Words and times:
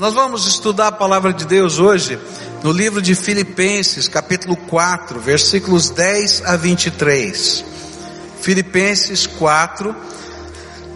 Nós 0.00 0.14
vamos 0.14 0.46
estudar 0.46 0.86
a 0.86 0.92
palavra 0.92 1.30
de 1.30 1.44
Deus 1.44 1.78
hoje 1.78 2.18
no 2.62 2.72
livro 2.72 3.02
de 3.02 3.14
Filipenses, 3.14 4.08
capítulo 4.08 4.56
4, 4.56 5.20
versículos 5.20 5.90
10 5.90 6.42
a 6.46 6.56
23. 6.56 7.62
Filipenses 8.40 9.26
4, 9.26 9.94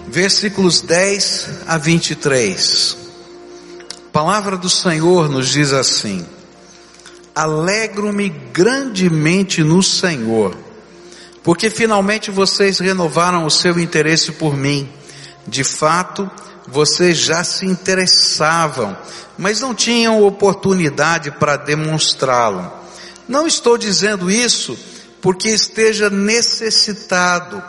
versículos 0.09 0.81
10 0.81 1.51
a 1.67 1.77
23. 1.77 2.97
A 4.09 4.11
palavra 4.11 4.57
do 4.57 4.71
Senhor 4.71 5.29
nos 5.29 5.51
diz 5.51 5.75
assim: 5.75 6.25
Alegro-me 7.35 8.31
grandemente 8.31 9.63
no 9.63 9.83
Senhor, 9.83 10.57
porque 11.43 11.69
finalmente 11.69 12.31
vocês 12.31 12.79
renovaram 12.79 13.45
o 13.45 13.51
seu 13.51 13.79
interesse 13.79 14.33
por 14.33 14.57
mim. 14.57 14.89
De 15.47 15.63
fato, 15.63 16.31
vocês 16.67 17.19
já 17.19 17.45
se 17.45 17.67
interessavam, 17.67 18.97
mas 19.37 19.61
não 19.61 19.75
tinham 19.75 20.23
oportunidade 20.23 21.31
para 21.33 21.57
demonstrá-lo. 21.57 22.73
Não 23.29 23.47
estou 23.47 23.77
dizendo 23.77 24.31
isso 24.31 24.79
porque 25.21 25.49
esteja 25.49 26.11
necessitado, 26.11 27.63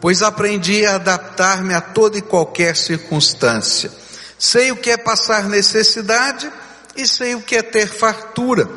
pois 0.00 0.22
aprendi 0.22 0.84
a 0.84 0.96
adaptar-me 0.96 1.74
a 1.74 1.80
toda 1.80 2.18
e 2.18 2.22
qualquer 2.22 2.76
circunstância. 2.76 3.90
Sei 4.38 4.70
o 4.70 4.76
que 4.76 4.90
é 4.90 4.96
passar 4.96 5.48
necessidade 5.48 6.50
e 6.94 7.06
sei 7.06 7.34
o 7.34 7.40
que 7.40 7.56
é 7.56 7.62
ter 7.62 7.88
fartura. 7.88 8.68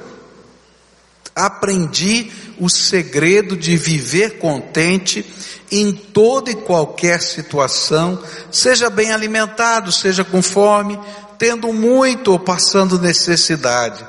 Aprendi 1.36 2.32
o 2.60 2.70
segredo 2.70 3.56
de 3.56 3.78
viver 3.78 4.40
contente 4.40 5.26
em 5.72 5.92
toda 5.94 6.52
e 6.52 6.56
qualquer 6.56 7.22
situação, 7.22 8.22
seja 8.52 8.90
bem 8.90 9.14
alimentado, 9.14 9.92
seja 9.92 10.24
com 10.24 10.42
fome, 10.42 11.00
tendo 11.38 11.72
muito 11.72 12.34
ou 12.34 12.40
passando 12.40 13.00
necessidade. 13.00 14.06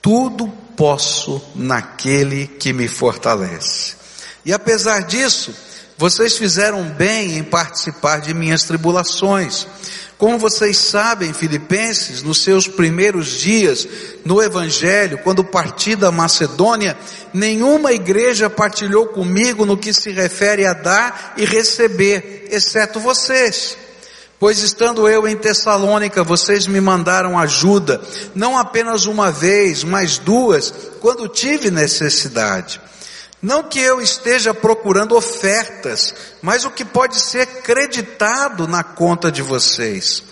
Tudo 0.00 0.46
posso 0.76 1.42
naquele 1.54 2.46
que 2.46 2.72
me 2.72 2.86
fortalece. 2.86 3.96
E 4.44 4.52
apesar 4.52 5.02
disso, 5.02 5.52
vocês 5.98 6.36
fizeram 6.36 6.84
bem 6.84 7.36
em 7.36 7.42
participar 7.42 8.20
de 8.20 8.32
minhas 8.32 8.62
tribulações. 8.62 9.66
Como 10.18 10.38
vocês 10.38 10.78
sabem, 10.78 11.34
Filipenses, 11.34 12.22
nos 12.22 12.42
seus 12.42 12.66
primeiros 12.66 13.28
dias 13.28 13.86
no 14.24 14.42
Evangelho, 14.42 15.18
quando 15.18 15.44
parti 15.44 15.94
da 15.94 16.10
Macedônia, 16.10 16.96
nenhuma 17.34 17.92
igreja 17.92 18.48
partilhou 18.48 19.08
comigo 19.08 19.66
no 19.66 19.76
que 19.76 19.92
se 19.92 20.10
refere 20.10 20.64
a 20.64 20.72
dar 20.72 21.34
e 21.36 21.44
receber, 21.44 22.48
exceto 22.50 22.98
vocês. 22.98 23.76
Pois 24.38 24.58
estando 24.60 25.06
eu 25.06 25.28
em 25.28 25.36
Tessalônica, 25.36 26.24
vocês 26.24 26.66
me 26.66 26.80
mandaram 26.80 27.38
ajuda, 27.38 28.00
não 28.34 28.56
apenas 28.56 29.04
uma 29.04 29.30
vez, 29.30 29.84
mas 29.84 30.16
duas, 30.16 30.72
quando 30.98 31.28
tive 31.28 31.70
necessidade. 31.70 32.80
Não 33.42 33.62
que 33.62 33.78
eu 33.78 34.00
esteja 34.00 34.54
procurando 34.54 35.14
ofertas, 35.14 36.14
mas 36.40 36.64
o 36.64 36.70
que 36.70 36.84
pode 36.84 37.20
ser 37.20 37.46
creditado 37.62 38.66
na 38.66 38.82
conta 38.82 39.30
de 39.30 39.42
vocês. 39.42 40.22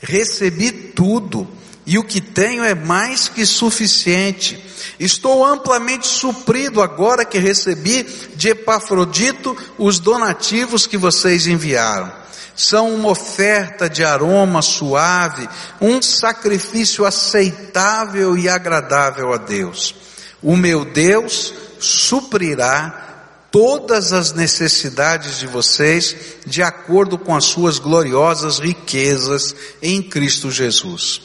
Recebi 0.00 0.70
tudo, 0.70 1.48
e 1.86 1.98
o 1.98 2.04
que 2.04 2.20
tenho 2.20 2.62
é 2.62 2.74
mais 2.74 3.28
que 3.28 3.44
suficiente. 3.44 4.62
Estou 4.98 5.44
amplamente 5.44 6.06
suprido 6.06 6.82
agora 6.82 7.24
que 7.24 7.38
recebi 7.38 8.04
de 8.36 8.50
Epafrodito 8.50 9.56
os 9.78 9.98
donativos 9.98 10.86
que 10.86 10.96
vocês 10.96 11.46
enviaram. 11.46 12.12
São 12.54 12.94
uma 12.94 13.08
oferta 13.08 13.88
de 13.88 14.04
aroma 14.04 14.60
suave, 14.60 15.48
um 15.80 16.02
sacrifício 16.02 17.06
aceitável 17.06 18.36
e 18.36 18.48
agradável 18.48 19.32
a 19.32 19.38
Deus. 19.38 19.94
O 20.42 20.56
meu 20.56 20.84
Deus 20.84 21.54
suprirá 21.80 23.10
todas 23.50 24.12
as 24.12 24.32
necessidades 24.32 25.38
de 25.38 25.46
vocês 25.46 26.14
de 26.46 26.62
acordo 26.62 27.18
com 27.18 27.34
as 27.34 27.44
suas 27.44 27.78
gloriosas 27.78 28.58
riquezas 28.58 29.54
em 29.82 30.02
Cristo 30.02 30.50
Jesus. 30.50 31.22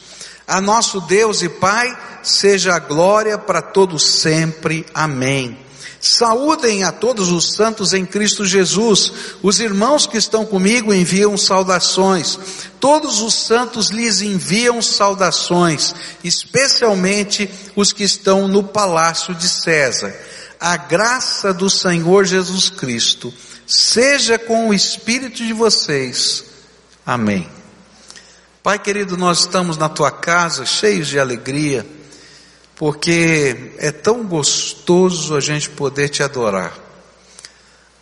A 0.48 0.60
nosso 0.60 1.02
Deus 1.02 1.42
e 1.42 1.50
Pai 1.50 1.96
seja 2.24 2.76
a 2.76 2.80
glória 2.80 3.38
para 3.38 3.62
todos 3.62 4.04
sempre. 4.04 4.86
Amém. 4.94 5.58
Saúdem 6.00 6.84
a 6.84 6.92
todos 6.92 7.32
os 7.32 7.54
santos 7.54 7.92
em 7.92 8.06
Cristo 8.06 8.46
Jesus. 8.46 9.12
Os 9.42 9.60
irmãos 9.60 10.06
que 10.06 10.18
estão 10.18 10.46
comigo 10.46 10.94
enviam 10.94 11.36
saudações. 11.36 12.38
Todos 12.80 13.22
os 13.22 13.34
santos 13.34 13.90
lhes 13.90 14.22
enviam 14.22 14.84
saudações, 14.84 15.96
especialmente 16.24 17.50
os 17.76 17.92
que 17.92 18.04
estão 18.04 18.48
no 18.48 18.64
palácio 18.64 19.34
de 19.34 19.50
César 19.50 20.16
a 20.60 20.78
graça 20.78 21.54
do 21.54 21.70
Senhor 21.70 22.26
Jesus 22.26 22.70
Cristo 22.70 23.34
seja 23.66 24.38
com 24.38 24.70
o 24.70 24.74
espírito 24.74 25.38
de 25.38 25.54
vocês. 25.54 26.46
Amém. 27.06 27.50
Pai 28.62 28.80
querido, 28.80 29.16
nós 29.16 29.42
estamos 29.42 29.78
na 29.78 29.88
tua 29.88 30.12
casa 30.12 30.66
cheios 30.66 31.08
de 31.08 31.20
alegria, 31.20 31.86
porque 32.76 33.74
é 33.78 33.92
tão 33.92 34.24
gostoso 34.24 35.36
a 35.36 35.40
gente 35.40 35.70
poder 35.70 36.10
te 36.10 36.24
adorar. 36.24 36.74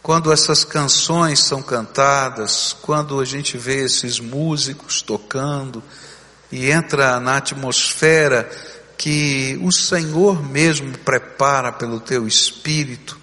Quando 0.01 0.31
essas 0.31 0.63
canções 0.63 1.39
são 1.39 1.61
cantadas, 1.61 2.75
quando 2.81 3.19
a 3.19 3.25
gente 3.25 3.57
vê 3.57 3.83
esses 3.83 4.19
músicos 4.19 5.01
tocando 5.01 5.83
e 6.51 6.69
entra 6.69 7.19
na 7.19 7.37
atmosfera 7.37 8.49
que 8.97 9.59
o 9.61 9.71
Senhor 9.71 10.41
mesmo 10.41 10.97
prepara 10.99 11.71
pelo 11.71 11.99
teu 11.99 12.27
espírito, 12.27 13.19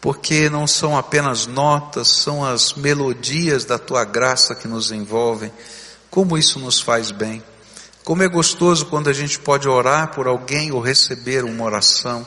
porque 0.00 0.50
não 0.50 0.66
são 0.66 0.96
apenas 0.96 1.46
notas, 1.46 2.08
são 2.08 2.44
as 2.44 2.74
melodias 2.74 3.64
da 3.64 3.78
tua 3.78 4.04
graça 4.04 4.54
que 4.54 4.68
nos 4.68 4.92
envolvem. 4.92 5.50
Como 6.10 6.36
isso 6.36 6.58
nos 6.58 6.80
faz 6.80 7.10
bem. 7.10 7.42
Como 8.04 8.22
é 8.22 8.28
gostoso 8.28 8.86
quando 8.86 9.08
a 9.08 9.14
gente 9.14 9.38
pode 9.38 9.66
orar 9.66 10.14
por 10.14 10.26
alguém 10.26 10.70
ou 10.70 10.80
receber 10.80 11.42
uma 11.42 11.64
oração. 11.64 12.26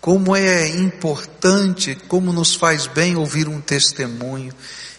Como 0.00 0.34
é 0.34 0.68
importante, 0.68 1.94
como 2.08 2.32
nos 2.32 2.54
faz 2.54 2.86
bem 2.88 3.16
ouvir 3.16 3.48
um 3.48 3.60
testemunho. 3.60 4.52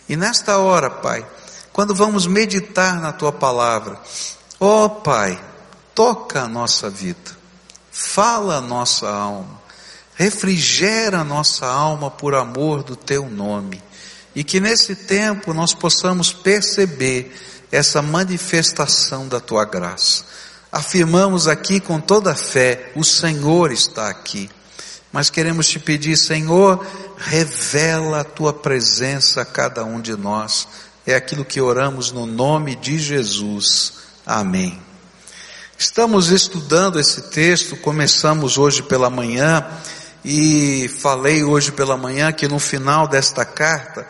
E 0.07 0.15
nesta 0.15 0.57
hora, 0.57 0.89
Pai, 0.89 1.25
quando 1.73 1.93
vamos 1.93 2.25
meditar 2.25 3.01
na 3.01 3.11
tua 3.11 3.33
palavra, 3.33 3.99
ó 4.57 4.85
oh, 4.85 4.89
Pai, 4.89 5.37
toca 5.95 6.41
a 6.41 6.47
nossa 6.47 6.89
vida, 6.89 7.31
fala 7.89 8.57
a 8.57 8.61
nossa 8.61 9.09
alma, 9.09 9.61
refrigera 10.15 11.21
a 11.21 11.23
nossa 11.23 11.65
alma 11.65 12.11
por 12.11 12.35
amor 12.35 12.83
do 12.83 12.95
teu 12.95 13.29
nome, 13.29 13.81
e 14.35 14.43
que 14.43 14.59
nesse 14.59 14.95
tempo 14.95 15.53
nós 15.53 15.73
possamos 15.73 16.33
perceber 16.33 17.33
essa 17.71 18.01
manifestação 18.01 19.27
da 19.27 19.39
tua 19.39 19.63
graça. 19.63 20.25
Afirmamos 20.71 21.47
aqui 21.47 21.79
com 21.79 22.01
toda 22.01 22.33
a 22.33 22.35
fé, 22.35 22.91
o 22.95 23.03
Senhor 23.03 23.71
está 23.71 24.09
aqui. 24.09 24.49
Mas 25.11 25.29
queremos 25.29 25.69
te 25.69 25.79
pedir, 25.79 26.17
Senhor, 26.17 26.85
revela 27.17 28.19
a 28.19 28.23
tua 28.25 28.51
presença 28.51 29.41
a 29.41 29.45
cada 29.45 29.85
um 29.85 30.01
de 30.01 30.13
nós. 30.17 30.67
É 31.07 31.15
aquilo 31.15 31.45
que 31.45 31.61
oramos 31.61 32.11
no 32.11 32.25
nome 32.25 32.75
de 32.75 32.99
Jesus. 32.99 33.93
Amém. 34.25 34.84
Estamos 35.77 36.29
estudando 36.29 36.97
esse 36.97 37.23
texto, 37.23 37.75
começamos 37.75 38.57
hoje 38.57 38.81
pela 38.81 39.09
manhã 39.09 39.67
e 40.23 40.89
falei 41.01 41.43
hoje 41.43 41.73
pela 41.73 41.97
manhã 41.97 42.31
que 42.31 42.47
no 42.47 42.59
final 42.59 43.09
desta 43.09 43.43
carta, 43.43 44.07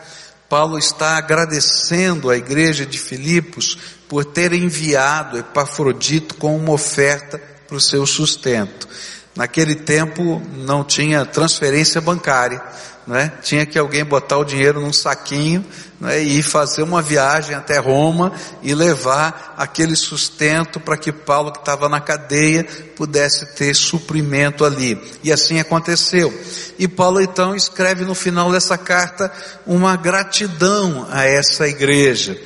Paulo 0.48 0.78
está 0.78 1.16
agradecendo 1.16 2.30
à 2.30 2.36
igreja 2.36 2.86
de 2.86 2.98
Filipos 2.98 3.76
por 4.08 4.24
ter 4.24 4.52
enviado 4.52 5.38
Epafrodito 5.38 6.36
com 6.36 6.56
uma 6.56 6.70
oferta 6.70 7.36
para 7.66 7.76
o 7.76 7.80
seu 7.80 8.06
sustento. 8.06 8.88
Naquele 9.34 9.74
tempo 9.74 10.40
não 10.54 10.84
tinha 10.84 11.26
transferência 11.26 12.00
bancária, 12.00 12.62
né? 13.06 13.32
Tinha 13.40 13.64
que 13.64 13.78
alguém 13.78 14.04
botar 14.04 14.36
o 14.36 14.44
dinheiro 14.44 14.80
num 14.80 14.92
saquinho 14.92 15.64
né? 16.00 16.18
e 16.18 16.42
fazer 16.42 16.82
uma 16.82 17.00
viagem 17.00 17.54
até 17.54 17.78
Roma 17.78 18.32
e 18.62 18.74
levar 18.74 19.54
aquele 19.56 19.94
sustento 19.94 20.80
para 20.80 20.96
que 20.96 21.12
Paulo 21.12 21.52
que 21.52 21.60
estava 21.60 21.88
na 21.88 22.00
cadeia 22.00 22.64
pudesse 22.96 23.54
ter 23.54 23.74
suprimento 23.74 24.64
ali. 24.64 25.00
E 25.22 25.32
assim 25.32 25.60
aconteceu. 25.60 26.32
E 26.78 26.88
Paulo 26.88 27.20
então 27.20 27.54
escreve 27.54 28.04
no 28.04 28.14
final 28.14 28.50
dessa 28.50 28.76
carta 28.76 29.30
uma 29.64 29.96
gratidão 29.96 31.06
a 31.10 31.24
essa 31.24 31.68
igreja. 31.68 32.36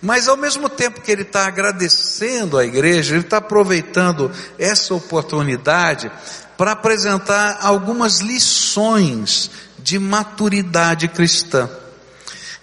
Mas 0.00 0.28
ao 0.28 0.36
mesmo 0.36 0.68
tempo 0.68 1.00
que 1.00 1.10
ele 1.10 1.22
está 1.22 1.46
agradecendo 1.46 2.56
a 2.56 2.64
igreja, 2.64 3.14
ele 3.14 3.24
está 3.24 3.38
aproveitando 3.38 4.30
essa 4.58 4.94
oportunidade 4.94 6.10
para 6.56 6.72
apresentar 6.72 7.58
algumas 7.60 8.20
lições 8.20 9.50
de 9.86 10.00
maturidade 10.00 11.06
cristã. 11.06 11.70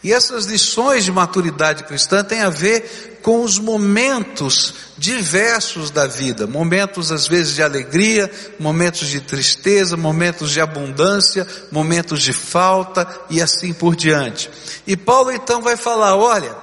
E 0.04 0.12
essas 0.12 0.46
lições 0.46 1.06
de 1.06 1.12
maturidade 1.14 1.86
cristã 1.86 2.22
têm 2.22 2.42
a 2.42 2.50
ver 2.50 3.22
com 3.24 3.42
os 3.44 3.58
momentos 3.58 4.74
diversos 4.98 5.90
da 5.90 6.06
vida, 6.06 6.46
momentos 6.46 7.14
às 7.14 7.26
vezes 7.26 7.56
de 7.56 7.64
alegria, 7.64 8.30
momentos 8.60 9.08
de 9.08 9.22
tristeza, 9.22 9.96
momentos 9.96 10.52
de 10.52 10.60
abundância, 10.60 11.48
momentos 11.72 12.22
de 12.22 12.34
falta 12.34 13.08
e 13.30 13.42
assim 13.42 13.72
por 13.72 13.96
diante. 13.96 14.52
E 14.86 14.98
Paulo 14.98 15.32
então 15.32 15.62
vai 15.62 15.78
falar, 15.78 16.18
olha, 16.18 16.54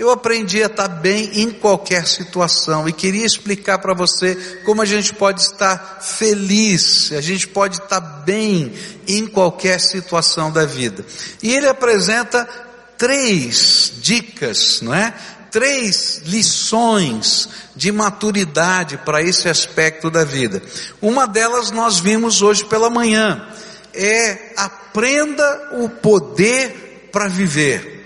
eu 0.00 0.10
aprendi 0.10 0.62
a 0.62 0.66
estar 0.66 0.88
bem 0.88 1.30
em 1.42 1.50
qualquer 1.50 2.06
situação 2.06 2.88
e 2.88 2.92
queria 2.92 3.26
explicar 3.26 3.78
para 3.80 3.92
você 3.92 4.34
como 4.64 4.80
a 4.80 4.86
gente 4.86 5.12
pode 5.12 5.42
estar 5.42 5.98
feliz, 6.00 7.12
a 7.12 7.20
gente 7.20 7.46
pode 7.46 7.76
estar 7.76 8.00
bem 8.00 8.72
em 9.06 9.26
qualquer 9.26 9.78
situação 9.78 10.50
da 10.50 10.64
vida. 10.64 11.04
E 11.42 11.54
ele 11.54 11.68
apresenta 11.68 12.48
três 12.96 13.92
dicas, 14.00 14.80
não 14.80 14.94
é? 14.94 15.12
Três 15.50 16.22
lições 16.24 17.50
de 17.76 17.92
maturidade 17.92 18.96
para 19.04 19.20
esse 19.22 19.50
aspecto 19.50 20.10
da 20.10 20.24
vida. 20.24 20.62
Uma 21.02 21.26
delas 21.26 21.70
nós 21.70 22.00
vimos 22.00 22.40
hoje 22.40 22.64
pela 22.64 22.88
manhã. 22.88 23.46
É 23.92 24.54
aprenda 24.56 25.72
o 25.74 25.90
poder 25.90 27.10
para 27.12 27.28
viver. 27.28 27.99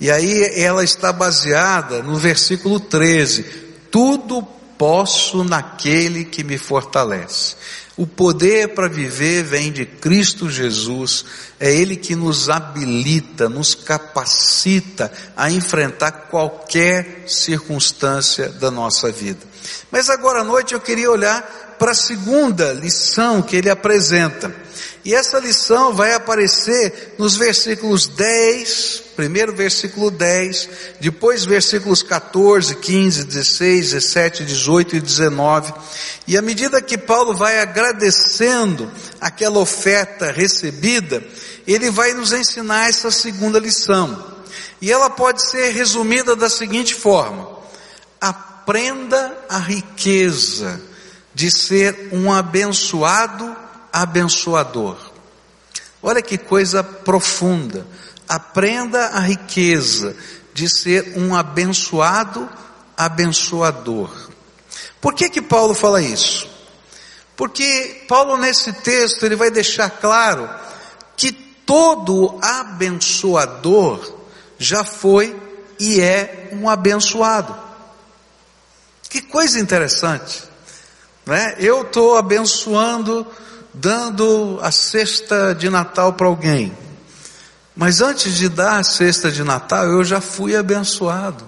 E 0.00 0.10
aí 0.10 0.52
ela 0.54 0.84
está 0.84 1.12
baseada 1.12 2.02
no 2.02 2.16
versículo 2.16 2.78
13. 2.78 3.42
Tudo 3.90 4.42
posso 4.78 5.42
naquele 5.42 6.24
que 6.24 6.44
me 6.44 6.56
fortalece. 6.56 7.56
O 7.96 8.06
poder 8.06 8.74
para 8.74 8.88
viver 8.88 9.42
vem 9.42 9.72
de 9.72 9.84
Cristo 9.84 10.48
Jesus, 10.48 11.24
é 11.58 11.74
Ele 11.74 11.96
que 11.96 12.14
nos 12.14 12.48
habilita, 12.48 13.48
nos 13.48 13.74
capacita 13.74 15.10
a 15.36 15.50
enfrentar 15.50 16.12
qualquer 16.30 17.24
circunstância 17.26 18.50
da 18.50 18.70
nossa 18.70 19.10
vida. 19.10 19.40
Mas 19.90 20.08
agora 20.08 20.42
à 20.42 20.44
noite 20.44 20.74
eu 20.74 20.80
queria 20.80 21.10
olhar 21.10 21.76
para 21.76 21.90
a 21.90 21.94
segunda 21.94 22.72
lição 22.72 23.42
que 23.42 23.56
ele 23.56 23.70
apresenta. 23.70 24.54
E 25.04 25.14
essa 25.14 25.38
lição 25.38 25.94
vai 25.94 26.12
aparecer 26.12 27.14
nos 27.18 27.36
versículos 27.36 28.06
10, 28.08 29.02
primeiro 29.16 29.54
versículo 29.54 30.10
10, 30.10 30.68
depois 31.00 31.44
versículos 31.44 32.02
14, 32.02 32.76
15, 32.76 33.24
16, 33.24 33.92
17, 33.92 34.44
18 34.44 34.96
e 34.96 35.00
19. 35.00 35.72
E 36.26 36.36
à 36.36 36.42
medida 36.42 36.82
que 36.82 36.98
Paulo 36.98 37.34
vai 37.34 37.60
agradecendo 37.60 38.90
aquela 39.20 39.58
oferta 39.58 40.30
recebida, 40.32 41.22
ele 41.66 41.90
vai 41.90 42.12
nos 42.12 42.32
ensinar 42.32 42.88
essa 42.88 43.10
segunda 43.10 43.58
lição. 43.58 44.36
E 44.80 44.90
ela 44.90 45.10
pode 45.10 45.42
ser 45.42 45.70
resumida 45.70 46.36
da 46.36 46.50
seguinte 46.50 46.94
forma: 46.94 47.48
aprenda 48.20 49.36
a 49.48 49.58
riqueza 49.58 50.80
de 51.34 51.50
ser 51.50 52.08
um 52.12 52.32
abençoado 52.32 53.67
abençoador. 53.92 54.96
Olha 56.02 56.22
que 56.22 56.38
coisa 56.38 56.82
profunda. 56.82 57.86
Aprenda 58.28 59.06
a 59.08 59.20
riqueza 59.20 60.16
de 60.52 60.68
ser 60.68 61.14
um 61.16 61.34
abençoado 61.34 62.48
abençoador. 62.96 64.10
Por 65.00 65.14
que 65.14 65.30
que 65.30 65.40
Paulo 65.40 65.74
fala 65.74 66.02
isso? 66.02 66.48
Porque 67.36 68.04
Paulo 68.08 68.36
nesse 68.36 68.72
texto 68.72 69.24
ele 69.24 69.36
vai 69.36 69.50
deixar 69.50 69.88
claro 69.88 70.50
que 71.16 71.30
todo 71.30 72.38
abençoador 72.42 74.18
já 74.58 74.82
foi 74.82 75.40
e 75.78 76.00
é 76.00 76.48
um 76.52 76.68
abençoado. 76.68 77.54
Que 79.08 79.22
coisa 79.22 79.60
interessante. 79.60 80.42
Né? 81.24 81.54
Eu 81.58 81.82
estou 81.82 82.16
abençoando, 82.16 83.26
dando 83.80 84.58
a 84.60 84.72
cesta 84.72 85.54
de 85.54 85.70
Natal 85.70 86.12
para 86.12 86.26
alguém. 86.26 86.76
Mas 87.76 88.00
antes 88.00 88.34
de 88.34 88.48
dar 88.48 88.80
a 88.80 88.84
cesta 88.84 89.30
de 89.30 89.44
Natal, 89.44 89.86
eu 89.86 90.04
já 90.04 90.20
fui 90.20 90.56
abençoado. 90.56 91.46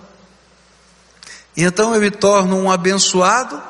E 1.56 1.64
então 1.64 1.92
eu 1.92 2.00
me 2.00 2.10
torno 2.10 2.56
um 2.56 2.70
abençoado, 2.70 3.60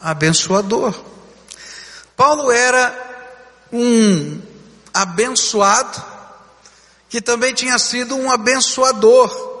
abençoador. 0.00 0.98
Paulo 2.16 2.50
era 2.50 2.92
um 3.70 4.40
abençoado, 4.92 6.02
que 7.08 7.20
também 7.20 7.52
tinha 7.52 7.78
sido 7.78 8.16
um 8.16 8.30
abençoador. 8.30 9.52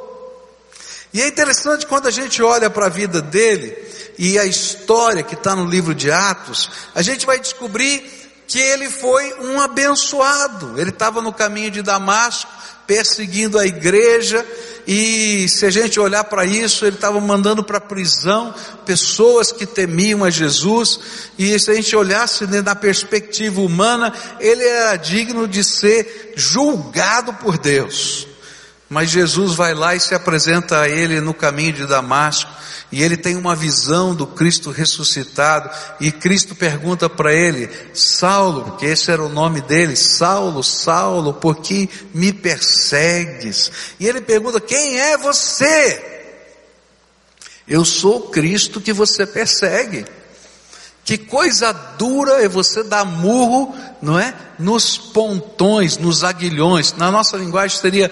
E 1.12 1.20
é 1.20 1.28
interessante 1.28 1.86
quando 1.86 2.06
a 2.06 2.10
gente 2.10 2.42
olha 2.42 2.70
para 2.70 2.86
a 2.86 2.90
vida 2.90 3.20
dele, 3.20 3.76
e 4.18 4.38
a 4.38 4.44
história 4.44 5.22
que 5.22 5.34
está 5.34 5.56
no 5.56 5.66
livro 5.66 5.94
de 5.94 6.10
Atos, 6.10 6.70
a 6.94 7.02
gente 7.02 7.26
vai 7.26 7.38
descobrir 7.38 8.02
que 8.46 8.58
ele 8.58 8.88
foi 8.88 9.34
um 9.40 9.60
abençoado. 9.60 10.78
Ele 10.78 10.90
estava 10.90 11.20
no 11.22 11.32
caminho 11.32 11.70
de 11.70 11.82
Damasco, 11.82 12.50
perseguindo 12.86 13.58
a 13.58 13.66
igreja, 13.66 14.44
e 14.86 15.48
se 15.48 15.64
a 15.64 15.70
gente 15.70 15.98
olhar 15.98 16.24
para 16.24 16.44
isso, 16.44 16.84
ele 16.84 16.96
estava 16.96 17.18
mandando 17.18 17.64
para 17.64 17.78
a 17.78 17.80
prisão 17.80 18.54
pessoas 18.84 19.50
que 19.50 19.64
temiam 19.64 20.22
a 20.22 20.28
Jesus, 20.28 21.00
e 21.38 21.58
se 21.58 21.70
a 21.70 21.74
gente 21.74 21.96
olhasse 21.96 22.46
na 22.46 22.74
perspectiva 22.74 23.62
humana, 23.62 24.12
ele 24.38 24.62
era 24.62 24.96
digno 24.96 25.48
de 25.48 25.64
ser 25.64 26.34
julgado 26.36 27.32
por 27.34 27.56
Deus. 27.56 28.26
Mas 28.94 29.10
Jesus 29.10 29.56
vai 29.56 29.74
lá 29.74 29.96
e 29.96 29.98
se 29.98 30.14
apresenta 30.14 30.82
a 30.82 30.88
ele 30.88 31.20
no 31.20 31.34
caminho 31.34 31.72
de 31.72 31.84
Damasco, 31.84 32.48
e 32.92 33.02
ele 33.02 33.16
tem 33.16 33.34
uma 33.34 33.56
visão 33.56 34.14
do 34.14 34.24
Cristo 34.24 34.70
ressuscitado, 34.70 35.68
e 35.98 36.12
Cristo 36.12 36.54
pergunta 36.54 37.10
para 37.10 37.34
ele, 37.34 37.68
Saulo, 37.92 38.62
porque 38.62 38.86
esse 38.86 39.10
era 39.10 39.20
o 39.20 39.28
nome 39.28 39.60
dele, 39.62 39.96
Saulo, 39.96 40.62
Saulo, 40.62 41.34
por 41.34 41.56
que 41.56 41.90
me 42.14 42.32
persegues? 42.32 43.72
E 43.98 44.06
ele 44.06 44.20
pergunta, 44.20 44.60
quem 44.60 45.00
é 45.00 45.18
você? 45.18 46.30
Eu 47.66 47.84
sou 47.84 48.28
Cristo 48.28 48.80
que 48.80 48.92
você 48.92 49.26
persegue. 49.26 50.04
Que 51.04 51.18
coisa 51.18 51.72
dura 51.72 52.44
é 52.44 52.48
você 52.48 52.84
dar 52.84 53.04
murro, 53.04 53.74
não 54.00 54.18
é? 54.20 54.32
Nos 54.56 54.96
pontões, 54.96 55.98
nos 55.98 56.22
aguilhões. 56.22 56.94
Na 56.94 57.10
nossa 57.10 57.36
linguagem 57.36 57.76
seria 57.76 58.08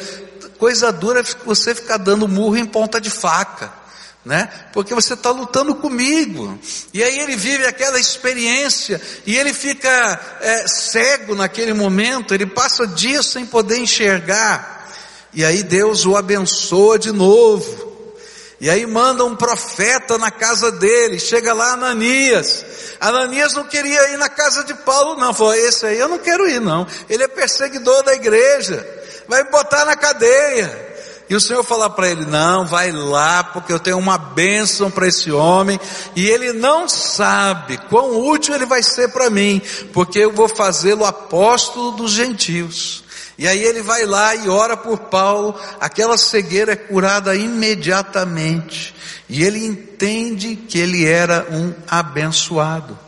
coisa 0.62 0.92
dura 0.92 1.18
é 1.18 1.24
você 1.44 1.74
ficar 1.74 1.96
dando 1.96 2.28
murro 2.28 2.56
em 2.56 2.64
ponta 2.64 3.00
de 3.00 3.10
faca 3.10 3.82
né? 4.24 4.48
Porque 4.72 4.94
você 4.94 5.14
está 5.14 5.32
lutando 5.32 5.74
comigo. 5.74 6.56
E 6.94 7.02
aí 7.02 7.18
ele 7.18 7.34
vive 7.34 7.66
aquela 7.66 7.98
experiência 7.98 9.02
e 9.26 9.36
ele 9.36 9.52
fica 9.52 10.20
é, 10.40 10.68
cego 10.68 11.34
naquele 11.34 11.72
momento. 11.72 12.32
Ele 12.32 12.46
passa 12.46 12.86
dias 12.86 13.26
sem 13.26 13.44
poder 13.44 13.78
enxergar. 13.78 14.88
E 15.34 15.44
aí 15.44 15.64
Deus 15.64 16.06
o 16.06 16.16
abençoa 16.16 17.00
de 17.00 17.10
novo. 17.10 18.14
E 18.60 18.70
aí 18.70 18.86
manda 18.86 19.24
um 19.24 19.34
profeta 19.34 20.16
na 20.16 20.30
casa 20.30 20.70
dele. 20.70 21.18
Chega 21.18 21.52
lá 21.52 21.72
Ananias. 21.72 22.64
Ananias 23.00 23.54
não 23.54 23.64
queria 23.64 24.12
ir 24.12 24.18
na 24.18 24.28
casa 24.28 24.62
de 24.62 24.74
Paulo, 24.74 25.18
não. 25.18 25.34
Falou: 25.34 25.54
esse 25.54 25.84
aí 25.84 25.98
eu 25.98 26.08
não 26.08 26.20
quero 26.20 26.48
ir, 26.48 26.60
não. 26.60 26.86
Ele 27.10 27.24
é 27.24 27.28
perseguidor 27.28 28.04
da 28.04 28.14
igreja. 28.14 29.01
Vai 29.32 29.44
botar 29.44 29.86
na 29.86 29.96
cadeia. 29.96 30.94
E 31.26 31.34
o 31.34 31.40
Senhor 31.40 31.64
fala 31.64 31.88
para 31.88 32.06
ele: 32.06 32.26
Não, 32.26 32.66
vai 32.66 32.92
lá, 32.92 33.42
porque 33.42 33.72
eu 33.72 33.80
tenho 33.80 33.96
uma 33.96 34.18
bênção 34.18 34.90
para 34.90 35.08
esse 35.08 35.32
homem, 35.32 35.80
e 36.14 36.28
ele 36.28 36.52
não 36.52 36.86
sabe 36.86 37.78
quão 37.88 38.28
útil 38.28 38.54
ele 38.54 38.66
vai 38.66 38.82
ser 38.82 39.08
para 39.08 39.30
mim, 39.30 39.62
porque 39.90 40.18
eu 40.18 40.32
vou 40.32 40.50
fazê-lo 40.50 41.06
apóstolo 41.06 41.92
dos 41.92 42.10
gentios. 42.10 43.04
E 43.38 43.48
aí 43.48 43.62
ele 43.64 43.80
vai 43.80 44.04
lá 44.04 44.34
e 44.34 44.50
ora 44.50 44.76
por 44.76 44.98
Paulo, 44.98 45.58
aquela 45.80 46.18
cegueira 46.18 46.72
é 46.72 46.76
curada 46.76 47.34
imediatamente, 47.34 48.94
e 49.30 49.42
ele 49.42 49.64
entende 49.64 50.56
que 50.56 50.78
ele 50.78 51.06
era 51.06 51.46
um 51.50 51.72
abençoado. 51.88 52.98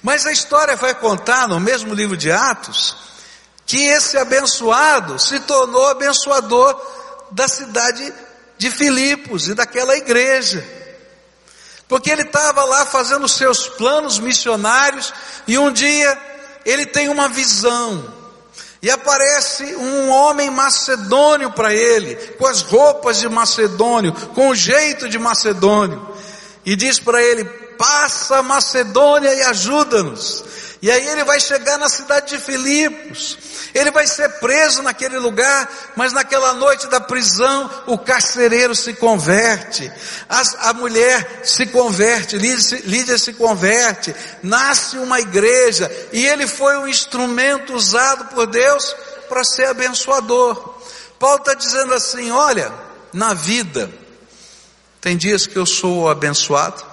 Mas 0.00 0.26
a 0.26 0.30
história 0.30 0.76
vai 0.76 0.94
contar 0.94 1.48
no 1.48 1.58
mesmo 1.58 1.92
livro 1.92 2.16
de 2.16 2.30
Atos, 2.30 3.02
que 3.72 3.86
esse 3.86 4.18
abençoado 4.18 5.18
se 5.18 5.40
tornou 5.40 5.88
abençoador 5.88 6.78
da 7.30 7.48
cidade 7.48 8.12
de 8.58 8.70
Filipos 8.70 9.48
e 9.48 9.54
daquela 9.54 9.96
igreja. 9.96 10.62
Porque 11.88 12.10
ele 12.10 12.20
estava 12.20 12.64
lá 12.64 12.84
fazendo 12.84 13.26
seus 13.26 13.70
planos 13.70 14.18
missionários 14.18 15.14
e 15.46 15.56
um 15.56 15.72
dia 15.72 16.18
ele 16.66 16.84
tem 16.84 17.08
uma 17.08 17.28
visão. 17.30 18.12
E 18.82 18.90
aparece 18.90 19.64
um 19.76 20.10
homem 20.10 20.50
macedônio 20.50 21.50
para 21.52 21.72
ele, 21.72 22.14
com 22.38 22.46
as 22.46 22.60
roupas 22.60 23.20
de 23.20 23.28
macedônio, 23.30 24.12
com 24.34 24.50
o 24.50 24.54
jeito 24.54 25.08
de 25.08 25.18
macedônio. 25.18 26.14
E 26.62 26.76
diz 26.76 27.00
para 27.00 27.22
ele: 27.22 27.44
passa 27.78 28.42
Macedônia 28.42 29.32
e 29.32 29.40
ajuda-nos. 29.44 30.44
E 30.82 30.90
aí 30.90 31.06
ele 31.06 31.22
vai 31.22 31.38
chegar 31.38 31.78
na 31.78 31.88
cidade 31.88 32.36
de 32.36 32.42
Filipos. 32.42 33.38
Ele 33.72 33.92
vai 33.92 34.04
ser 34.04 34.28
preso 34.40 34.82
naquele 34.82 35.16
lugar, 35.16 35.70
mas 35.94 36.12
naquela 36.12 36.52
noite 36.54 36.88
da 36.88 37.00
prisão, 37.00 37.70
o 37.86 37.96
carcereiro 37.96 38.74
se 38.74 38.92
converte, 38.94 39.90
a, 40.28 40.70
a 40.70 40.72
mulher 40.74 41.40
se 41.44 41.66
converte, 41.66 42.36
Lídia, 42.36 42.82
Lídia 42.84 43.16
se 43.16 43.32
converte, 43.32 44.14
nasce 44.42 44.98
uma 44.98 45.20
igreja, 45.20 45.90
e 46.12 46.26
ele 46.26 46.46
foi 46.46 46.76
um 46.76 46.88
instrumento 46.88 47.72
usado 47.74 48.34
por 48.34 48.46
Deus 48.46 48.94
para 49.28 49.44
ser 49.44 49.66
abençoador. 49.66 50.74
Paulo 51.18 51.38
está 51.38 51.54
dizendo 51.54 51.94
assim: 51.94 52.30
olha, 52.30 52.70
na 53.12 53.32
vida, 53.32 53.90
tem 55.00 55.16
dias 55.16 55.46
que 55.46 55.56
eu 55.56 55.64
sou 55.64 56.10
abençoado, 56.10 56.91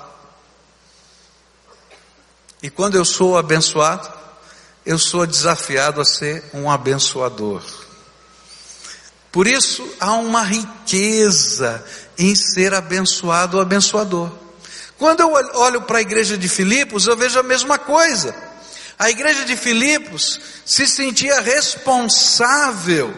e 2.61 2.69
quando 2.69 2.95
eu 2.95 3.05
sou 3.05 3.37
abençoado, 3.37 4.09
eu 4.85 4.99
sou 4.99 5.25
desafiado 5.25 6.01
a 6.01 6.05
ser 6.05 6.43
um 6.53 6.69
abençoador. 6.69 7.63
Por 9.31 9.47
isso 9.47 9.87
há 9.99 10.13
uma 10.13 10.43
riqueza 10.43 11.83
em 12.17 12.35
ser 12.35 12.73
abençoado 12.73 13.57
ou 13.57 13.63
abençoador. 13.63 14.31
Quando 14.97 15.21
eu 15.21 15.31
olho 15.31 15.83
para 15.83 15.99
a 15.99 16.01
igreja 16.01 16.37
de 16.37 16.49
Filipos, 16.49 17.07
eu 17.07 17.15
vejo 17.15 17.39
a 17.39 17.43
mesma 17.43 17.77
coisa. 17.77 18.35
A 18.97 19.09
igreja 19.09 19.45
de 19.45 19.55
Filipos 19.55 20.41
se 20.65 20.85
sentia 20.85 21.39
responsável 21.39 23.13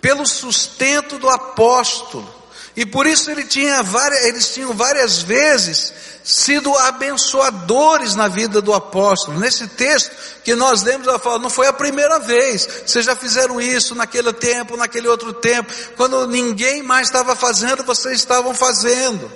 pelo 0.00 0.26
sustento 0.26 1.18
do 1.18 1.28
apóstolo. 1.30 2.34
E 2.76 2.84
por 2.84 3.06
isso 3.06 3.30
ele 3.30 3.44
tinha 3.44 3.82
várias, 3.82 4.24
eles 4.26 4.52
tinham 4.52 4.74
várias 4.74 5.22
vezes 5.22 5.94
sido 6.26 6.76
abençoadores 6.76 8.16
na 8.16 8.26
vida 8.26 8.60
do 8.60 8.74
apóstolo. 8.74 9.38
Nesse 9.38 9.68
texto 9.68 10.10
que 10.42 10.56
nós 10.56 10.82
lemos, 10.82 11.06
ela 11.06 11.20
fala, 11.20 11.38
não 11.38 11.48
foi 11.48 11.68
a 11.68 11.72
primeira 11.72 12.18
vez, 12.18 12.68
vocês 12.84 13.04
já 13.04 13.14
fizeram 13.14 13.60
isso 13.60 13.94
naquele 13.94 14.32
tempo, 14.32 14.76
naquele 14.76 15.06
outro 15.06 15.32
tempo, 15.32 15.72
quando 15.96 16.26
ninguém 16.26 16.82
mais 16.82 17.06
estava 17.06 17.36
fazendo, 17.36 17.84
vocês 17.84 18.18
estavam 18.18 18.52
fazendo. 18.52 19.30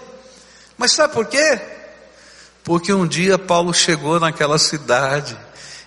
Mas 0.76 0.90
sabe 0.90 1.14
por 1.14 1.26
quê? 1.26 1.60
Porque 2.64 2.92
um 2.92 3.06
dia 3.06 3.38
Paulo 3.38 3.72
chegou 3.72 4.18
naquela 4.18 4.58
cidade, 4.58 5.38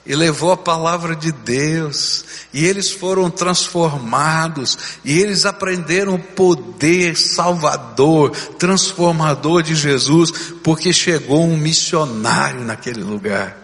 e 0.05 0.15
levou 0.15 0.51
a 0.51 0.57
palavra 0.57 1.15
de 1.15 1.31
Deus, 1.31 2.25
e 2.53 2.65
eles 2.65 2.91
foram 2.91 3.29
transformados, 3.29 4.77
e 5.03 5.17
eles 5.19 5.45
aprenderam 5.45 6.15
o 6.15 6.19
poder 6.19 7.15
salvador, 7.15 8.31
transformador 8.31 9.63
de 9.63 9.75
Jesus, 9.75 10.31
porque 10.63 10.91
chegou 10.91 11.43
um 11.45 11.55
missionário 11.55 12.61
naquele 12.61 13.01
lugar. 13.01 13.57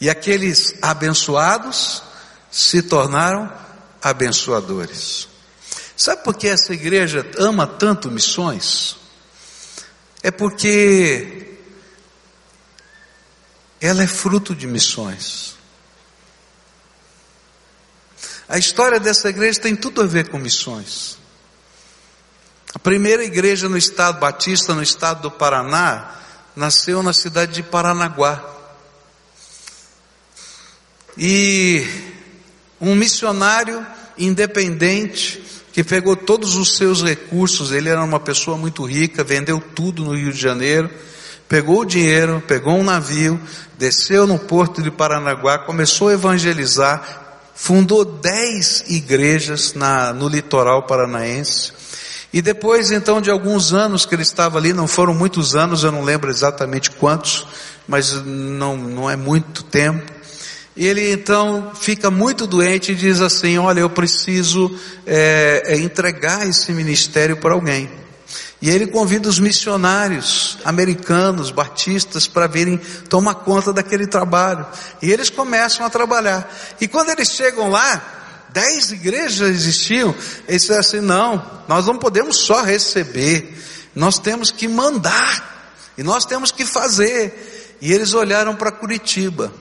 E 0.00 0.08
aqueles 0.08 0.74
abençoados 0.80 2.02
se 2.50 2.82
tornaram 2.82 3.52
abençoadores. 4.02 5.28
Sabe 5.96 6.24
por 6.24 6.34
que 6.34 6.48
essa 6.48 6.72
igreja 6.72 7.26
ama 7.38 7.66
tanto 7.66 8.10
missões? 8.10 8.96
É 10.22 10.30
porque 10.30 11.58
ela 13.80 14.02
é 14.02 14.06
fruto 14.06 14.54
de 14.54 14.66
missões. 14.66 15.53
A 18.48 18.58
história 18.58 19.00
dessa 19.00 19.28
igreja 19.28 19.60
tem 19.60 19.74
tudo 19.74 20.02
a 20.02 20.06
ver 20.06 20.28
com 20.28 20.38
missões. 20.38 21.18
A 22.74 22.78
primeira 22.78 23.24
igreja 23.24 23.68
no 23.68 23.78
estado 23.78 24.18
batista, 24.18 24.74
no 24.74 24.82
estado 24.82 25.22
do 25.22 25.30
Paraná, 25.30 26.12
nasceu 26.54 27.02
na 27.02 27.12
cidade 27.12 27.52
de 27.52 27.62
Paranaguá. 27.62 28.44
E 31.16 31.86
um 32.80 32.94
missionário 32.94 33.86
independente 34.18 35.42
que 35.72 35.82
pegou 35.82 36.14
todos 36.16 36.54
os 36.54 36.76
seus 36.76 37.02
recursos, 37.02 37.72
ele 37.72 37.88
era 37.88 38.02
uma 38.02 38.20
pessoa 38.20 38.56
muito 38.56 38.84
rica, 38.84 39.24
vendeu 39.24 39.60
tudo 39.60 40.04
no 40.04 40.14
Rio 40.14 40.32
de 40.32 40.40
Janeiro, 40.40 40.90
pegou 41.48 41.80
o 41.80 41.84
dinheiro, 41.84 42.42
pegou 42.46 42.74
um 42.74 42.84
navio, 42.84 43.40
desceu 43.78 44.26
no 44.26 44.38
porto 44.38 44.82
de 44.82 44.90
Paranaguá, 44.90 45.58
começou 45.58 46.08
a 46.08 46.12
evangelizar, 46.12 47.23
fundou 47.54 48.04
dez 48.04 48.84
igrejas 48.88 49.74
na, 49.74 50.12
no 50.12 50.28
litoral 50.28 50.82
paranaense. 50.82 51.72
E 52.32 52.42
depois 52.42 52.90
então 52.90 53.20
de 53.20 53.30
alguns 53.30 53.72
anos 53.72 54.04
que 54.04 54.14
ele 54.14 54.22
estava 54.22 54.58
ali, 54.58 54.72
não 54.72 54.88
foram 54.88 55.14
muitos 55.14 55.54
anos, 55.54 55.84
eu 55.84 55.92
não 55.92 56.02
lembro 56.02 56.30
exatamente 56.30 56.90
quantos, 56.90 57.46
mas 57.86 58.12
não, 58.24 58.76
não 58.76 59.08
é 59.08 59.16
muito 59.16 59.62
tempo. 59.62 60.12
E 60.76 60.84
ele 60.86 61.12
então 61.12 61.70
fica 61.78 62.10
muito 62.10 62.46
doente 62.46 62.90
e 62.90 62.94
diz 62.96 63.20
assim: 63.20 63.56
Olha, 63.58 63.80
eu 63.80 63.90
preciso 63.90 64.76
é, 65.06 65.76
entregar 65.78 66.48
esse 66.48 66.72
ministério 66.72 67.36
para 67.36 67.54
alguém. 67.54 67.88
E 68.60 68.70
ele 68.70 68.86
convida 68.86 69.28
os 69.28 69.38
missionários 69.38 70.58
americanos, 70.64 71.50
batistas, 71.50 72.26
para 72.26 72.46
virem 72.46 72.78
tomar 73.08 73.34
conta 73.34 73.72
daquele 73.72 74.06
trabalho. 74.06 74.66
E 75.02 75.12
eles 75.12 75.28
começam 75.28 75.84
a 75.84 75.90
trabalhar. 75.90 76.50
E 76.80 76.88
quando 76.88 77.10
eles 77.10 77.30
chegam 77.30 77.70
lá, 77.70 78.02
dez 78.50 78.92
igrejas 78.92 79.48
existiam, 79.50 80.14
eles 80.48 80.62
disseram 80.62 80.80
assim: 80.80 81.00
não, 81.00 81.44
nós 81.68 81.86
não 81.86 81.98
podemos 81.98 82.38
só 82.38 82.62
receber, 82.62 83.54
nós 83.94 84.18
temos 84.18 84.50
que 84.50 84.66
mandar, 84.66 85.72
e 85.98 86.02
nós 86.02 86.24
temos 86.24 86.50
que 86.50 86.64
fazer. 86.64 87.76
E 87.82 87.92
eles 87.92 88.14
olharam 88.14 88.56
para 88.56 88.72
Curitiba. 88.72 89.52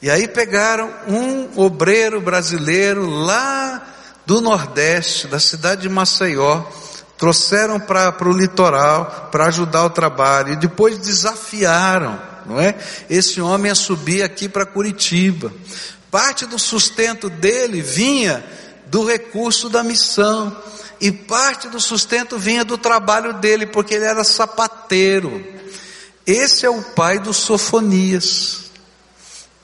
E 0.00 0.08
aí 0.08 0.28
pegaram 0.28 0.90
um 1.08 1.60
obreiro 1.60 2.20
brasileiro 2.20 3.04
lá 3.04 3.86
do 4.24 4.40
Nordeste, 4.40 5.26
da 5.26 5.40
cidade 5.40 5.82
de 5.82 5.88
Maceió, 5.88 6.62
trouxeram 7.18 7.80
para 7.80 8.28
o 8.28 8.32
litoral 8.32 9.28
para 9.30 9.46
ajudar 9.46 9.84
o 9.84 9.90
trabalho 9.90 10.52
e 10.52 10.56
depois 10.56 10.96
desafiaram, 10.98 12.18
não 12.46 12.60
é? 12.60 12.76
Esse 13.10 13.40
homem 13.40 13.70
a 13.70 13.74
subir 13.74 14.22
aqui 14.22 14.48
para 14.48 14.64
Curitiba. 14.64 15.52
Parte 16.10 16.46
do 16.46 16.58
sustento 16.58 17.28
dele 17.28 17.82
vinha 17.82 18.42
do 18.86 19.04
recurso 19.04 19.68
da 19.68 19.82
missão 19.82 20.56
e 21.00 21.12
parte 21.12 21.68
do 21.68 21.80
sustento 21.80 22.38
vinha 22.38 22.64
do 22.64 22.78
trabalho 22.78 23.34
dele, 23.34 23.66
porque 23.66 23.94
ele 23.94 24.04
era 24.04 24.24
sapateiro. 24.24 25.44
Esse 26.26 26.64
é 26.64 26.70
o 26.70 26.82
pai 26.82 27.18
do 27.18 27.34
Sofonias. 27.34 28.68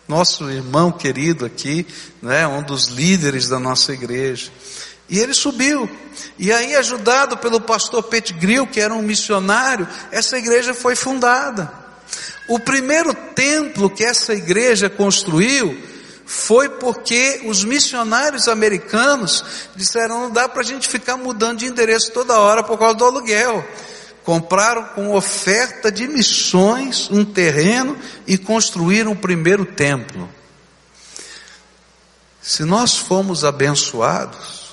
Nosso 0.06 0.50
irmão 0.50 0.92
querido 0.92 1.46
aqui, 1.46 1.86
né, 2.20 2.46
um 2.46 2.62
dos 2.62 2.88
líderes 2.88 3.48
da 3.48 3.58
nossa 3.58 3.92
igreja. 3.92 4.50
E 5.08 5.18
ele 5.18 5.34
subiu. 5.34 5.88
E 6.38 6.52
aí, 6.52 6.74
ajudado 6.74 7.36
pelo 7.36 7.60
pastor 7.60 8.02
Petgril, 8.04 8.66
que 8.66 8.80
era 8.80 8.94
um 8.94 9.02
missionário, 9.02 9.86
essa 10.10 10.38
igreja 10.38 10.72
foi 10.72 10.96
fundada. 10.96 11.70
O 12.48 12.58
primeiro 12.58 13.14
templo 13.34 13.90
que 13.90 14.04
essa 14.04 14.34
igreja 14.34 14.88
construiu 14.90 15.76
foi 16.26 16.68
porque 16.68 17.42
os 17.44 17.64
missionários 17.64 18.48
americanos 18.48 19.44
disseram: 19.76 20.22
não 20.22 20.30
dá 20.30 20.48
para 20.48 20.60
a 20.60 20.64
gente 20.64 20.88
ficar 20.88 21.16
mudando 21.16 21.58
de 21.58 21.66
endereço 21.66 22.12
toda 22.12 22.38
hora 22.38 22.62
por 22.62 22.78
causa 22.78 22.94
do 22.94 23.04
aluguel. 23.04 23.66
Compraram 24.24 24.84
com 24.94 25.14
oferta 25.14 25.92
de 25.92 26.08
missões 26.08 27.10
um 27.10 27.26
terreno 27.26 27.98
e 28.26 28.38
construíram 28.38 29.12
o 29.12 29.16
primeiro 29.16 29.66
templo. 29.66 30.30
Se 32.40 32.64
nós 32.64 32.96
fomos 32.96 33.44
abençoados, 33.44 34.63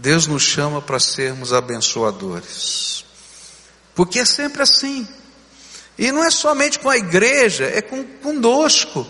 Deus 0.00 0.26
nos 0.26 0.42
chama 0.42 0.80
para 0.80 0.98
sermos 0.98 1.52
abençoadores. 1.52 3.04
Porque 3.94 4.20
é 4.20 4.24
sempre 4.24 4.62
assim. 4.62 5.06
E 5.98 6.10
não 6.10 6.24
é 6.24 6.30
somente 6.30 6.78
com 6.78 6.88
a 6.88 6.96
igreja, 6.96 7.66
é 7.66 7.82
com, 7.82 8.02
conosco. 8.02 9.06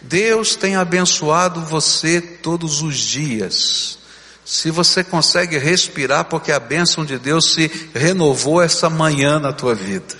Deus 0.00 0.56
tem 0.56 0.76
abençoado 0.76 1.60
você 1.66 2.22
todos 2.22 2.80
os 2.80 2.96
dias. 2.96 3.98
Se 4.46 4.70
você 4.70 5.04
consegue 5.04 5.58
respirar, 5.58 6.24
porque 6.24 6.52
a 6.52 6.60
bênção 6.60 7.04
de 7.04 7.18
Deus 7.18 7.52
se 7.52 7.70
renovou 7.94 8.62
essa 8.62 8.88
manhã 8.88 9.38
na 9.38 9.52
tua 9.52 9.74
vida. 9.74 10.16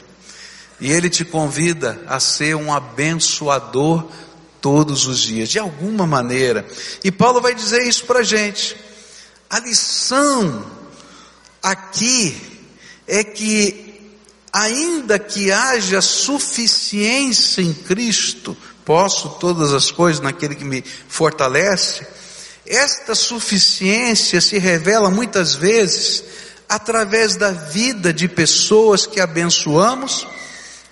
E 0.79 0.93
Ele 0.93 1.09
te 1.09 1.25
convida 1.25 1.99
a 2.07 2.21
ser 2.21 2.55
um 2.57 2.75
abençoador 2.75 4.07
todos 4.61 5.07
os 5.07 5.21
dias, 5.21 5.49
de 5.49 5.59
alguma 5.59 6.07
maneira. 6.07 6.67
E 7.03 7.11
Paulo 7.11 7.41
vai 7.41 7.55
dizer 7.55 7.89
isso 7.89 8.05
para 8.05 8.19
a 8.19 8.23
gente. 8.23 8.84
A 9.55 9.61
lição 9.61 10.67
aqui 11.63 12.37
é 13.07 13.23
que, 13.23 14.03
ainda 14.53 15.17
que 15.17 15.53
haja 15.53 16.01
suficiência 16.01 17.63
em 17.63 17.73
Cristo, 17.73 18.57
posso 18.85 19.29
todas 19.39 19.73
as 19.73 19.93
coisas 19.93 20.21
naquele 20.21 20.57
que 20.57 20.65
me 20.65 20.83
fortalece, 21.07 22.05
esta 22.67 23.15
suficiência 23.15 24.41
se 24.41 24.59
revela 24.59 25.09
muitas 25.09 25.55
vezes 25.55 26.25
através 26.69 27.37
da 27.37 27.53
vida 27.53 28.13
de 28.13 28.27
pessoas 28.27 29.07
que 29.07 29.21
abençoamos 29.21 30.27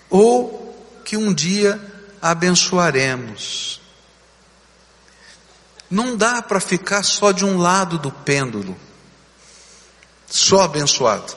ou 0.09 0.73
que 1.03 1.17
um 1.17 1.33
dia 1.33 1.81
abençoaremos. 2.21 3.82
Não 5.93 6.17
dá 6.17 6.41
para 6.41 6.59
ficar 6.59 7.03
só 7.03 7.31
de 7.31 7.45
um 7.45 7.59
lado 7.59 7.99
do 7.99 8.11
pêndulo, 8.11 8.75
só 10.27 10.61
abençoado, 10.61 11.35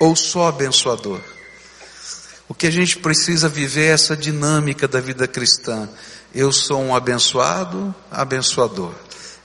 ou 0.00 0.16
só 0.16 0.48
abençoador. 0.48 1.20
O 2.48 2.54
que 2.54 2.66
a 2.66 2.70
gente 2.72 2.98
precisa 2.98 3.48
viver 3.48 3.90
é 3.90 3.92
essa 3.92 4.16
dinâmica 4.16 4.88
da 4.88 5.00
vida 5.00 5.28
cristã. 5.28 5.88
Eu 6.34 6.50
sou 6.50 6.82
um 6.82 6.96
abençoado, 6.96 7.94
abençoador. 8.10 8.92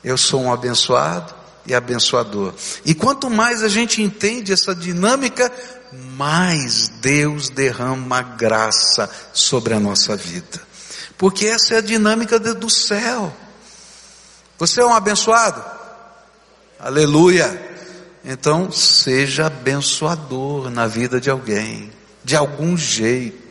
Eu 0.03 0.17
sou 0.17 0.41
um 0.41 0.51
abençoado 0.51 1.31
e 1.63 1.75
abençoador. 1.75 2.51
E 2.83 2.95
quanto 2.95 3.29
mais 3.29 3.61
a 3.61 3.67
gente 3.67 4.01
entende 4.01 4.51
essa 4.51 4.73
dinâmica, 4.73 5.51
mais 5.91 6.87
Deus 6.99 7.47
derrama 7.47 8.23
graça 8.23 9.07
sobre 9.31 9.75
a 9.75 9.79
nossa 9.79 10.17
vida. 10.17 10.59
Porque 11.15 11.45
essa 11.45 11.75
é 11.75 11.77
a 11.77 11.81
dinâmica 11.81 12.39
do 12.39 12.71
céu. 12.71 13.31
Você 14.57 14.81
é 14.81 14.85
um 14.85 14.93
abençoado? 14.93 15.63
Aleluia! 16.79 17.71
Então, 18.25 18.71
seja 18.71 19.47
abençoador 19.47 20.69
na 20.69 20.87
vida 20.87 21.19
de 21.19 21.29
alguém, 21.29 21.91
de 22.23 22.35
algum 22.35 22.77
jeito. 22.77 23.43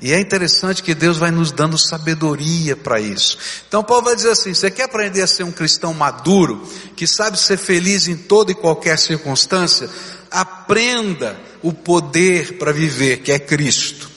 E 0.00 0.12
é 0.12 0.20
interessante 0.20 0.82
que 0.82 0.94
Deus 0.94 1.16
vai 1.16 1.30
nos 1.30 1.50
dando 1.50 1.78
sabedoria 1.78 2.76
para 2.76 3.00
isso. 3.00 3.38
Então 3.66 3.82
Paulo 3.82 4.04
vai 4.04 4.16
dizer 4.16 4.30
assim: 4.30 4.52
você 4.52 4.70
quer 4.70 4.82
aprender 4.82 5.22
a 5.22 5.26
ser 5.26 5.44
um 5.44 5.52
cristão 5.52 5.94
maduro, 5.94 6.62
que 6.94 7.06
sabe 7.06 7.38
ser 7.38 7.56
feliz 7.56 8.06
em 8.06 8.16
toda 8.16 8.52
e 8.52 8.54
qualquer 8.54 8.98
circunstância? 8.98 9.88
Aprenda 10.30 11.40
o 11.62 11.72
poder 11.72 12.58
para 12.58 12.72
viver, 12.72 13.22
que 13.22 13.32
é 13.32 13.38
Cristo. 13.38 14.10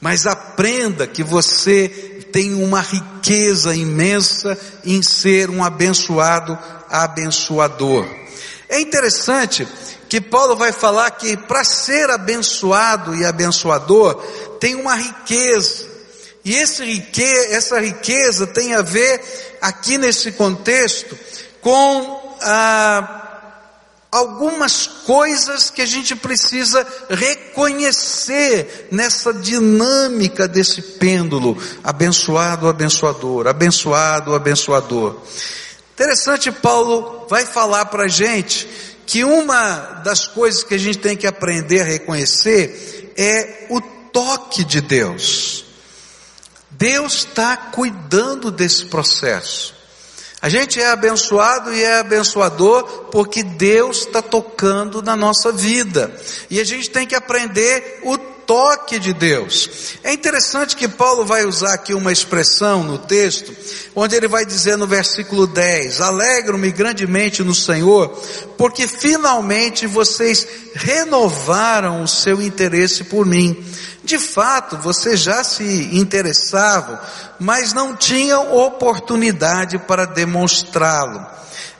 Mas 0.00 0.26
aprenda 0.26 1.06
que 1.06 1.22
você 1.22 2.17
tem 2.32 2.54
uma 2.54 2.80
riqueza 2.80 3.74
imensa 3.74 4.58
em 4.84 5.02
ser 5.02 5.50
um 5.50 5.62
abençoado, 5.62 6.58
abençoador. 6.88 8.06
É 8.68 8.80
interessante 8.80 9.66
que 10.08 10.20
Paulo 10.20 10.56
vai 10.56 10.72
falar 10.72 11.10
que 11.12 11.36
para 11.36 11.64
ser 11.64 12.10
abençoado 12.10 13.14
e 13.14 13.24
abençoador 13.24 14.14
tem 14.60 14.74
uma 14.74 14.94
riqueza. 14.94 15.86
E 16.44 16.54
esse 16.54 16.84
rique, 16.84 17.22
essa 17.50 17.78
riqueza 17.78 18.46
tem 18.46 18.74
a 18.74 18.82
ver 18.82 19.20
aqui 19.60 19.98
nesse 19.98 20.32
contexto 20.32 21.18
com 21.60 22.36
ah, 22.40 23.27
algumas 24.10 24.86
coisas 24.86 25.70
que 25.70 25.82
a 25.82 25.86
gente 25.86 26.16
precisa 26.16 26.86
reconhecer 27.10 28.88
nessa 28.90 29.32
dinâmica 29.32 30.48
desse 30.48 30.80
pêndulo, 30.80 31.56
abençoado, 31.84 32.68
abençoador, 32.68 33.46
abençoado, 33.46 34.34
abençoador. 34.34 35.16
Interessante, 35.94 36.50
Paulo 36.50 37.26
vai 37.28 37.44
falar 37.44 37.86
para 37.86 38.04
a 38.04 38.08
gente 38.08 38.68
que 39.04 39.24
uma 39.24 40.02
das 40.04 40.26
coisas 40.26 40.62
que 40.62 40.74
a 40.74 40.78
gente 40.78 40.98
tem 40.98 41.16
que 41.16 41.26
aprender 41.26 41.80
a 41.80 41.84
reconhecer 41.84 43.12
é 43.16 43.66
o 43.68 43.80
toque 43.80 44.64
de 44.64 44.80
Deus. 44.80 45.64
Deus 46.70 47.14
está 47.14 47.56
cuidando 47.56 48.50
desse 48.50 48.86
processo. 48.86 49.77
A 50.40 50.48
gente 50.48 50.80
é 50.80 50.88
abençoado 50.90 51.74
e 51.74 51.82
é 51.82 51.98
abençoador 51.98 52.84
porque 53.10 53.42
Deus 53.42 54.06
está 54.06 54.22
tocando 54.22 55.02
na 55.02 55.16
nossa 55.16 55.50
vida. 55.50 56.14
E 56.48 56.60
a 56.60 56.64
gente 56.64 56.90
tem 56.90 57.06
que 57.06 57.14
aprender 57.14 58.00
o 58.04 58.16
toque 58.48 58.98
de 58.98 59.12
Deus. 59.12 59.98
É 60.02 60.14
interessante 60.14 60.74
que 60.74 60.88
Paulo 60.88 61.26
vai 61.26 61.44
usar 61.44 61.74
aqui 61.74 61.92
uma 61.92 62.10
expressão 62.10 62.82
no 62.82 62.96
texto, 62.96 63.54
onde 63.94 64.16
ele 64.16 64.26
vai 64.26 64.46
dizer 64.46 64.78
no 64.78 64.86
versículo 64.86 65.46
10: 65.46 66.00
Alegro-me 66.00 66.72
grandemente 66.72 67.44
no 67.44 67.54
Senhor, 67.54 68.08
porque 68.56 68.88
finalmente 68.88 69.86
vocês 69.86 70.48
renovaram 70.74 72.02
o 72.02 72.08
seu 72.08 72.40
interesse 72.40 73.04
por 73.04 73.26
mim. 73.26 73.62
De 74.02 74.18
fato, 74.18 74.78
vocês 74.78 75.20
já 75.20 75.44
se 75.44 75.90
interessavam, 75.92 76.98
mas 77.38 77.74
não 77.74 77.94
tinham 77.94 78.56
oportunidade 78.56 79.78
para 79.80 80.06
demonstrá-lo. 80.06 81.26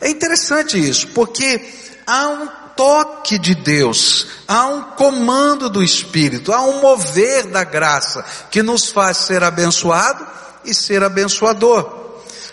É 0.03 0.11
interessante 0.11 0.79
isso, 0.79 1.09
porque 1.09 1.67
há 2.07 2.29
um 2.29 2.58
toque 2.79 3.41
de 3.41 3.57
Deus, 3.57 4.29
há 4.47 4.67
um 4.67 4.83
comando 4.93 5.69
do 5.69 5.83
Espírito, 5.83 6.53
há 6.53 6.63
um 6.63 6.81
mover 6.81 7.49
da 7.49 7.65
graça 7.65 8.25
que 8.53 8.63
nos 8.63 8.89
faz 8.89 9.17
ser 9.17 9.43
abençoado 9.43 10.25
e 10.65 10.73
ser 10.73 11.03
abençoador. 11.03 11.83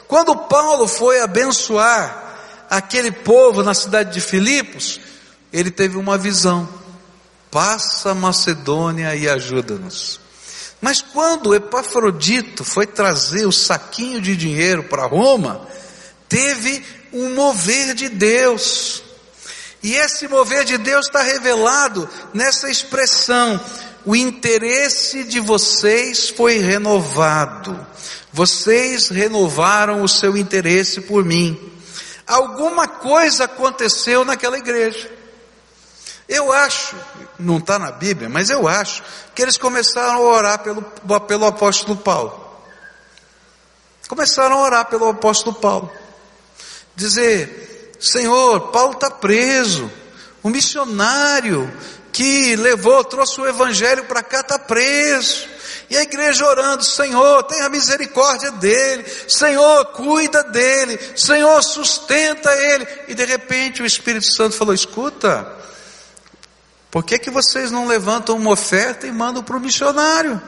Quando 0.07 0.35
Paulo 0.35 0.87
foi 0.87 1.21
abençoar 1.21 2.65
aquele 2.67 3.11
povo 3.11 3.61
na 3.61 3.75
cidade 3.75 4.13
de 4.13 4.19
Filipos, 4.19 4.99
ele 5.53 5.69
teve 5.69 5.95
uma 5.95 6.17
visão. 6.17 6.67
Passa 7.51 8.15
Macedônia 8.15 9.15
e 9.15 9.29
ajuda-nos. 9.29 10.19
Mas 10.81 11.03
quando 11.03 11.53
Epafrodito 11.53 12.63
foi 12.63 12.87
trazer 12.87 13.45
o 13.45 13.51
saquinho 13.51 14.19
de 14.19 14.35
dinheiro 14.35 14.85
para 14.85 15.05
Roma, 15.05 15.67
teve 16.27 16.83
um 17.13 17.35
mover 17.35 17.93
de 17.93 18.09
Deus. 18.09 19.03
E 19.85 19.93
esse 19.93 20.27
mover 20.27 20.65
de 20.65 20.79
Deus 20.79 21.05
está 21.05 21.21
revelado 21.21 22.09
nessa 22.33 22.71
expressão: 22.71 23.63
o 24.03 24.15
interesse 24.15 25.23
de 25.23 25.39
vocês 25.39 26.27
foi 26.27 26.57
renovado. 26.57 27.85
Vocês 28.33 29.09
renovaram 29.09 30.01
o 30.01 30.07
seu 30.07 30.35
interesse 30.35 31.01
por 31.01 31.23
mim. 31.23 31.71
Alguma 32.25 32.87
coisa 32.87 33.43
aconteceu 33.43 34.25
naquela 34.25 34.57
igreja. 34.57 35.07
Eu 36.27 36.51
acho, 36.51 36.95
não 37.37 37.59
está 37.59 37.77
na 37.77 37.91
Bíblia, 37.91 38.27
mas 38.27 38.49
eu 38.49 38.67
acho 38.67 39.03
que 39.35 39.43
eles 39.43 39.55
começaram 39.55 40.15
a 40.15 40.19
orar 40.19 40.63
pelo, 40.63 40.81
pelo 41.27 41.45
apóstolo 41.45 41.95
Paulo. 41.95 42.43
Começaram 44.07 44.57
a 44.57 44.63
orar 44.63 44.85
pelo 44.85 45.09
apóstolo 45.09 45.55
Paulo. 45.55 45.91
Dizer, 46.95 47.74
Senhor, 48.05 48.71
Paulo 48.71 48.93
está 48.93 49.09
preso. 49.09 49.91
O 50.43 50.49
missionário 50.49 51.71
que 52.11 52.55
levou, 52.55 53.03
trouxe 53.03 53.41
o 53.41 53.47
evangelho 53.47 54.05
para 54.05 54.21
cá 54.21 54.41
está 54.41 54.59
preso. 54.59 55.47
E 55.89 55.97
a 55.97 56.03
igreja 56.03 56.45
orando, 56.45 56.83
Senhor, 56.83 57.43
tenha 57.43 57.69
misericórdia 57.69 58.51
dele, 58.51 59.05
Senhor, 59.27 59.85
cuida 59.87 60.43
dele, 60.43 60.99
Senhor, 61.15 61.61
sustenta 61.61 62.51
ele. 62.51 62.87
E 63.07 63.13
de 63.13 63.25
repente 63.25 63.81
o 63.81 63.85
Espírito 63.85 64.25
Santo 64.25 64.55
falou: 64.55 64.73
escuta, 64.73 65.51
por 66.89 67.03
que, 67.03 67.19
que 67.19 67.29
vocês 67.29 67.71
não 67.71 67.87
levantam 67.87 68.37
uma 68.37 68.51
oferta 68.51 69.05
e 69.05 69.11
mandam 69.11 69.43
para 69.43 69.57
o 69.57 69.59
missionário? 69.59 70.41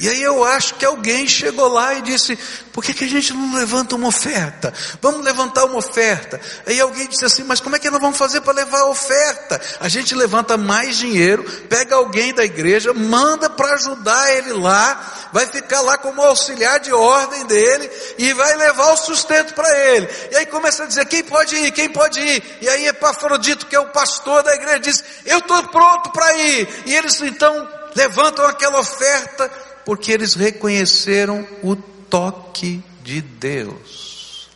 E 0.00 0.08
aí 0.08 0.22
eu 0.22 0.44
acho 0.44 0.76
que 0.76 0.84
alguém 0.84 1.26
chegou 1.26 1.68
lá 1.68 1.94
e 1.94 2.02
disse: 2.02 2.38
por 2.72 2.84
que, 2.84 2.94
que 2.94 3.04
a 3.04 3.08
gente 3.08 3.32
não 3.32 3.56
levanta 3.56 3.96
uma 3.96 4.06
oferta? 4.06 4.72
Vamos 5.02 5.24
levantar 5.24 5.64
uma 5.64 5.78
oferta. 5.78 6.40
Aí 6.64 6.80
alguém 6.80 7.08
disse 7.08 7.24
assim: 7.24 7.42
mas 7.42 7.60
como 7.60 7.74
é 7.74 7.78
que 7.78 7.90
nós 7.90 8.00
vamos 8.00 8.16
fazer 8.16 8.40
para 8.40 8.52
levar 8.52 8.80
a 8.80 8.88
oferta? 8.88 9.60
A 9.80 9.88
gente 9.88 10.14
levanta 10.14 10.56
mais 10.56 10.96
dinheiro, 10.96 11.42
pega 11.68 11.96
alguém 11.96 12.32
da 12.32 12.44
igreja, 12.44 12.94
manda 12.94 13.50
para 13.50 13.74
ajudar 13.74 14.32
ele 14.36 14.52
lá, 14.52 15.28
vai 15.32 15.46
ficar 15.46 15.80
lá 15.80 15.98
como 15.98 16.22
auxiliar 16.22 16.78
de 16.78 16.92
ordem 16.92 17.44
dele 17.46 17.90
e 18.18 18.32
vai 18.32 18.56
levar 18.56 18.92
o 18.92 18.96
sustento 18.96 19.54
para 19.54 19.76
ele. 19.76 20.08
E 20.30 20.36
aí 20.36 20.46
começa 20.46 20.84
a 20.84 20.86
dizer: 20.86 21.06
quem 21.06 21.24
pode 21.24 21.56
ir? 21.56 21.72
Quem 21.72 21.88
pode 21.88 22.20
ir? 22.20 22.58
E 22.60 22.68
aí 22.68 22.86
Epafrodito, 22.86 23.66
que 23.66 23.74
é 23.74 23.80
o 23.80 23.88
pastor 23.88 24.44
da 24.44 24.54
igreja, 24.54 24.78
diz: 24.78 25.04
eu 25.26 25.38
estou 25.38 25.60
pronto 25.64 26.10
para 26.10 26.36
ir. 26.36 26.68
E 26.86 26.94
eles 26.94 27.20
então 27.20 27.68
levantam 27.96 28.46
aquela 28.46 28.78
oferta 28.78 29.50
porque 29.88 30.12
eles 30.12 30.34
reconheceram 30.34 31.48
o 31.62 31.74
toque 31.74 32.84
de 33.02 33.22
Deus. 33.22 34.50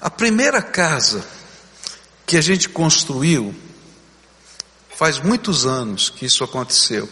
A 0.00 0.08
primeira 0.08 0.62
casa 0.62 1.22
que 2.24 2.38
a 2.38 2.40
gente 2.40 2.66
construiu, 2.66 3.54
faz 4.96 5.20
muitos 5.20 5.66
anos 5.66 6.08
que 6.08 6.24
isso 6.24 6.42
aconteceu. 6.42 7.06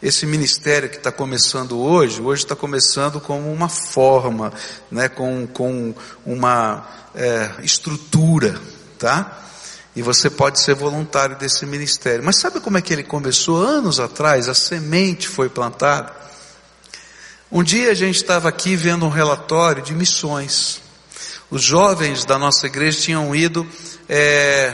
Esse 0.00 0.24
ministério 0.26 0.88
que 0.88 0.98
está 0.98 1.10
começando 1.10 1.76
hoje, 1.76 2.22
hoje 2.22 2.44
está 2.44 2.54
começando 2.54 3.20
como 3.20 3.52
uma 3.52 3.68
forma, 3.68 4.52
né, 4.92 5.08
com, 5.08 5.44
com 5.48 5.92
uma 6.24 6.88
é, 7.16 7.50
estrutura, 7.64 8.60
tá? 8.96 9.47
E 9.98 10.02
você 10.02 10.30
pode 10.30 10.60
ser 10.60 10.76
voluntário 10.76 11.34
desse 11.34 11.66
ministério. 11.66 12.22
Mas 12.22 12.38
sabe 12.38 12.60
como 12.60 12.78
é 12.78 12.80
que 12.80 12.92
ele 12.92 13.02
começou? 13.02 13.60
Anos 13.60 13.98
atrás, 13.98 14.48
a 14.48 14.54
semente 14.54 15.26
foi 15.26 15.48
plantada. 15.48 16.12
Um 17.50 17.64
dia 17.64 17.90
a 17.90 17.94
gente 17.94 18.14
estava 18.14 18.48
aqui 18.48 18.76
vendo 18.76 19.04
um 19.04 19.08
relatório 19.08 19.82
de 19.82 19.92
missões. 19.96 20.80
Os 21.50 21.64
jovens 21.64 22.24
da 22.24 22.38
nossa 22.38 22.68
igreja 22.68 23.00
tinham 23.00 23.34
ido 23.34 23.66
é, 24.08 24.72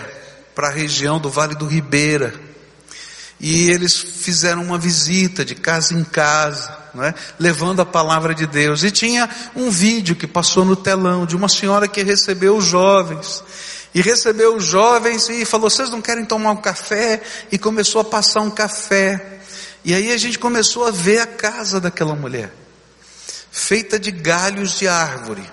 para 0.54 0.68
a 0.68 0.70
região 0.70 1.18
do 1.18 1.30
Vale 1.30 1.54
do 1.54 1.66
Ribeira. 1.66 2.34
e 3.40 3.70
eles 3.70 3.96
fizeram 3.96 4.62
uma 4.62 4.76
visita 4.76 5.42
de 5.42 5.54
casa 5.54 5.94
em 5.94 6.04
casa, 6.04 6.76
é? 7.00 7.14
levando 7.38 7.80
a 7.80 7.86
palavra 7.86 8.34
de 8.34 8.46
Deus. 8.46 8.84
E 8.84 8.90
tinha 8.90 9.26
um 9.56 9.70
vídeo 9.70 10.14
que 10.14 10.26
passou 10.26 10.66
no 10.66 10.76
telão 10.76 11.24
de 11.24 11.34
uma 11.34 11.48
senhora 11.48 11.88
que 11.88 12.02
recebeu 12.02 12.58
os 12.58 12.66
jovens. 12.66 13.42
E 13.94 14.02
recebeu 14.02 14.56
os 14.56 14.64
jovens 14.64 15.28
e 15.28 15.44
falou: 15.44 15.70
Vocês 15.70 15.88
não 15.88 16.02
querem 16.02 16.24
tomar 16.24 16.50
um 16.50 16.56
café? 16.56 17.22
E 17.52 17.58
começou 17.58 18.00
a 18.00 18.04
passar 18.04 18.40
um 18.40 18.50
café. 18.50 19.40
E 19.84 19.94
aí 19.94 20.12
a 20.12 20.16
gente 20.16 20.38
começou 20.38 20.84
a 20.84 20.90
ver 20.90 21.20
a 21.20 21.26
casa 21.26 21.80
daquela 21.80 22.14
mulher, 22.14 22.52
feita 23.50 23.98
de 23.98 24.10
galhos 24.10 24.78
de 24.78 24.88
árvore. 24.88 25.48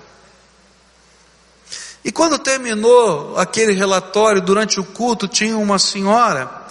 E 2.04 2.12
quando 2.12 2.40
terminou 2.40 3.38
aquele 3.38 3.74
relatório, 3.74 4.42
durante 4.42 4.80
o 4.80 4.84
culto, 4.84 5.28
tinha 5.28 5.56
uma 5.56 5.78
senhora 5.78 6.62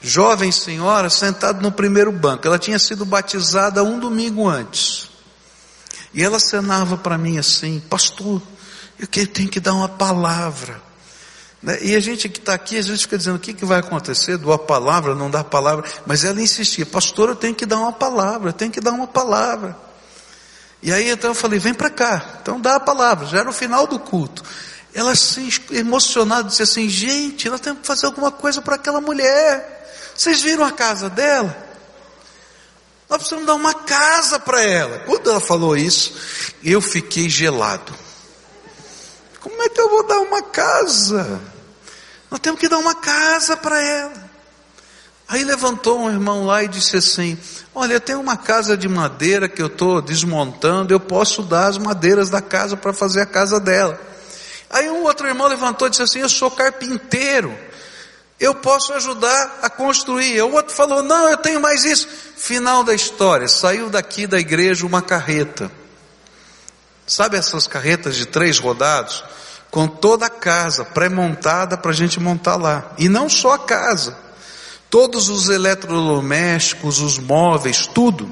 jovem 0.00 0.52
senhora 0.52 1.10
sentada 1.10 1.60
no 1.60 1.72
primeiro 1.72 2.12
banco. 2.12 2.46
Ela 2.46 2.58
tinha 2.58 2.78
sido 2.78 3.04
batizada 3.04 3.82
um 3.82 3.98
domingo 3.98 4.48
antes. 4.48 5.10
E 6.14 6.22
ela 6.22 6.38
cenava 6.38 6.96
para 6.96 7.18
mim 7.18 7.38
assim, 7.38 7.80
pastor, 7.80 8.40
eu 8.98 9.06
tenho 9.26 9.48
que 9.48 9.60
dar 9.60 9.74
uma 9.74 9.88
palavra. 9.88 10.87
Né? 11.62 11.78
E 11.82 11.96
a 11.96 12.00
gente 12.00 12.28
que 12.28 12.38
está 12.38 12.54
aqui, 12.54 12.78
às 12.78 12.86
vezes 12.86 13.02
fica 13.02 13.18
dizendo, 13.18 13.36
o 13.36 13.40
que, 13.40 13.52
que 13.52 13.64
vai 13.64 13.80
acontecer? 13.80 14.36
Doar 14.36 14.58
palavra, 14.58 15.14
não 15.14 15.30
dar 15.30 15.44
palavra. 15.44 15.84
Mas 16.06 16.24
ela 16.24 16.40
insistia, 16.40 16.86
pastor, 16.86 17.30
eu 17.30 17.36
tenho 17.36 17.54
que 17.54 17.66
dar 17.66 17.78
uma 17.78 17.92
palavra, 17.92 18.50
eu 18.50 18.52
tenho 18.52 18.70
que 18.70 18.80
dar 18.80 18.92
uma 18.92 19.06
palavra. 19.06 19.76
E 20.82 20.92
aí 20.92 21.10
então 21.10 21.30
eu 21.30 21.34
falei, 21.34 21.58
vem 21.58 21.74
para 21.74 21.90
cá. 21.90 22.38
Então 22.40 22.60
dá 22.60 22.76
a 22.76 22.80
palavra, 22.80 23.26
já 23.26 23.38
era 23.38 23.50
o 23.50 23.52
final 23.52 23.86
do 23.86 23.98
culto. 23.98 24.42
Ela 24.94 25.12
assim, 25.12 25.48
emocionada, 25.70 26.48
disse 26.48 26.62
assim, 26.62 26.88
gente, 26.88 27.48
nós 27.48 27.60
temos 27.60 27.80
que 27.80 27.86
fazer 27.86 28.06
alguma 28.06 28.30
coisa 28.30 28.62
para 28.62 28.76
aquela 28.76 29.00
mulher. 29.00 29.76
Vocês 30.14 30.40
viram 30.40 30.64
a 30.64 30.72
casa 30.72 31.10
dela? 31.10 31.66
Nós 33.08 33.18
precisamos 33.18 33.46
dar 33.46 33.54
uma 33.54 33.74
casa 33.74 34.38
para 34.38 34.62
ela. 34.62 34.98
Quando 35.00 35.30
ela 35.30 35.40
falou 35.40 35.76
isso, 35.76 36.14
eu 36.62 36.80
fiquei 36.80 37.28
gelado. 37.28 37.92
Como 39.48 39.62
é 39.62 39.68
que 39.68 39.80
eu 39.80 39.88
vou 39.88 40.06
dar 40.06 40.20
uma 40.20 40.42
casa? 40.42 41.40
Nós 42.30 42.40
temos 42.40 42.60
que 42.60 42.68
dar 42.68 42.78
uma 42.78 42.94
casa 42.94 43.56
para 43.56 43.80
ela. 43.80 44.28
Aí 45.26 45.44
levantou 45.44 46.00
um 46.00 46.10
irmão 46.10 46.46
lá 46.46 46.62
e 46.62 46.68
disse 46.68 46.96
assim: 46.96 47.38
Olha, 47.74 47.94
eu 47.94 48.00
tenho 48.00 48.20
uma 48.20 48.36
casa 48.36 48.76
de 48.76 48.88
madeira 48.88 49.48
que 49.48 49.60
eu 49.60 49.66
estou 49.66 50.00
desmontando, 50.00 50.92
eu 50.92 51.00
posso 51.00 51.42
dar 51.42 51.66
as 51.66 51.78
madeiras 51.78 52.28
da 52.28 52.40
casa 52.40 52.76
para 52.76 52.92
fazer 52.92 53.22
a 53.22 53.26
casa 53.26 53.58
dela. 53.58 54.00
Aí 54.70 54.90
um 54.90 55.02
outro 55.04 55.26
irmão 55.26 55.48
levantou 55.48 55.88
e 55.88 55.90
disse 55.90 56.02
assim: 56.02 56.20
Eu 56.20 56.28
sou 56.28 56.50
carpinteiro 56.50 57.68
eu 58.40 58.54
posso 58.54 58.92
ajudar 58.92 59.58
a 59.62 59.68
construir. 59.68 60.40
O 60.42 60.52
outro 60.52 60.74
falou: 60.74 61.02
Não, 61.02 61.28
eu 61.28 61.36
tenho 61.36 61.60
mais 61.60 61.84
isso. 61.84 62.08
Final 62.36 62.84
da 62.84 62.94
história: 62.94 63.48
saiu 63.48 63.90
daqui 63.90 64.26
da 64.26 64.38
igreja 64.38 64.86
uma 64.86 65.02
carreta. 65.02 65.70
Sabe 67.08 67.38
essas 67.38 67.66
carretas 67.66 68.16
de 68.16 68.26
três 68.26 68.58
rodados? 68.58 69.24
Com 69.70 69.88
toda 69.88 70.26
a 70.26 70.30
casa 70.30 70.84
pré-montada 70.84 71.78
para 71.78 71.90
a 71.90 71.94
gente 71.94 72.20
montar 72.20 72.56
lá. 72.56 72.92
E 72.98 73.08
não 73.08 73.30
só 73.30 73.54
a 73.54 73.58
casa, 73.58 74.14
todos 74.90 75.30
os 75.30 75.48
eletrodomésticos, 75.48 77.00
os 77.00 77.18
móveis, 77.18 77.86
tudo. 77.86 78.30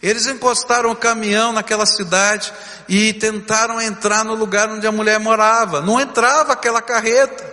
Eles 0.00 0.26
encostaram 0.28 0.92
o 0.92 0.96
caminhão 0.96 1.52
naquela 1.52 1.84
cidade 1.84 2.52
e 2.88 3.12
tentaram 3.14 3.80
entrar 3.80 4.24
no 4.24 4.34
lugar 4.34 4.68
onde 4.70 4.86
a 4.86 4.92
mulher 4.92 5.18
morava. 5.18 5.80
Não 5.80 6.00
entrava 6.00 6.52
aquela 6.52 6.80
carreta. 6.80 7.47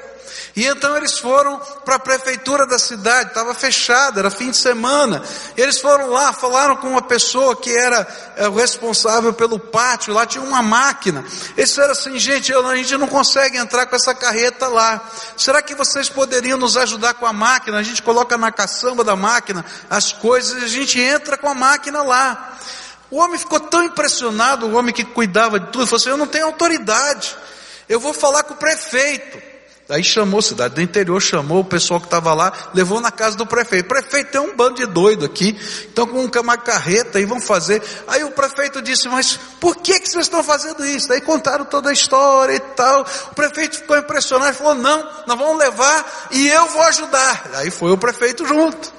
E 0.55 0.65
então 0.65 0.95
eles 0.95 1.19
foram 1.19 1.59
para 1.83 1.95
a 1.95 1.99
prefeitura 1.99 2.65
da 2.65 2.79
cidade, 2.79 3.27
estava 3.29 3.53
fechada, 3.53 4.21
era 4.21 4.31
fim 4.31 4.51
de 4.51 4.55
semana. 4.55 5.21
Eles 5.57 5.81
foram 5.81 6.09
lá, 6.09 6.31
falaram 6.31 6.77
com 6.77 6.87
uma 6.87 7.01
pessoa 7.01 7.57
que 7.57 7.69
era 7.75 8.07
é, 8.37 8.47
o 8.47 8.55
responsável 8.55 9.33
pelo 9.33 9.59
pátio, 9.59 10.13
lá 10.13 10.25
tinha 10.25 10.41
uma 10.41 10.61
máquina. 10.61 11.25
Eles 11.57 11.71
disseram 11.71 11.91
assim, 11.91 12.17
gente, 12.17 12.53
a 12.53 12.75
gente 12.77 12.95
não 12.95 13.07
consegue 13.07 13.57
entrar 13.57 13.85
com 13.85 13.97
essa 13.97 14.15
carreta 14.15 14.69
lá. 14.69 15.01
Será 15.35 15.61
que 15.61 15.75
vocês 15.75 16.07
poderiam 16.07 16.57
nos 16.57 16.77
ajudar 16.77 17.15
com 17.15 17.25
a 17.25 17.33
máquina? 17.33 17.77
A 17.77 17.83
gente 17.83 18.01
coloca 18.01 18.37
na 18.37 18.49
caçamba 18.49 19.03
da 19.03 19.15
máquina 19.15 19.65
as 19.89 20.13
coisas 20.13 20.61
e 20.61 20.65
a 20.65 20.69
gente 20.69 21.01
entra 21.01 21.37
com 21.37 21.49
a 21.49 21.53
máquina 21.53 22.01
lá. 22.01 22.57
O 23.11 23.17
homem 23.17 23.37
ficou 23.37 23.59
tão 23.59 23.83
impressionado, 23.83 24.67
o 24.67 24.75
homem 24.75 24.93
que 24.93 25.03
cuidava 25.03 25.59
de 25.59 25.67
tudo, 25.67 25.85
falou 25.85 25.97
assim, 25.97 26.09
eu 26.09 26.17
não 26.17 26.27
tenho 26.27 26.45
autoridade. 26.45 27.35
Eu 27.89 27.99
vou 27.99 28.13
falar 28.13 28.43
com 28.43 28.53
o 28.53 28.57
prefeito. 28.57 29.44
Aí 29.87 30.03
chamou, 30.03 30.41
cidade 30.41 30.73
do 30.73 30.81
interior, 30.81 31.21
chamou 31.21 31.59
o 31.59 31.65
pessoal 31.65 31.99
que 31.99 32.07
estava 32.07 32.33
lá, 32.33 32.51
levou 32.73 32.99
na 32.99 33.11
casa 33.11 33.37
do 33.37 33.45
prefeito. 33.45 33.87
Prefeito, 33.87 34.31
tem 34.31 34.41
um 34.41 34.55
bando 34.55 34.77
de 34.77 34.87
doido 34.87 35.23
aqui, 35.25 35.55
então 35.91 36.07
com 36.07 36.27
uma 36.39 36.57
carreta 36.57 37.19
aí 37.19 37.25
vão 37.25 37.39
fazer. 37.39 37.83
Aí 38.07 38.23
o 38.23 38.31
prefeito 38.31 38.81
disse, 38.81 39.07
mas 39.07 39.39
por 39.59 39.75
que, 39.75 39.99
que 39.99 40.09
vocês 40.09 40.25
estão 40.25 40.43
fazendo 40.43 40.83
isso? 40.83 41.13
Aí 41.13 41.21
contaram 41.21 41.65
toda 41.65 41.91
a 41.91 41.93
história 41.93 42.55
e 42.55 42.59
tal. 42.59 43.05
O 43.31 43.35
prefeito 43.35 43.77
ficou 43.77 43.95
impressionado 43.95 44.53
e 44.53 44.55
falou, 44.55 44.73
não, 44.73 45.07
nós 45.27 45.37
vamos 45.37 45.57
levar 45.59 46.29
e 46.31 46.47
eu 46.47 46.65
vou 46.67 46.81
ajudar. 46.81 47.51
Aí 47.53 47.69
foi 47.69 47.91
o 47.91 47.97
prefeito 47.97 48.43
junto. 48.47 48.91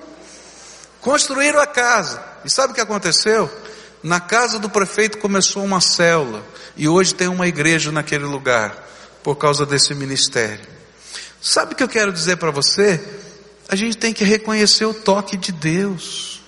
Construíram 1.00 1.60
a 1.60 1.66
casa. 1.66 2.22
E 2.44 2.50
sabe 2.50 2.70
o 2.70 2.74
que 2.74 2.80
aconteceu? 2.80 3.50
Na 4.04 4.20
casa 4.20 4.60
do 4.60 4.70
prefeito 4.70 5.18
começou 5.18 5.64
uma 5.64 5.80
célula. 5.80 6.44
E 6.76 6.86
hoje 6.86 7.12
tem 7.12 7.26
uma 7.26 7.48
igreja 7.48 7.90
naquele 7.90 8.24
lugar. 8.24 8.84
Por 9.24 9.34
causa 9.34 9.66
desse 9.66 9.92
ministério. 9.92 10.75
Sabe 11.46 11.74
o 11.74 11.76
que 11.76 11.82
eu 11.84 11.88
quero 11.88 12.12
dizer 12.12 12.38
para 12.38 12.50
você? 12.50 13.00
A 13.68 13.76
gente 13.76 13.96
tem 13.96 14.12
que 14.12 14.24
reconhecer 14.24 14.84
o 14.84 14.92
toque 14.92 15.36
de 15.36 15.52
Deus. 15.52 16.42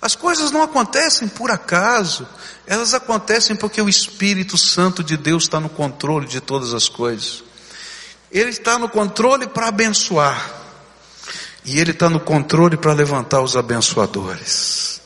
As 0.00 0.16
coisas 0.16 0.50
não 0.50 0.62
acontecem 0.62 1.28
por 1.28 1.50
acaso, 1.50 2.26
elas 2.66 2.94
acontecem 2.94 3.54
porque 3.54 3.80
o 3.82 3.90
Espírito 3.90 4.56
Santo 4.56 5.04
de 5.04 5.18
Deus 5.18 5.42
está 5.42 5.60
no 5.60 5.68
controle 5.68 6.26
de 6.26 6.40
todas 6.40 6.72
as 6.72 6.88
coisas. 6.88 7.44
Ele 8.32 8.48
está 8.48 8.78
no 8.78 8.88
controle 8.88 9.46
para 9.48 9.68
abençoar, 9.68 10.50
e 11.62 11.78
Ele 11.78 11.90
está 11.90 12.08
no 12.08 12.20
controle 12.20 12.78
para 12.78 12.94
levantar 12.94 13.42
os 13.42 13.54
abençoadores. 13.54 14.98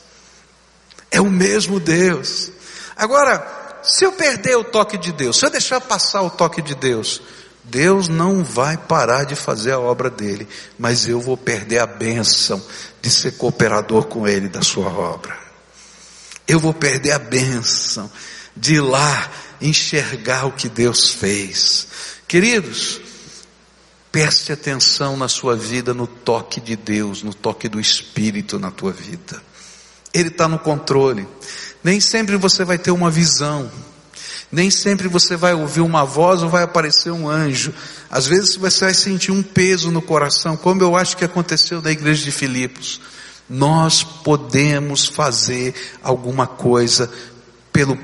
É 1.11 1.19
o 1.19 1.29
mesmo 1.29 1.81
Deus. 1.81 2.49
Agora, 2.95 3.79
se 3.83 4.05
eu 4.05 4.13
perder 4.13 4.55
o 4.55 4.63
toque 4.63 4.97
de 4.97 5.11
Deus, 5.11 5.37
se 5.37 5.45
eu 5.45 5.49
deixar 5.49 5.81
passar 5.81 6.21
o 6.21 6.29
toque 6.29 6.61
de 6.61 6.75
Deus, 6.75 7.21
Deus 7.71 8.09
não 8.09 8.43
vai 8.43 8.75
parar 8.75 9.23
de 9.23 9.33
fazer 9.33 9.71
a 9.71 9.79
obra 9.79 10.09
dele, 10.09 10.45
mas 10.77 11.07
eu 11.07 11.21
vou 11.21 11.37
perder 11.37 11.79
a 11.79 11.87
bênção 11.87 12.61
de 13.01 13.09
ser 13.09 13.37
cooperador 13.37 14.07
com 14.07 14.27
ele 14.27 14.49
da 14.49 14.61
sua 14.61 14.89
obra. 14.89 15.39
Eu 16.45 16.59
vou 16.59 16.73
perder 16.73 17.13
a 17.13 17.19
bênção 17.19 18.11
de 18.57 18.75
ir 18.75 18.81
lá 18.81 19.31
enxergar 19.61 20.47
o 20.47 20.51
que 20.51 20.67
Deus 20.67 21.13
fez. 21.13 21.87
Queridos, 22.27 22.99
preste 24.11 24.51
atenção 24.51 25.15
na 25.15 25.29
sua 25.29 25.55
vida 25.55 25.93
no 25.93 26.07
toque 26.07 26.59
de 26.59 26.75
Deus, 26.75 27.23
no 27.23 27.33
toque 27.33 27.69
do 27.69 27.79
Espírito 27.79 28.59
na 28.59 28.69
tua 28.69 28.91
vida. 28.91 29.41
Ele 30.13 30.27
está 30.27 30.45
no 30.45 30.59
controle. 30.59 31.25
Nem 31.81 32.01
sempre 32.01 32.35
você 32.35 32.65
vai 32.65 32.77
ter 32.77 32.91
uma 32.91 33.09
visão. 33.09 33.71
Nem 34.51 34.69
sempre 34.69 35.07
você 35.07 35.37
vai 35.37 35.53
ouvir 35.53 35.81
uma 35.81 36.03
voz 36.03 36.43
ou 36.43 36.49
vai 36.49 36.63
aparecer 36.63 37.11
um 37.11 37.29
anjo. 37.29 37.73
Às 38.09 38.27
vezes 38.27 38.55
você 38.57 38.85
vai 38.85 38.93
sentir 38.93 39.31
um 39.31 39.41
peso 39.41 39.89
no 39.91 40.01
coração, 40.01 40.57
como 40.57 40.81
eu 40.81 40.95
acho 40.95 41.15
que 41.15 41.23
aconteceu 41.23 41.81
na 41.81 41.91
igreja 41.91 42.23
de 42.23 42.31
Filipos. 42.31 42.99
Nós 43.49 44.03
podemos 44.03 45.05
fazer 45.05 45.73
alguma 46.03 46.45
coisa 46.47 47.09
pelo 47.71 47.97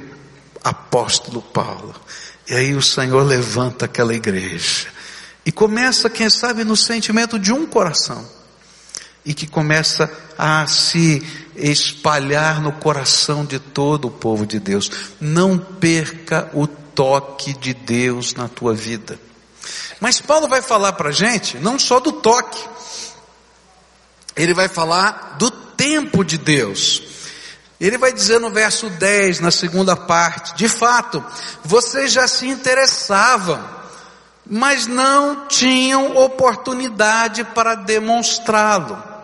apóstolo 0.63 1.41
Paulo. 1.41 1.95
E 2.49 2.53
aí 2.53 2.75
o 2.75 2.81
Senhor 2.81 3.23
levanta 3.23 3.85
aquela 3.85 4.15
igreja. 4.15 4.87
E 5.45 5.51
começa, 5.51 6.09
quem 6.09 6.29
sabe, 6.29 6.63
no 6.63 6.75
sentimento 6.75 7.37
de 7.37 7.51
um 7.51 7.65
coração. 7.65 8.25
E 9.25 9.33
que 9.33 9.47
começa 9.47 10.09
a 10.37 10.65
se 10.67 11.25
espalhar 11.57 12.61
no 12.61 12.71
coração 12.71 13.43
de 13.43 13.59
todo 13.59 14.07
o 14.07 14.11
povo 14.11 14.45
de 14.45 14.59
Deus. 14.59 14.89
Não 15.19 15.57
perca 15.57 16.49
o 16.53 16.67
toque 16.67 17.53
de 17.53 17.73
Deus 17.73 18.33
na 18.33 18.47
tua 18.47 18.73
vida. 18.73 19.19
Mas 19.99 20.21
Paulo 20.21 20.47
vai 20.47 20.61
falar 20.61 20.93
para 20.93 21.09
a 21.09 21.13
gente 21.13 21.57
não 21.57 21.77
só 21.79 21.99
do 21.99 22.11
toque, 22.11 22.63
ele 24.35 24.53
vai 24.53 24.67
falar 24.67 25.35
do 25.39 25.49
tempo 25.49 26.23
de 26.23 26.37
Deus. 26.37 27.03
Ele 27.79 27.97
vai 27.97 28.11
dizer 28.11 28.39
no 28.39 28.49
verso 28.49 28.89
10, 28.89 29.39
na 29.39 29.51
segunda 29.51 29.95
parte: 29.95 30.55
de 30.55 30.67
fato, 30.67 31.23
vocês 31.63 32.11
já 32.11 32.27
se 32.27 32.47
interessavam, 32.47 33.63
mas 34.45 34.87
não 34.87 35.47
tinham 35.47 36.17
oportunidade 36.17 37.43
para 37.43 37.75
demonstrá-lo. 37.75 39.16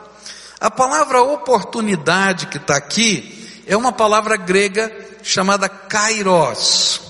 A 0.64 0.72
palavra 0.72 1.22
oportunidade 1.22 2.48
que 2.48 2.56
está 2.56 2.78
aqui 2.78 3.62
é 3.68 3.76
uma 3.76 3.92
palavra 3.92 4.38
grega 4.38 4.90
chamada 5.22 5.68
kairos. 5.68 7.02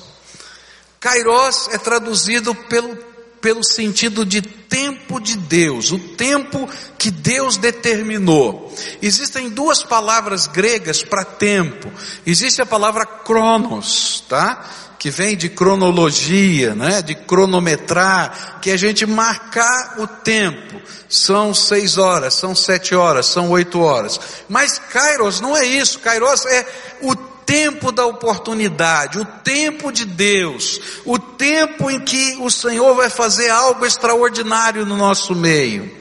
Kairos 0.99 1.67
é 1.71 1.77
traduzido 1.77 2.55
pelo 2.55 2.97
pelo 3.43 3.61
sentido 3.61 4.25
de 4.25 4.41
tempo 4.41 5.19
de 5.19 5.35
Deus, 5.35 5.91
o 5.91 5.99
tempo 5.99 6.67
que 6.97 7.11
Deus 7.11 7.57
determinou. 7.57 8.73
Existem 9.01 9.49
duas 9.49 9.83
palavras 9.83 10.47
gregas 10.47 11.03
para 11.03 11.25
tempo. 11.25 11.91
Existe 12.25 12.61
a 12.61 12.65
palavra 12.65 13.05
cronos, 13.05 14.23
tá? 14.29 14.65
Que 15.03 15.11
vem 15.11 15.35
de 15.35 15.49
cronologia, 15.49 16.73
né? 16.73 17.01
De 17.01 17.13
cronometrar, 17.13 18.61
que 18.61 18.71
a 18.71 18.77
gente 18.77 19.05
marcar 19.05 19.95
o 19.97 20.07
tempo. 20.07 20.81
São 21.09 21.53
seis 21.53 21.97
horas, 21.97 22.35
são 22.35 22.55
sete 22.55 22.95
horas, 22.95 23.25
são 23.25 23.51
oito 23.51 23.81
horas. 23.81 24.17
Mas 24.47 24.79
Kairos 24.79 25.41
não 25.41 25.57
é 25.57 25.65
isso. 25.65 25.99
Kairos 25.99 26.45
é 26.45 26.65
o 27.01 27.13
tempo 27.17 27.91
da 27.91 28.05
oportunidade, 28.05 29.19
o 29.19 29.25
tempo 29.25 29.91
de 29.91 30.05
Deus, 30.05 30.79
o 31.03 31.19
tempo 31.19 31.91
em 31.91 31.99
que 31.99 32.37
o 32.39 32.49
Senhor 32.49 32.95
vai 32.95 33.09
fazer 33.09 33.49
algo 33.49 33.85
extraordinário 33.85 34.85
no 34.85 34.95
nosso 34.95 35.35
meio, 35.35 35.93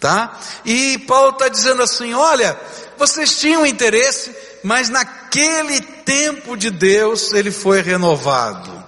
tá? 0.00 0.36
E 0.64 0.98
Paulo 1.06 1.30
está 1.30 1.46
dizendo 1.46 1.84
assim: 1.84 2.14
olha, 2.14 2.58
vocês 2.98 3.38
tinham 3.38 3.64
interesse, 3.64 4.34
mas 4.62 4.88
naquele 4.88 5.80
tempo 5.80 6.56
de 6.56 6.70
Deus 6.70 7.32
ele 7.32 7.50
foi 7.50 7.82
renovado. 7.82 8.80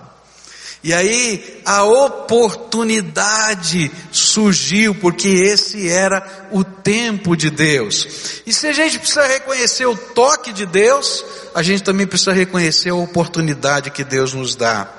E 0.85 0.93
aí 0.93 1.63
a 1.65 1.85
oportunidade 1.85 3.89
surgiu, 4.11 4.93
porque 4.97 5.29
esse 5.29 5.89
era 5.89 6.49
o 6.51 6.65
tempo 6.65 7.37
de 7.37 7.51
Deus. 7.51 8.43
E 8.45 8.53
se 8.53 8.67
a 8.67 8.73
gente 8.73 8.99
precisa 8.99 9.25
reconhecer 9.25 9.87
o 9.87 9.97
toque 9.97 10.53
de 10.53 10.67
Deus, 10.67 11.25
a 11.55 11.63
gente 11.63 11.85
também 11.85 12.05
precisa 12.05 12.33
reconhecer 12.33 12.91
a 12.91 12.97
oportunidade 12.97 13.93
que 13.93 14.03
Deus 14.03 14.35
nos 14.35 14.57
dá. 14.57 14.93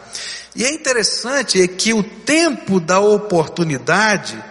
E 0.55 0.63
é 0.63 0.73
interessante 0.73 1.61
é 1.61 1.67
que 1.67 1.93
o 1.93 2.01
tempo 2.01 2.79
da 2.79 3.01
oportunidade 3.01 4.41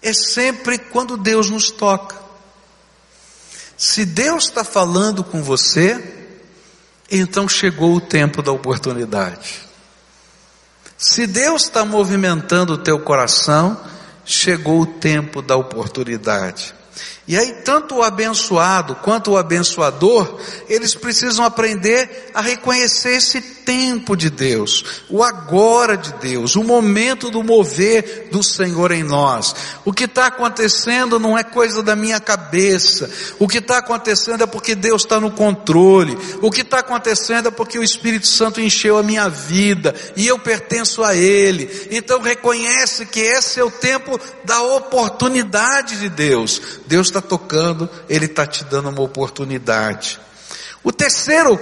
é 0.00 0.14
sempre 0.14 0.78
quando 0.78 1.18
Deus 1.18 1.50
nos 1.50 1.70
toca. 1.70 2.23
Se 3.76 4.04
Deus 4.04 4.44
está 4.44 4.64
falando 4.64 5.24
com 5.24 5.42
você, 5.42 6.02
então 7.10 7.48
chegou 7.48 7.94
o 7.94 8.00
tempo 8.00 8.42
da 8.42 8.52
oportunidade. 8.52 9.60
Se 10.96 11.26
Deus 11.26 11.64
está 11.64 11.84
movimentando 11.84 12.74
o 12.74 12.78
teu 12.78 12.98
coração, 13.00 13.78
chegou 14.24 14.80
o 14.80 14.86
tempo 14.86 15.42
da 15.42 15.56
oportunidade. 15.56 16.74
E 17.26 17.38
aí, 17.38 17.54
tanto 17.64 17.96
o 17.96 18.02
abençoado 18.02 18.96
quanto 18.96 19.30
o 19.30 19.36
abençoador, 19.38 20.38
eles 20.68 20.94
precisam 20.94 21.42
aprender 21.42 22.30
a 22.34 22.42
reconhecer 22.42 23.16
esse 23.16 23.40
tempo 23.40 24.14
de 24.14 24.28
Deus, 24.28 25.02
o 25.08 25.22
agora 25.22 25.96
de 25.96 26.12
Deus, 26.14 26.54
o 26.54 26.62
momento 26.62 27.30
do 27.30 27.42
mover 27.42 28.28
do 28.30 28.42
Senhor 28.42 28.92
em 28.92 29.02
nós. 29.02 29.54
O 29.86 29.92
que 29.92 30.04
está 30.04 30.26
acontecendo 30.26 31.18
não 31.18 31.36
é 31.36 31.42
coisa 31.42 31.82
da 31.82 31.96
minha 31.96 32.20
cabeça, 32.20 33.10
o 33.38 33.48
que 33.48 33.58
está 33.58 33.78
acontecendo 33.78 34.42
é 34.42 34.46
porque 34.46 34.74
Deus 34.74 35.02
está 35.02 35.18
no 35.18 35.30
controle, 35.30 36.18
o 36.42 36.50
que 36.50 36.60
está 36.60 36.80
acontecendo 36.80 37.48
é 37.48 37.50
porque 37.50 37.78
o 37.78 37.82
Espírito 37.82 38.26
Santo 38.26 38.60
encheu 38.60 38.98
a 38.98 39.02
minha 39.02 39.30
vida 39.30 39.94
e 40.14 40.26
eu 40.26 40.38
pertenço 40.38 41.02
a 41.02 41.16
Ele. 41.16 41.88
Então 41.90 42.20
reconhece 42.20 43.06
que 43.06 43.20
esse 43.20 43.58
é 43.58 43.64
o 43.64 43.70
tempo 43.70 44.20
da 44.44 44.60
oportunidade 44.60 45.98
de 45.98 46.10
Deus. 46.10 46.60
Deus 46.86 47.13
está 47.18 47.20
tocando, 47.20 47.88
Ele 48.08 48.24
está 48.26 48.46
te 48.46 48.64
dando 48.64 48.88
uma 48.88 49.02
oportunidade. 49.02 50.18
O 50.82 50.90
terceiro, 50.90 51.60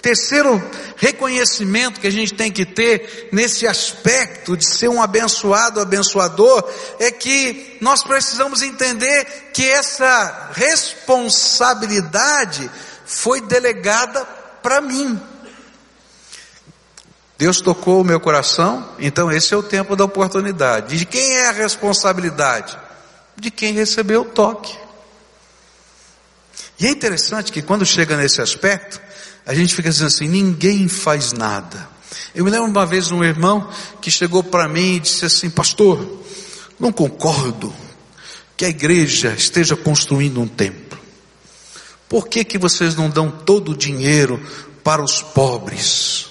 terceiro 0.00 0.62
reconhecimento 0.96 2.00
que 2.00 2.06
a 2.06 2.12
gente 2.12 2.32
tem 2.34 2.50
que 2.50 2.64
ter 2.64 3.28
nesse 3.32 3.66
aspecto 3.66 4.56
de 4.56 4.66
ser 4.66 4.88
um 4.88 5.02
abençoado, 5.02 5.80
abençoador, 5.80 6.66
é 6.98 7.10
que 7.10 7.76
nós 7.80 8.02
precisamos 8.02 8.62
entender 8.62 9.50
que 9.52 9.68
essa 9.68 10.50
responsabilidade 10.52 12.70
foi 13.04 13.42
delegada 13.42 14.24
para 14.62 14.80
mim. 14.80 15.20
Deus 17.38 17.60
tocou 17.60 18.00
o 18.02 18.04
meu 18.04 18.20
coração, 18.20 18.94
então 18.98 19.32
esse 19.32 19.54
é 19.54 19.56
o 19.56 19.62
tempo 19.62 19.96
da 19.96 20.04
oportunidade. 20.04 20.98
De 20.98 21.06
quem 21.06 21.36
é 21.36 21.48
a 21.48 21.52
responsabilidade? 21.52 22.89
De 23.40 23.50
quem 23.50 23.72
recebeu 23.72 24.22
o 24.22 24.26
toque. 24.26 24.76
E 26.78 26.86
é 26.86 26.90
interessante 26.90 27.52
que 27.52 27.62
quando 27.62 27.84
chega 27.84 28.16
nesse 28.16 28.40
aspecto, 28.40 29.00
a 29.44 29.54
gente 29.54 29.74
fica 29.74 29.90
dizendo 29.90 30.08
assim: 30.08 30.28
ninguém 30.28 30.88
faz 30.88 31.32
nada. 31.32 31.88
Eu 32.34 32.44
me 32.44 32.50
lembro 32.50 32.68
uma 32.68 32.86
vez 32.86 33.10
um 33.10 33.24
irmão 33.24 33.68
que 34.00 34.10
chegou 34.10 34.42
para 34.42 34.68
mim 34.68 34.96
e 34.96 35.00
disse 35.00 35.24
assim: 35.24 35.50
Pastor, 35.50 36.22
não 36.78 36.92
concordo 36.92 37.74
que 38.56 38.64
a 38.64 38.68
igreja 38.68 39.34
esteja 39.36 39.76
construindo 39.76 40.40
um 40.40 40.48
templo. 40.48 40.98
Por 42.08 42.28
que, 42.28 42.44
que 42.44 42.58
vocês 42.58 42.96
não 42.96 43.08
dão 43.08 43.30
todo 43.30 43.72
o 43.72 43.76
dinheiro 43.76 44.40
para 44.82 45.02
os 45.02 45.22
pobres? 45.22 46.26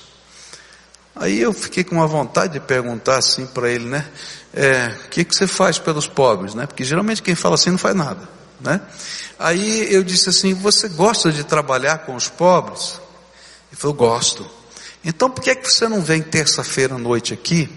Aí 1.15 1.39
eu 1.39 1.53
fiquei 1.53 1.83
com 1.83 1.95
uma 1.95 2.07
vontade 2.07 2.53
de 2.53 2.59
perguntar 2.59 3.17
assim 3.17 3.45
para 3.45 3.69
ele, 3.69 3.85
né? 3.85 4.07
É, 4.53 4.89
que, 5.09 5.23
que 5.23 5.35
você 5.35 5.47
faz 5.47 5.77
pelos 5.77 6.07
pobres, 6.07 6.55
né? 6.55 6.65
Porque 6.65 6.83
geralmente 6.83 7.21
quem 7.21 7.35
fala 7.35 7.55
assim 7.55 7.71
não 7.71 7.77
faz 7.77 7.95
nada, 7.95 8.27
né? 8.59 8.81
Aí 9.37 9.93
eu 9.93 10.03
disse 10.03 10.29
assim, 10.29 10.53
você 10.53 10.89
gosta 10.89 11.31
de 11.31 11.43
trabalhar 11.43 11.99
com 11.99 12.15
os 12.15 12.27
pobres? 12.27 12.99
Ele 13.71 13.79
falou, 13.79 13.95
gosto. 13.95 14.49
Então 15.03 15.29
por 15.29 15.41
que, 15.41 15.51
é 15.51 15.55
que 15.55 15.71
você 15.71 15.87
não 15.87 16.01
vem 16.01 16.21
terça-feira 16.21 16.95
à 16.95 16.97
noite 16.97 17.33
aqui 17.33 17.69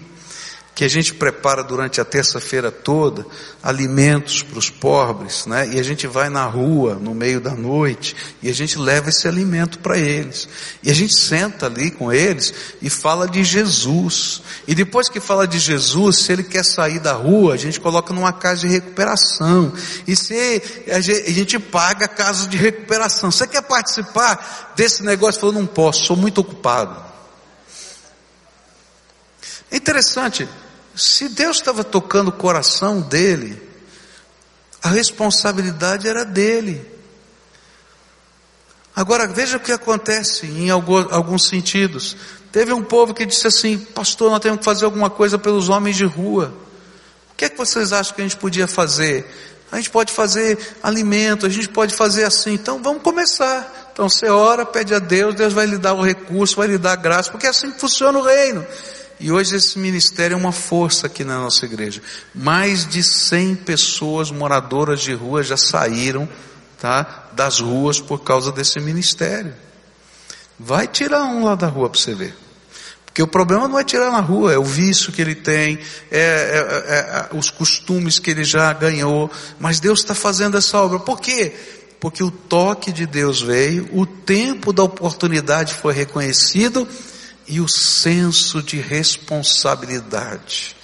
que 0.75 0.83
a 0.83 0.87
gente 0.87 1.13
prepara 1.13 1.63
durante 1.63 2.01
a 2.01 2.05
terça-feira 2.05 2.71
toda 2.71 3.25
alimentos 3.61 4.41
para 4.41 4.57
os 4.57 4.69
pobres, 4.69 5.45
né? 5.45 5.69
E 5.71 5.79
a 5.79 5.83
gente 5.83 6.07
vai 6.07 6.29
na 6.29 6.45
rua 6.45 6.95
no 6.95 7.13
meio 7.13 7.39
da 7.39 7.51
noite 7.51 8.15
e 8.41 8.49
a 8.49 8.53
gente 8.53 8.77
leva 8.77 9.09
esse 9.09 9.27
alimento 9.27 9.79
para 9.79 9.97
eles. 9.97 10.49
E 10.81 10.89
a 10.89 10.93
gente 10.93 11.15
senta 11.15 11.67
ali 11.67 11.91
com 11.91 12.11
eles 12.11 12.53
e 12.81 12.89
fala 12.89 13.27
de 13.27 13.43
Jesus. 13.43 14.41
E 14.67 14.73
depois 14.73 15.09
que 15.09 15.19
fala 15.19 15.47
de 15.47 15.59
Jesus, 15.59 16.17
se 16.17 16.31
ele 16.31 16.43
quer 16.43 16.65
sair 16.65 16.99
da 16.99 17.13
rua, 17.13 17.53
a 17.53 17.57
gente 17.57 17.79
coloca 17.79 18.11
numa 18.11 18.33
casa 18.33 18.61
de 18.61 18.67
recuperação. 18.67 19.71
E 20.07 20.15
se 20.15 20.61
a 20.91 20.99
gente 20.99 21.59
paga 21.59 22.05
a 22.05 22.09
casa 22.09 22.47
de 22.47 22.57
recuperação. 22.57 23.31
Você 23.31 23.45
quer 23.45 23.61
participar 23.61 24.73
desse 24.75 25.03
negócio? 25.03 25.39
Falou, 25.39 25.53
não 25.53 25.67
posso, 25.67 26.05
sou 26.05 26.17
muito 26.17 26.41
ocupado. 26.41 27.13
É 29.71 29.77
interessante, 29.77 30.47
se 30.95 31.29
Deus 31.29 31.57
estava 31.57 31.83
tocando 31.83 32.27
o 32.27 32.33
coração 32.33 33.01
dele, 33.01 33.61
a 34.81 34.89
responsabilidade 34.89 36.07
era 36.07 36.23
dele. 36.23 36.93
Agora 38.95 39.27
veja 39.27 39.57
o 39.57 39.59
que 39.59 39.71
acontece 39.71 40.45
em 40.45 40.69
alguns 40.69 41.47
sentidos. 41.47 42.15
Teve 42.51 42.71
um 42.73 42.83
povo 42.83 43.13
que 43.13 43.25
disse 43.25 43.47
assim: 43.47 43.79
Pastor, 43.79 44.29
nós 44.29 44.39
temos 44.39 44.59
que 44.59 44.65
fazer 44.65 44.85
alguma 44.85 45.09
coisa 45.09 45.39
pelos 45.39 45.69
homens 45.69 45.95
de 45.95 46.05
rua. 46.05 46.53
O 47.31 47.35
que 47.35 47.45
é 47.45 47.49
que 47.49 47.57
vocês 47.57 47.91
acham 47.91 48.13
que 48.13 48.21
a 48.21 48.25
gente 48.25 48.37
podia 48.37 48.67
fazer? 48.67 49.25
A 49.71 49.77
gente 49.77 49.89
pode 49.89 50.13
fazer 50.13 50.59
alimento, 50.83 51.47
a 51.47 51.49
gente 51.49 51.67
pode 51.67 51.95
fazer 51.95 52.25
assim. 52.25 52.53
Então 52.53 52.83
vamos 52.83 53.01
começar. 53.01 53.89
Então 53.91 54.07
você 54.07 54.27
ora, 54.27 54.63
pede 54.63 54.93
a 54.93 54.99
Deus, 54.99 55.33
Deus 55.33 55.51
vai 55.51 55.65
lhe 55.65 55.79
dar 55.79 55.93
o 55.93 56.03
recurso, 56.03 56.57
vai 56.57 56.67
lhe 56.67 56.77
dar 56.77 56.95
graça, 56.95 57.31
porque 57.31 57.47
é 57.47 57.49
assim 57.49 57.71
que 57.71 57.79
funciona 57.79 58.19
o 58.19 58.21
reino. 58.21 58.63
E 59.19 59.31
hoje 59.31 59.55
esse 59.55 59.79
ministério 59.79 60.35
é 60.35 60.37
uma 60.37 60.51
força 60.51 61.07
aqui 61.07 61.23
na 61.23 61.39
nossa 61.39 61.65
igreja. 61.65 62.01
Mais 62.33 62.87
de 62.87 63.03
100 63.03 63.55
pessoas 63.55 64.31
moradoras 64.31 65.01
de 65.01 65.13
rua 65.13 65.43
já 65.43 65.57
saíram, 65.57 66.27
tá, 66.79 67.29
das 67.33 67.59
ruas 67.59 67.99
por 67.99 68.23
causa 68.23 68.51
desse 68.51 68.79
ministério. 68.79 69.53
Vai 70.59 70.87
tirar 70.87 71.23
um 71.25 71.45
lá 71.45 71.55
da 71.55 71.67
rua 71.67 71.89
para 71.89 71.99
você 71.99 72.13
ver. 72.13 72.35
Porque 73.05 73.21
o 73.21 73.27
problema 73.27 73.67
não 73.67 73.77
é 73.77 73.83
tirar 73.83 74.11
na 74.11 74.19
rua, 74.19 74.53
é 74.53 74.57
o 74.57 74.63
vício 74.63 75.11
que 75.11 75.21
ele 75.21 75.35
tem, 75.35 75.77
é, 76.09 76.19
é, 76.19 76.83
é, 76.87 77.29
é 77.31 77.37
os 77.37 77.51
costumes 77.51 78.17
que 78.17 78.31
ele 78.31 78.43
já 78.43 78.73
ganhou. 78.73 79.29
Mas 79.59 79.79
Deus 79.79 79.99
está 79.99 80.15
fazendo 80.15 80.57
essa 80.57 80.79
obra. 80.79 80.99
Por 80.99 81.21
quê? 81.21 81.53
Porque 81.99 82.23
o 82.23 82.31
toque 82.31 82.91
de 82.91 83.05
Deus 83.05 83.39
veio, 83.39 83.87
o 83.93 84.05
tempo 84.05 84.73
da 84.73 84.83
oportunidade 84.83 85.75
foi 85.75 85.93
reconhecido 85.93 86.87
e 87.47 87.59
o 87.59 87.67
senso 87.67 88.61
de 88.61 88.77
responsabilidade 88.77 90.75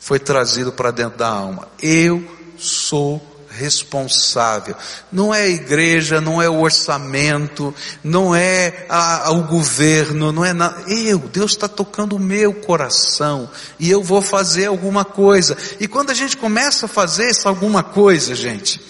foi 0.00 0.18
trazido 0.18 0.72
para 0.72 0.90
dentro 0.90 1.18
da 1.18 1.28
alma. 1.28 1.68
Eu 1.82 2.26
sou 2.56 3.22
responsável. 3.50 4.74
Não 5.10 5.34
é 5.34 5.42
a 5.42 5.48
igreja, 5.48 6.20
não 6.20 6.40
é 6.40 6.48
o 6.48 6.60
orçamento, 6.60 7.74
não 8.02 8.34
é 8.34 8.86
a, 8.88 9.28
a, 9.28 9.30
o 9.32 9.42
governo, 9.42 10.30
não 10.32 10.44
é 10.44 10.52
nada. 10.52 10.82
Eu, 10.86 11.18
Deus 11.18 11.52
está 11.52 11.66
tocando 11.66 12.16
o 12.16 12.20
meu 12.20 12.54
coração 12.54 13.50
e 13.78 13.90
eu 13.90 14.02
vou 14.02 14.22
fazer 14.22 14.66
alguma 14.66 15.04
coisa. 15.04 15.56
E 15.80 15.88
quando 15.88 16.10
a 16.10 16.14
gente 16.14 16.36
começa 16.36 16.86
a 16.86 16.88
fazer 16.88 17.30
essa 17.30 17.48
alguma 17.48 17.82
coisa, 17.82 18.34
gente, 18.34 18.80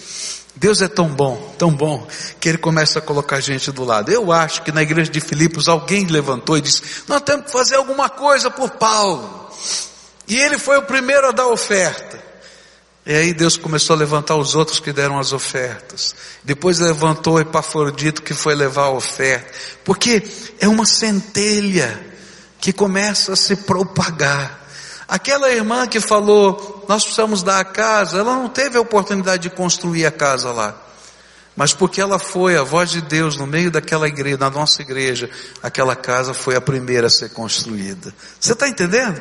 Deus 0.59 0.83
é 0.83 0.89
tão 0.89 1.09
bom, 1.09 1.55
tão 1.57 1.71
bom, 1.71 2.05
que 2.41 2.49
Ele 2.49 2.59
começa 2.59 2.99
a 2.99 3.03
colocar 3.03 3.39
gente 3.41 3.71
do 3.71 3.85
lado. 3.85 4.11
Eu 4.11 4.33
acho 4.33 4.63
que 4.63 4.73
na 4.73 4.83
igreja 4.83 5.11
de 5.11 5.21
Filipos 5.21 5.69
alguém 5.69 6.05
levantou 6.07 6.59
e 6.59 6.61
disse, 6.61 6.83
nós 7.07 7.21
temos 7.23 7.47
que 7.47 7.53
fazer 7.53 7.77
alguma 7.77 8.09
coisa 8.11 8.51
por 8.51 8.71
Paulo. 8.71 9.51
E 10.27 10.37
ele 10.37 10.59
foi 10.59 10.77
o 10.77 10.83
primeiro 10.83 11.29
a 11.29 11.33
dar 11.33 11.47
oferta. 11.47 12.23
E 13.07 13.15
aí 13.15 13.33
Deus 13.33 13.57
começou 13.57 13.95
a 13.95 13.99
levantar 13.99 14.37
os 14.37 14.55
outros 14.55 14.81
que 14.81 14.93
deram 14.93 15.19
as 15.19 15.33
ofertas. 15.33 16.15
Depois 16.45 16.79
levantou 16.79 17.41
Epafrodito 17.41 18.21
que 18.21 18.35
foi 18.35 18.55
levar 18.55 18.87
a 18.87 18.91
oferta. 18.91 19.51
Porque 19.85 20.23
é 20.61 20.69
uma 20.69 20.85
centelha 20.85 21.99
que 22.61 22.73
começa 22.73 23.33
a 23.33 23.37
se 23.37 23.57
propagar. 23.57 24.68
Aquela 25.09 25.51
irmã 25.51 25.87
que 25.87 26.01
falou, 26.01 26.85
nós 26.87 27.03
precisamos 27.03 27.43
dar 27.43 27.59
a 27.59 27.65
casa, 27.65 28.19
ela 28.19 28.35
não 28.35 28.49
teve 28.49 28.77
a 28.77 28.81
oportunidade 28.81 29.45
de 29.45 29.51
construir 29.51 30.05
a 30.05 30.11
casa 30.11 30.53
lá. 30.53 30.77
Mas 31.57 31.73
porque 31.73 32.01
ela 32.01 32.19
foi 32.19 32.57
a 32.57 32.63
voz 32.63 32.91
de 32.91 33.01
Deus 33.01 33.37
no 33.37 33.47
meio 33.47 33.71
daquela 33.71 34.07
igreja, 34.07 34.37
na 34.37 34.51
nossa 34.51 34.83
igreja, 34.83 35.29
aquela 35.63 35.97
casa 35.97 36.35
foi 36.35 36.55
a 36.55 36.61
primeira 36.61 37.09
a 37.09 37.11
ser 37.11 37.31
construída. 37.31 38.15
Você 38.39 38.53
está 38.53 38.69
entendendo? 38.69 39.21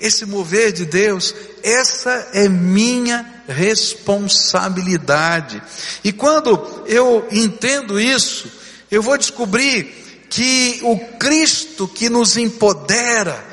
esse 0.00 0.24
mover 0.24 0.72
de 0.72 0.86
Deus, 0.86 1.34
essa 1.62 2.30
é 2.32 2.48
minha 2.48 3.44
responsabilidade. 3.46 5.62
E 6.02 6.10
quando 6.10 6.82
eu 6.86 7.28
entendo 7.30 8.00
isso, 8.00 8.50
eu 8.90 9.02
vou 9.02 9.18
descobrir 9.18 10.24
que 10.30 10.80
o 10.82 10.98
Cristo 11.18 11.86
que 11.86 12.08
nos 12.08 12.38
empodera, 12.38 13.44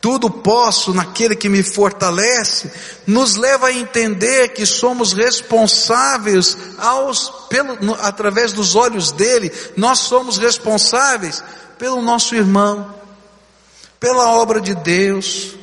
tudo 0.00 0.30
posso 0.30 0.94
naquele 0.94 1.36
que 1.36 1.48
me 1.48 1.62
fortalece, 1.62 2.70
nos 3.06 3.36
leva 3.36 3.66
a 3.66 3.72
entender 3.72 4.48
que 4.48 4.64
somos 4.64 5.12
responsáveis 5.12 6.56
aos, 6.78 7.28
pelo, 7.48 7.94
através 8.00 8.52
dos 8.52 8.74
olhos 8.74 9.12
dele, 9.12 9.52
nós 9.76 9.98
somos 9.98 10.38
responsáveis 10.38 11.44
pelo 11.78 12.00
nosso 12.00 12.34
irmão, 12.34 12.94
pela 13.98 14.32
obra 14.32 14.60
de 14.60 14.74
Deus, 14.74 15.54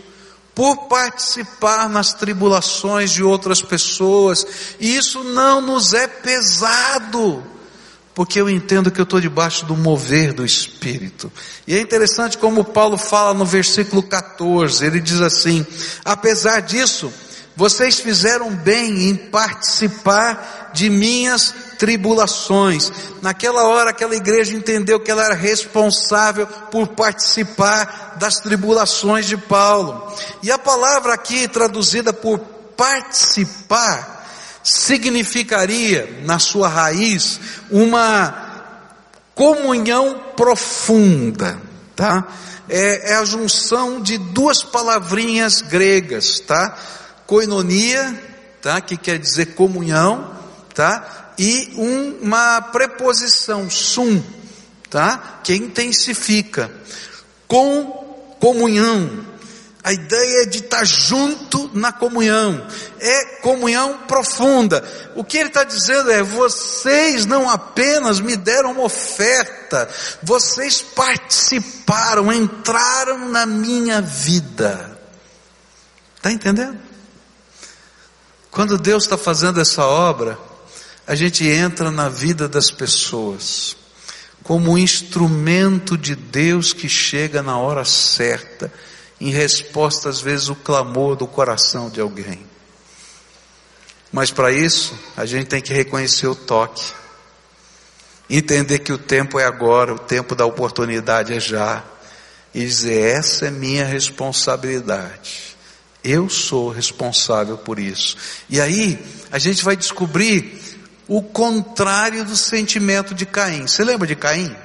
por 0.53 0.87
participar 0.87 1.89
nas 1.89 2.13
tribulações 2.13 3.11
de 3.11 3.23
outras 3.23 3.61
pessoas, 3.61 4.45
e 4.79 4.95
isso 4.95 5.23
não 5.23 5.61
nos 5.61 5.93
é 5.93 6.07
pesado, 6.07 7.43
porque 8.17 8.41
eu 8.41 8.49
entendo 8.49 8.89
que 8.89 8.99
eu 8.99 9.03
estou 9.03 9.21
debaixo 9.21 9.63
do 9.67 9.77
mover 9.77 10.33
do 10.33 10.43
Espírito. 10.43 11.31
E 11.67 11.77
é 11.77 11.79
interessante 11.79 12.35
como 12.35 12.63
Paulo 12.63 12.97
fala 12.97 13.31
no 13.31 13.45
versículo 13.45 14.01
14, 14.01 14.83
ele 14.83 14.99
diz 14.99 15.21
assim: 15.21 15.63
apesar 16.03 16.61
disso, 16.61 17.13
vocês 17.55 17.99
fizeram 17.99 18.49
bem 18.49 19.07
em 19.07 19.15
participar 19.15 20.71
de 20.73 20.89
minhas 20.89 21.53
tribulações. 21.77 22.91
Naquela 23.21 23.67
hora, 23.67 23.91
aquela 23.91 24.15
igreja 24.15 24.55
entendeu 24.55 24.99
que 24.99 25.11
ela 25.11 25.23
era 25.23 25.35
responsável 25.35 26.47
por 26.71 26.87
participar 26.87 28.15
das 28.17 28.37
tribulações 28.39 29.27
de 29.27 29.37
Paulo. 29.37 30.11
E 30.41 30.49
a 30.49 30.57
palavra 30.57 31.13
aqui, 31.13 31.47
traduzida 31.47 32.11
por 32.11 32.39
participar, 32.75 34.16
significaria, 34.69 36.21
na 36.23 36.39
sua 36.39 36.67
raiz, 36.67 37.39
uma 37.71 38.73
comunhão 39.33 40.19
profunda, 40.35 41.61
tá? 41.95 42.27
É, 42.69 43.13
é 43.13 43.15
a 43.15 43.23
junção 43.23 44.01
de 44.01 44.17
duas 44.17 44.63
palavrinhas 44.63 45.61
gregas, 45.61 46.39
tá? 46.39 46.75
koinonia, 47.27 48.17
tá? 48.61 48.79
Que 48.79 48.97
quer 48.97 49.19
dizer 49.19 49.47
comunhão, 49.47 50.33
tá? 50.73 51.33
E 51.37 51.73
um, 51.75 52.25
uma 52.25 52.61
preposição 52.61 53.69
sum, 53.69 54.23
tá? 54.89 55.41
Que 55.43 55.53
intensifica. 55.53 56.71
Com 57.47 57.83
comunhão. 58.39 59.25
A 59.87 59.93
ideia 59.93 60.43
é 60.43 60.45
de 60.45 60.57
estar 60.57 60.83
junto 60.83 61.71
na 61.73 61.93
comunhão. 61.93 62.67
É 62.99 63.23
comunhão 63.39 63.99
profunda. 63.99 64.83
O 65.15 65.23
que 65.23 65.37
ele 65.37 65.47
está 65.47 65.63
dizendo 65.63 66.11
é: 66.11 66.21
vocês 66.21 67.25
não 67.25 67.49
apenas 67.49 68.19
me 68.19 68.35
deram 68.35 68.73
uma 68.73 68.83
oferta, 68.83 69.87
vocês 70.21 70.81
participaram, 70.81 72.33
entraram 72.33 73.29
na 73.29 73.45
minha 73.45 74.01
vida. 74.01 74.99
Está 76.17 76.33
entendendo? 76.33 76.77
Quando 78.51 78.77
Deus 78.77 79.03
está 79.03 79.17
fazendo 79.17 79.61
essa 79.61 79.85
obra, 79.85 80.37
a 81.07 81.15
gente 81.15 81.47
entra 81.47 81.89
na 81.91 82.09
vida 82.09 82.49
das 82.49 82.69
pessoas 82.69 83.77
como 84.43 84.71
um 84.71 84.77
instrumento 84.77 85.97
de 85.97 86.13
Deus 86.13 86.73
que 86.73 86.89
chega 86.89 87.41
na 87.41 87.57
hora 87.57 87.85
certa, 87.85 88.69
em 89.19 89.29
resposta 89.31 90.09
às 90.09 90.21
vezes 90.21 90.49
o 90.49 90.55
clamor 90.55 91.15
do 91.15 91.27
coração 91.27 91.89
de 91.89 91.99
alguém. 91.99 92.45
Mas 94.11 94.31
para 94.31 94.51
isso, 94.51 94.97
a 95.15 95.25
gente 95.25 95.47
tem 95.47 95.61
que 95.61 95.73
reconhecer 95.73 96.27
o 96.27 96.35
toque. 96.35 96.83
Entender 98.29 98.79
que 98.79 98.93
o 98.93 98.97
tempo 98.97 99.39
é 99.39 99.45
agora, 99.45 99.93
o 99.93 99.99
tempo 99.99 100.35
da 100.35 100.45
oportunidade 100.45 101.33
é 101.33 101.39
já. 101.39 101.83
E 102.53 102.65
dizer, 102.65 103.17
essa 103.17 103.47
é 103.47 103.51
minha 103.51 103.85
responsabilidade. 103.85 105.55
Eu 106.03 106.29
sou 106.29 106.69
responsável 106.69 107.57
por 107.57 107.79
isso. 107.79 108.17
E 108.49 108.61
aí, 108.61 108.97
a 109.31 109.37
gente 109.37 109.63
vai 109.63 109.75
descobrir 109.75 110.61
o 111.07 111.21
contrário 111.21 112.23
do 112.25 112.35
sentimento 112.35 113.13
de 113.13 113.25
Caim. 113.25 113.67
Você 113.67 113.83
lembra 113.83 114.07
de 114.07 114.15
Caim? 114.15 114.55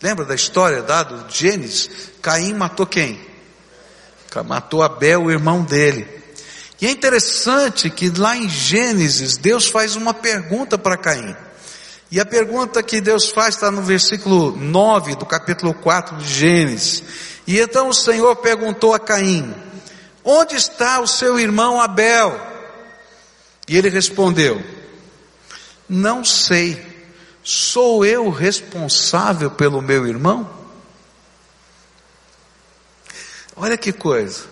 Lembra 0.00 0.24
da 0.24 0.34
história 0.34 0.82
dada 0.82 1.24
de 1.24 1.38
Gênesis? 1.38 1.90
Caim 2.20 2.54
matou 2.54 2.86
quem? 2.86 3.20
Matou 4.42 4.82
Abel, 4.82 5.24
o 5.24 5.30
irmão 5.30 5.62
dele. 5.62 6.06
E 6.80 6.86
é 6.86 6.90
interessante 6.90 7.88
que 7.88 8.10
lá 8.10 8.36
em 8.36 8.48
Gênesis, 8.48 9.36
Deus 9.36 9.66
faz 9.66 9.96
uma 9.96 10.12
pergunta 10.12 10.76
para 10.76 10.96
Caim. 10.96 11.34
E 12.10 12.20
a 12.20 12.24
pergunta 12.24 12.82
que 12.82 13.00
Deus 13.00 13.30
faz 13.30 13.54
está 13.54 13.70
no 13.70 13.82
versículo 13.82 14.56
9 14.56 15.16
do 15.16 15.26
capítulo 15.26 15.74
4 15.74 16.18
de 16.18 16.28
Gênesis. 16.28 17.02
E 17.46 17.58
então 17.58 17.88
o 17.88 17.94
Senhor 17.94 18.36
perguntou 18.36 18.94
a 18.94 18.98
Caim: 18.98 19.54
Onde 20.22 20.54
está 20.54 21.00
o 21.00 21.06
seu 21.06 21.38
irmão 21.38 21.80
Abel? 21.80 22.38
E 23.66 23.76
ele 23.76 23.88
respondeu: 23.88 24.62
Não 25.88 26.24
sei. 26.24 26.94
Sou 27.42 28.04
eu 28.04 28.28
responsável 28.28 29.50
pelo 29.52 29.80
meu 29.80 30.06
irmão? 30.06 30.55
Olha 33.56 33.78
que 33.78 33.92
coisa. 33.92 34.44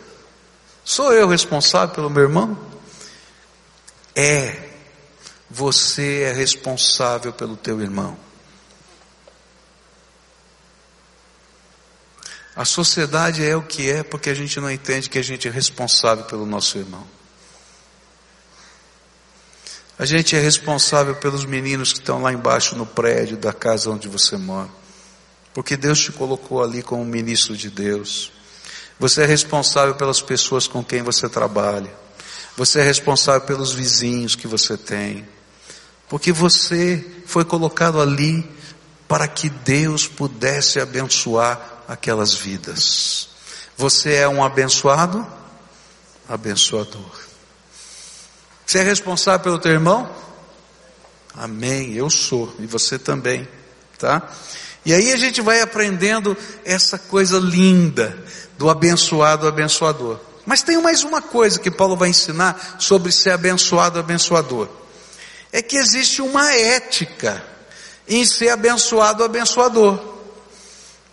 Sou 0.84 1.12
eu 1.12 1.28
responsável 1.28 1.94
pelo 1.94 2.10
meu 2.10 2.22
irmão? 2.22 2.58
É. 4.14 4.70
Você 5.50 6.22
é 6.22 6.32
responsável 6.32 7.32
pelo 7.32 7.56
teu 7.56 7.80
irmão. 7.80 8.18
A 12.56 12.64
sociedade 12.64 13.44
é 13.44 13.56
o 13.56 13.62
que 13.62 13.90
é 13.90 14.02
porque 14.02 14.30
a 14.30 14.34
gente 14.34 14.60
não 14.60 14.70
entende 14.70 15.10
que 15.10 15.18
a 15.18 15.22
gente 15.22 15.48
é 15.48 15.50
responsável 15.50 16.24
pelo 16.24 16.46
nosso 16.46 16.78
irmão. 16.78 17.04
A 19.98 20.04
gente 20.04 20.34
é 20.34 20.40
responsável 20.40 21.14
pelos 21.16 21.44
meninos 21.44 21.92
que 21.92 21.98
estão 21.98 22.22
lá 22.22 22.32
embaixo 22.32 22.74
no 22.74 22.86
prédio 22.86 23.36
da 23.36 23.52
casa 23.52 23.90
onde 23.90 24.08
você 24.08 24.36
mora. 24.36 24.70
Porque 25.52 25.76
Deus 25.76 26.00
te 26.00 26.10
colocou 26.10 26.62
ali 26.62 26.82
como 26.82 27.04
ministro 27.04 27.56
de 27.56 27.70
Deus. 27.70 28.32
Você 28.98 29.22
é 29.22 29.26
responsável 29.26 29.94
pelas 29.94 30.22
pessoas 30.22 30.66
com 30.66 30.82
quem 30.84 31.02
você 31.02 31.28
trabalha. 31.28 31.92
Você 32.56 32.80
é 32.80 32.82
responsável 32.82 33.42
pelos 33.42 33.72
vizinhos 33.72 34.36
que 34.36 34.46
você 34.46 34.76
tem. 34.76 35.26
Porque 36.08 36.32
você 36.32 37.04
foi 37.26 37.44
colocado 37.44 38.00
ali 38.00 38.48
para 39.08 39.26
que 39.26 39.48
Deus 39.48 40.06
pudesse 40.06 40.78
abençoar 40.78 41.82
aquelas 41.88 42.34
vidas. 42.34 43.28
Você 43.76 44.14
é 44.14 44.28
um 44.28 44.44
abençoado? 44.44 45.26
Abençoador. 46.28 47.24
Você 48.64 48.78
é 48.78 48.82
responsável 48.82 49.40
pelo 49.40 49.58
teu 49.58 49.72
irmão? 49.72 50.10
Amém, 51.34 51.94
eu 51.94 52.08
sou, 52.08 52.54
e 52.60 52.66
você 52.66 52.96
também, 52.96 53.48
tá? 53.98 54.22
E 54.86 54.94
aí 54.94 55.12
a 55.12 55.16
gente 55.16 55.40
vai 55.40 55.60
aprendendo 55.60 56.36
essa 56.64 56.96
coisa 56.96 57.38
linda 57.38 58.16
do 58.58 58.70
abençoado 58.70 59.46
abençoador. 59.46 60.18
Mas 60.46 60.62
tem 60.62 60.80
mais 60.80 61.02
uma 61.02 61.22
coisa 61.22 61.58
que 61.58 61.70
Paulo 61.70 61.96
vai 61.96 62.10
ensinar 62.10 62.76
sobre 62.78 63.10
ser 63.10 63.30
abençoado 63.30 63.98
abençoador. 63.98 64.68
É 65.50 65.62
que 65.62 65.76
existe 65.76 66.20
uma 66.20 66.52
ética 66.52 67.42
em 68.06 68.24
ser 68.24 68.50
abençoado 68.50 69.24
abençoador. 69.24 69.98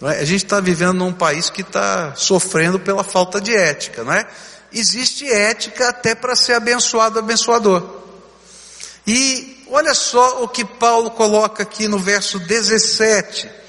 É? 0.02 0.20
A 0.20 0.26
gente 0.26 0.44
está 0.44 0.60
vivendo 0.60 0.96
num 0.96 1.14
país 1.14 1.50
que 1.50 1.62
está 1.62 2.14
sofrendo 2.16 2.80
pela 2.80 3.04
falta 3.04 3.40
de 3.40 3.56
ética, 3.56 4.04
não 4.04 4.14
é? 4.14 4.28
Existe 4.74 5.32
ética 5.32 5.90
até 5.90 6.16
para 6.16 6.36
ser 6.36 6.54
abençoado, 6.54 7.20
abençoador. 7.20 8.02
E 9.06 9.66
olha 9.70 9.94
só 9.94 10.44
o 10.44 10.48
que 10.48 10.66
Paulo 10.66 11.12
coloca 11.12 11.64
aqui 11.64 11.88
no 11.88 12.00
verso 12.00 12.40
17. 12.40 13.61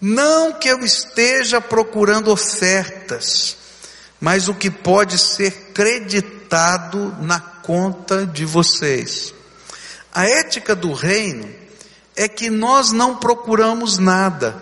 Não 0.00 0.52
que 0.52 0.68
eu 0.68 0.84
esteja 0.84 1.60
procurando 1.60 2.30
ofertas, 2.30 3.56
mas 4.20 4.48
o 4.48 4.54
que 4.54 4.70
pode 4.70 5.18
ser 5.18 5.72
creditado 5.72 7.16
na 7.20 7.40
conta 7.40 8.24
de 8.24 8.44
vocês. 8.44 9.34
A 10.12 10.24
ética 10.24 10.74
do 10.74 10.92
reino 10.92 11.48
é 12.16 12.26
que 12.28 12.50
nós 12.50 12.92
não 12.92 13.16
procuramos 13.16 13.98
nada. 13.98 14.60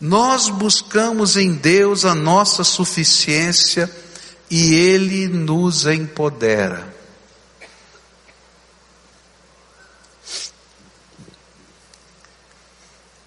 Nós 0.00 0.48
buscamos 0.48 1.36
em 1.36 1.52
Deus 1.52 2.04
a 2.04 2.14
nossa 2.14 2.64
suficiência 2.64 3.90
e 4.50 4.74
Ele 4.74 5.28
nos 5.28 5.86
empodera. 5.86 6.89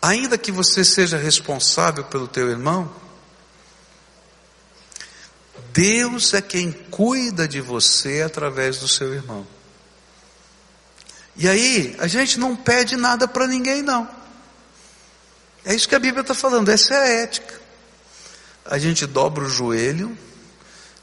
Ainda 0.03 0.37
que 0.37 0.51
você 0.51 0.83
seja 0.83 1.15
responsável 1.15 2.03
pelo 2.03 2.27
teu 2.27 2.49
irmão, 2.49 2.93
Deus 5.71 6.33
é 6.33 6.41
quem 6.41 6.73
cuida 6.73 7.47
de 7.47 7.61
você 7.61 8.21
através 8.21 8.79
do 8.79 8.87
seu 8.89 9.13
irmão. 9.13 9.47
E 11.37 11.47
aí, 11.47 11.95
a 11.99 12.07
gente 12.07 12.37
não 12.37 12.53
pede 12.53 12.97
nada 12.97 13.29
para 13.29 13.47
ninguém, 13.47 13.81
não. 13.81 14.09
É 15.63 15.73
isso 15.73 15.87
que 15.87 15.95
a 15.95 15.99
Bíblia 15.99 16.19
está 16.19 16.33
falando, 16.33 16.67
essa 16.67 16.93
é 16.93 16.97
a 16.97 17.07
ética. 17.23 17.61
A 18.65 18.77
gente 18.77 19.05
dobra 19.05 19.45
o 19.45 19.49
joelho 19.49 20.17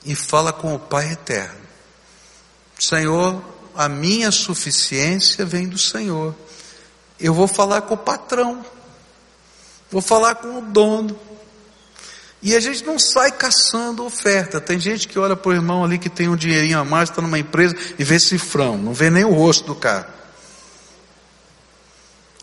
e 0.05 0.15
fala 0.15 0.53
com 0.53 0.75
o 0.75 0.79
Pai 0.79 1.13
eterno: 1.13 1.59
Senhor, 2.79 3.43
a 3.75 3.89
minha 3.89 4.31
suficiência 4.31 5.47
vem 5.47 5.67
do 5.67 5.79
Senhor. 5.79 6.35
Eu 7.19 7.33
vou 7.33 7.49
falar 7.49 7.81
com 7.81 7.95
o 7.95 7.99
patrão, 7.99 8.63
vou 9.91 10.01
falar 10.01 10.37
com 10.37 10.59
o 10.59 10.63
dono, 10.63 11.19
e 12.43 12.57
a 12.57 12.61
gente 12.61 12.85
não 12.85 12.99
sai 12.99 13.31
caçando 13.33 14.05
oferta. 14.05 14.61
Tem 14.61 14.81
gente 14.81 15.07
que 15.07 15.19
olha 15.19 15.37
para 15.37 15.51
o 15.51 15.53
irmão 15.53 15.85
ali 15.85 15.99
que 15.99 16.09
tem 16.09 16.29
um 16.29 16.37
dinheirinho 16.37 16.79
a 16.79 16.85
mais, 16.85 17.11
está 17.11 17.21
numa 17.21 17.39
empresa 17.39 17.77
e 17.99 18.05
vê 18.05 18.19
cifrão, 18.19 18.79
não 18.79 18.95
vê 18.95 19.11
nem 19.11 19.25
o 19.25 19.35
rosto 19.35 19.67
do 19.67 19.75
cara. 19.75 20.09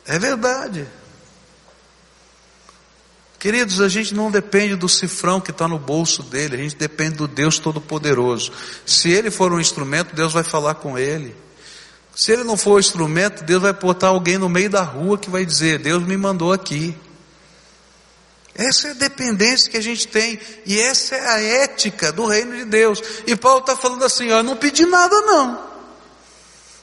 É 0.05 0.19
verdade. 0.19 0.87
Queridos, 3.39 3.81
a 3.81 3.87
gente 3.87 4.15
não 4.15 4.31
depende 4.31 4.75
do 4.75 4.89
cifrão 4.89 5.39
que 5.39 5.51
está 5.51 5.67
no 5.67 5.77
bolso 5.77 6.23
dele, 6.23 6.55
a 6.55 6.59
gente 6.59 6.75
depende 6.75 7.17
do 7.17 7.27
Deus 7.27 7.59
Todo-Poderoso. 7.59 8.51
Se 8.85 9.11
ele 9.11 9.29
for 9.29 9.51
um 9.51 9.59
instrumento, 9.59 10.15
Deus 10.15 10.33
vai 10.33 10.43
falar 10.43 10.75
com 10.75 10.97
ele. 10.97 11.35
Se 12.15 12.31
ele 12.31 12.43
não 12.43 12.57
for 12.57 12.77
um 12.77 12.79
instrumento, 12.79 13.43
Deus 13.43 13.61
vai 13.61 13.73
botar 13.73 14.07
alguém 14.07 14.39
no 14.39 14.49
meio 14.49 14.69
da 14.69 14.81
rua 14.81 15.19
que 15.19 15.29
vai 15.29 15.45
dizer: 15.45 15.79
Deus 15.79 16.03
me 16.03 16.17
mandou 16.17 16.51
aqui. 16.51 16.97
Essa 18.57 18.87
é 18.87 18.91
a 18.91 18.95
dependência 18.95 19.69
que 19.69 19.77
a 19.77 19.81
gente 19.81 20.07
tem, 20.07 20.39
e 20.65 20.79
essa 20.79 21.15
é 21.15 21.27
a 21.27 21.39
ética 21.39 22.11
do 22.11 22.25
reino 22.25 22.55
de 22.55 22.65
Deus. 22.65 23.01
E 23.27 23.35
Paulo 23.35 23.59
está 23.59 23.75
falando 23.75 24.03
assim: 24.03 24.31
ó, 24.31 24.37
eu 24.37 24.43
não 24.43 24.57
pedi 24.57 24.85
nada 24.85 25.21
não, 25.21 25.63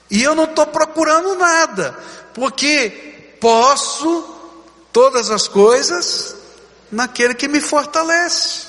e 0.09 0.23
eu 0.23 0.37
não 0.37 0.45
estou 0.45 0.67
procurando 0.69 1.35
nada, 1.35 1.99
porque 2.33 3.37
posso 3.41 4.35
todas 4.93 5.31
as 5.31 5.49
coisas 5.49 6.37
naquele 6.93 7.35
que 7.35 7.49
me 7.49 7.61
fortalece. 7.61 8.69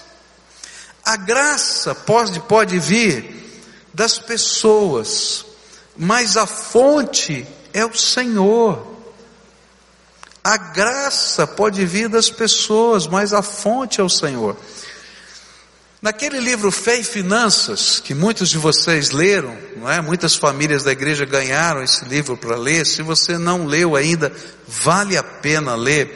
A 1.06 1.16
graça 1.16 1.94
pode, 1.94 2.40
pode 2.42 2.80
vir 2.80 3.62
das 3.94 4.18
pessoas, 4.18 5.46
mas 5.96 6.36
a 6.36 6.48
fonte 6.48 7.48
é 7.72 7.86
o 7.86 7.96
Senhor. 7.96 8.95
A 10.46 10.58
graça 10.58 11.48
pode 11.48 11.84
vir 11.88 12.08
das 12.08 12.30
pessoas, 12.30 13.08
mas 13.08 13.34
a 13.34 13.42
fonte 13.42 14.00
é 14.00 14.04
o 14.04 14.10
Senhor. 14.10 14.56
Naquele 16.00 16.40
livro 16.40 16.70
Fé 16.70 17.00
e 17.00 17.04
Finanças, 17.04 18.00
que 18.00 18.14
muitos 18.14 18.52
de 18.52 18.60
vocês 18.60 19.10
leram, 19.10 19.58
não 19.76 19.90
é? 19.90 20.00
Muitas 20.02 20.36
famílias 20.36 20.84
da 20.84 20.92
igreja 20.92 21.26
ganharam 21.26 21.82
esse 21.82 22.06
livro 22.06 22.38
para 22.38 22.56
ler. 22.56 22.86
Se 22.86 23.02
você 23.02 23.40
não 23.40 23.66
leu 23.66 23.96
ainda, 23.96 24.32
vale 24.68 25.18
a 25.18 25.24
pena 25.24 25.74
ler. 25.74 26.16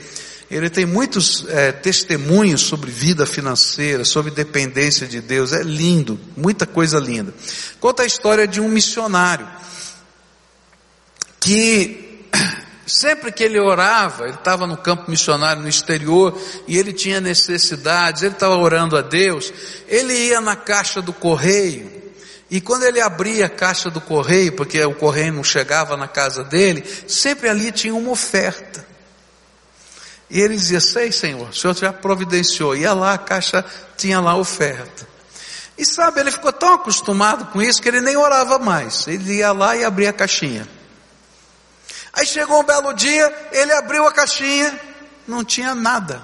Ele 0.51 0.69
tem 0.69 0.85
muitos 0.85 1.43
é, 1.49 1.71
testemunhos 1.71 2.61
sobre 2.61 2.91
vida 2.91 3.25
financeira, 3.25 4.05
sobre 4.05 4.29
dependência 4.29 5.07
de 5.07 5.21
Deus. 5.21 5.53
É 5.53 5.63
lindo, 5.63 6.19
muita 6.37 6.67
coisa 6.67 6.99
linda. 6.99 7.33
Conta 7.79 8.03
a 8.03 8.05
história 8.05 8.47
de 8.47 8.61
um 8.61 8.69
missionário 8.69 9.47
que 11.39 12.27
Sempre 12.89 13.31
que 13.31 13.43
ele 13.43 13.59
orava, 13.59 14.25
ele 14.25 14.33
estava 14.33 14.65
no 14.65 14.75
campo 14.75 15.09
missionário 15.09 15.61
no 15.61 15.69
exterior 15.69 16.37
e 16.67 16.77
ele 16.77 16.91
tinha 16.91 17.21
necessidades, 17.21 18.23
ele 18.23 18.33
estava 18.33 18.57
orando 18.57 18.97
a 18.97 19.01
Deus, 19.01 19.53
ele 19.87 20.13
ia 20.13 20.41
na 20.41 20.55
caixa 20.55 21.01
do 21.01 21.13
correio 21.13 21.99
e 22.49 22.59
quando 22.59 22.83
ele 22.83 22.99
abria 22.99 23.45
a 23.45 23.49
caixa 23.49 23.91
do 23.91 24.01
correio, 24.01 24.53
porque 24.53 24.83
o 24.83 24.95
correio 24.95 25.33
não 25.33 25.43
chegava 25.43 25.95
na 25.95 26.07
casa 26.07 26.43
dele, 26.43 26.83
sempre 27.07 27.47
ali 27.47 27.71
tinha 27.71 27.93
uma 27.93 28.09
oferta. 28.09 28.85
E 30.29 30.41
ele 30.41 30.55
dizia: 30.55 30.79
Sei, 30.79 31.11
Senhor, 31.11 31.49
o 31.49 31.53
Senhor 31.53 31.75
já 31.75 31.93
providenciou. 31.93 32.75
Ia 32.75 32.93
lá, 32.93 33.13
a 33.13 33.17
caixa 33.17 33.63
tinha 33.95 34.19
lá 34.19 34.31
a 34.31 34.37
oferta. 34.37 35.07
E 35.77 35.85
sabe, 35.85 36.19
ele 36.19 36.31
ficou 36.31 36.51
tão 36.51 36.73
acostumado 36.73 37.45
com 37.51 37.61
isso 37.61 37.81
que 37.81 37.87
ele 37.87 38.01
nem 38.01 38.17
orava 38.17 38.57
mais. 38.57 39.07
Ele 39.07 39.37
ia 39.37 39.51
lá 39.51 39.77
e 39.77 39.83
abria 39.83 40.09
a 40.09 40.13
caixinha. 40.13 40.67
Aí 42.19 42.25
chegou 42.25 42.59
um 42.59 42.65
belo 42.65 42.91
dia, 42.91 43.49
ele 43.49 43.71
abriu 43.71 44.05
a 44.05 44.11
caixinha, 44.11 44.77
não 45.25 45.41
tinha 45.41 45.73
nada. 45.73 46.21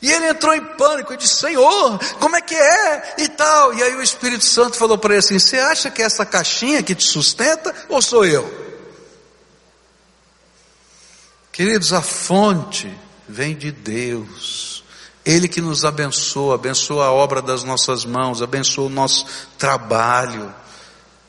E 0.00 0.08
ele 0.08 0.28
entrou 0.28 0.54
em 0.54 0.64
pânico 0.64 1.12
e 1.12 1.16
disse: 1.16 1.34
Senhor, 1.34 1.98
como 2.20 2.36
é 2.36 2.40
que 2.40 2.54
é? 2.54 3.14
E 3.18 3.28
tal. 3.28 3.74
E 3.74 3.82
aí 3.82 3.96
o 3.96 4.02
Espírito 4.02 4.44
Santo 4.44 4.76
falou 4.76 4.96
para 4.96 5.14
ele 5.14 5.18
assim: 5.18 5.36
Você 5.36 5.58
acha 5.58 5.90
que 5.90 6.00
é 6.00 6.04
essa 6.04 6.24
caixinha 6.24 6.80
que 6.80 6.94
te 6.94 7.02
sustenta 7.02 7.74
ou 7.88 8.00
sou 8.00 8.24
eu? 8.24 8.48
Queridos, 11.50 11.92
a 11.92 12.00
fonte 12.00 12.96
vem 13.28 13.56
de 13.56 13.72
Deus. 13.72 14.84
Ele 15.24 15.48
que 15.48 15.60
nos 15.60 15.84
abençoa, 15.84 16.54
abençoa 16.54 17.06
a 17.06 17.12
obra 17.12 17.42
das 17.42 17.64
nossas 17.64 18.04
mãos, 18.04 18.42
abençoa 18.42 18.86
o 18.86 18.88
nosso 18.88 19.26
trabalho, 19.58 20.54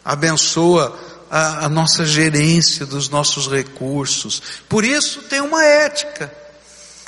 abençoa 0.06 0.96
a, 1.30 1.66
a 1.66 1.70
nossa 1.70 2.06
gerência 2.06 2.86
dos 2.86 3.10
nossos 3.10 3.48
recursos. 3.48 4.42
Por 4.68 4.84
isso 4.84 5.22
tem 5.24 5.42
uma 5.42 5.64
ética. 5.64 6.34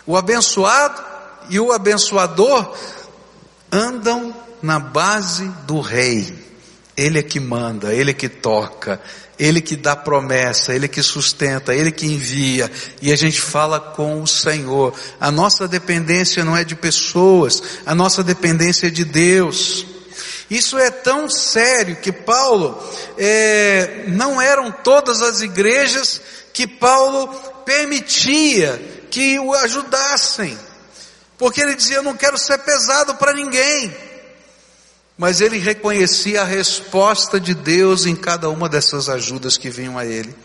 O 0.06 0.16
abençoado 0.16 1.02
e 1.50 1.60
o 1.60 1.72
abençoador 1.72 2.76
andam 3.72 4.36
na 4.62 4.80
base 4.80 5.48
do 5.66 5.80
rei. 5.80 6.52
Ele 6.96 7.20
é 7.20 7.24
que 7.24 7.40
manda, 7.40 7.94
ele 7.94 8.12
é 8.12 8.14
que 8.14 8.30
toca, 8.30 9.02
ele 9.40 9.62
que 9.62 9.76
dá 9.76 9.96
promessa, 9.96 10.74
ele 10.74 10.88
que 10.88 11.02
sustenta, 11.02 11.74
ele 11.74 11.92
que 11.92 12.06
envia. 12.06 12.70
E 13.02 13.12
a 13.12 13.16
gente 13.16 13.42
fala 13.42 13.80
com 13.80 14.22
o 14.22 14.28
Senhor. 14.28 14.94
A 15.20 15.32
nossa 15.32 15.68
dependência 15.68 16.46
não 16.46 16.56
é 16.56 16.64
de 16.64 16.76
pessoas, 16.76 17.64
a 17.86 17.96
nossa 17.96 18.24
dependência 18.24 18.88
é 18.88 18.90
de 18.90 19.04
Deus. 19.04 19.86
Isso 20.52 20.78
é 20.78 20.92
tão 20.92 21.30
sério 21.30 21.96
que 21.96 22.12
Paulo, 22.12 22.78
é, 23.18 24.04
não 24.10 24.42
eram 24.42 24.70
todas 24.70 25.22
as 25.22 25.40
igrejas 25.40 26.20
que 26.52 26.68
Paulo 26.68 27.30
permitia 27.64 29.06
que 29.10 29.40
o 29.40 29.54
ajudassem, 29.54 30.60
porque 31.38 31.62
ele 31.62 31.74
dizia: 31.74 31.96
Eu 31.98 32.04
não 32.04 32.18
quero 32.18 32.38
ser 32.38 32.58
pesado 32.58 33.16
para 33.16 33.34
ninguém. 33.34 33.96
Mas 35.18 35.40
ele 35.40 35.58
reconhecia 35.58 36.42
a 36.42 36.46
resposta 36.46 37.40
de 37.40 37.54
Deus 37.54 38.06
em 38.06 38.16
cada 38.16 38.50
uma 38.50 38.68
dessas 38.68 39.08
ajudas 39.08 39.58
que 39.58 39.70
vinham 39.70 39.98
a 39.98 40.06
ele. 40.06 40.36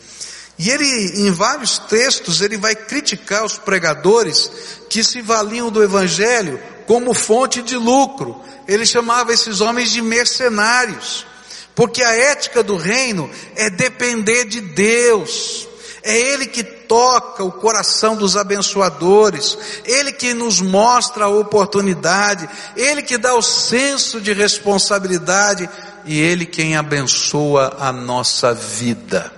E 0.56 0.70
ele, 0.70 0.86
em 1.20 1.32
vários 1.32 1.78
textos, 1.78 2.42
ele 2.42 2.56
vai 2.56 2.76
criticar 2.76 3.44
os 3.44 3.58
pregadores 3.58 4.50
que 4.88 5.02
se 5.02 5.20
valiam 5.20 5.68
do 5.68 5.82
evangelho 5.82 6.62
como 6.86 7.12
fonte 7.14 7.62
de 7.62 7.76
lucro. 7.76 8.40
Ele 8.66 8.86
chamava 8.86 9.32
esses 9.32 9.60
homens 9.60 9.90
de 9.90 10.02
mercenários, 10.02 11.26
porque 11.74 12.02
a 12.02 12.16
ética 12.16 12.62
do 12.62 12.76
reino 12.76 13.30
é 13.54 13.68
depender 13.70 14.44
de 14.44 14.60
Deus. 14.60 15.68
É 16.02 16.16
Ele 16.16 16.46
que 16.46 16.62
toca 16.62 17.42
o 17.42 17.50
coração 17.50 18.16
dos 18.16 18.36
abençoadores, 18.36 19.58
Ele 19.84 20.12
que 20.12 20.32
nos 20.32 20.60
mostra 20.60 21.24
a 21.24 21.28
oportunidade, 21.28 22.48
Ele 22.76 23.02
que 23.02 23.18
dá 23.18 23.34
o 23.34 23.42
senso 23.42 24.20
de 24.20 24.32
responsabilidade 24.32 25.68
e 26.04 26.20
Ele 26.20 26.46
quem 26.46 26.76
abençoa 26.76 27.76
a 27.80 27.92
nossa 27.92 28.54
vida. 28.54 29.32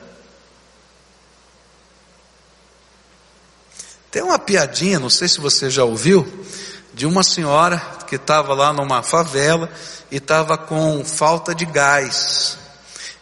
Tem 4.11 4.23
uma 4.23 4.39
piadinha, 4.39 4.99
não 4.99 5.11
sei 5.11 5.29
se 5.29 5.41
você 5.41 5.71
já 5.71 5.85
ouviu, 5.85 6.27
de 6.99 7.07
uma 7.07 7.23
senhora 7.23 7.81
que 8.09 8.17
estava 8.17 8.53
lá 8.55 8.73
numa 8.73 9.05
favela 9.05 9.71
e 10.11 10.17
estava 10.17 10.59
com 10.59 11.05
falta 11.05 11.55
de 11.55 11.65
gás. 11.65 12.59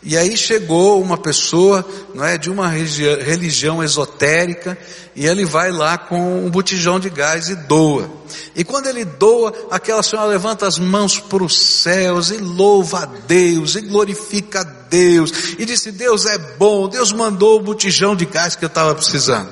E 0.03 0.17
aí 0.17 0.35
chegou 0.35 1.03
uma 1.03 1.19
pessoa, 1.19 1.85
não 2.15 2.25
é, 2.25 2.39
de 2.39 2.49
uma 2.49 2.69
religião 2.69 3.85
esotérica, 3.85 4.79
e 5.15 5.27
ele 5.27 5.45
vai 5.45 5.71
lá 5.71 5.99
com 5.99 6.47
um 6.47 6.49
botijão 6.49 6.99
de 6.99 7.11
gás 7.11 7.51
e 7.51 7.55
doa. 7.55 8.11
E 8.55 8.65
quando 8.65 8.87
ele 8.87 9.05
doa, 9.05 9.53
aquela 9.71 10.03
senhora 10.03 10.29
levanta 10.29 10.67
as 10.67 10.79
mãos 10.79 11.19
para 11.19 11.45
os 11.45 11.59
céus 11.83 12.31
e 12.31 12.39
louva 12.39 13.01
a 13.01 13.07
Deus 13.07 13.75
e 13.75 13.83
glorifica 13.83 14.61
a 14.61 14.65
Deus 14.65 15.31
e 15.59 15.67
disse: 15.67 15.93
Deus 15.93 16.25
é 16.25 16.39
bom, 16.39 16.89
Deus 16.89 17.13
mandou 17.13 17.59
o 17.59 17.63
botijão 17.63 18.17
de 18.17 18.25
gás 18.25 18.57
que 18.57 18.65
eu 18.65 18.69
estava 18.69 18.95
precisando. 18.95 19.51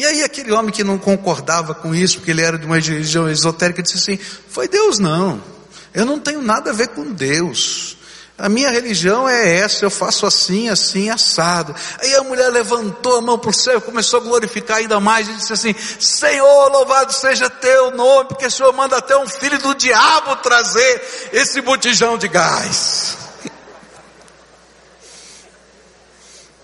E 0.00 0.06
aí 0.06 0.22
aquele 0.24 0.50
homem 0.50 0.72
que 0.72 0.82
não 0.82 0.96
concordava 0.96 1.74
com 1.74 1.94
isso, 1.94 2.16
porque 2.16 2.30
ele 2.30 2.40
era 2.40 2.56
de 2.56 2.64
uma 2.64 2.78
religião 2.78 3.28
esotérica, 3.28 3.82
disse 3.82 3.98
assim: 3.98 4.18
Foi 4.48 4.66
Deus 4.66 4.98
não. 4.98 5.44
Eu 5.92 6.06
não 6.06 6.18
tenho 6.18 6.40
nada 6.40 6.70
a 6.70 6.72
ver 6.72 6.88
com 6.88 7.12
Deus. 7.12 7.98
A 8.38 8.48
minha 8.48 8.70
religião 8.70 9.28
é 9.28 9.56
essa, 9.58 9.84
eu 9.84 9.90
faço 9.90 10.24
assim, 10.24 10.70
assim, 10.70 11.10
assado. 11.10 11.74
Aí 12.00 12.14
a 12.14 12.22
mulher 12.22 12.48
levantou 12.48 13.18
a 13.18 13.20
mão 13.20 13.38
para 13.38 13.50
o 13.50 13.52
céu 13.52 13.78
começou 13.82 14.20
a 14.20 14.22
glorificar 14.22 14.78
ainda 14.78 14.98
mais 14.98 15.28
e 15.28 15.34
disse 15.34 15.52
assim: 15.52 15.74
Senhor, 15.98 16.72
louvado 16.72 17.12
seja 17.12 17.50
teu 17.50 17.90
nome, 17.90 18.28
porque 18.28 18.46
o 18.46 18.50
Senhor 18.50 18.72
manda 18.72 18.96
até 18.96 19.14
um 19.18 19.28
filho 19.28 19.58
do 19.58 19.74
diabo 19.74 20.34
trazer 20.36 21.30
esse 21.30 21.60
botijão 21.60 22.16
de 22.16 22.26
gás. 22.26 23.18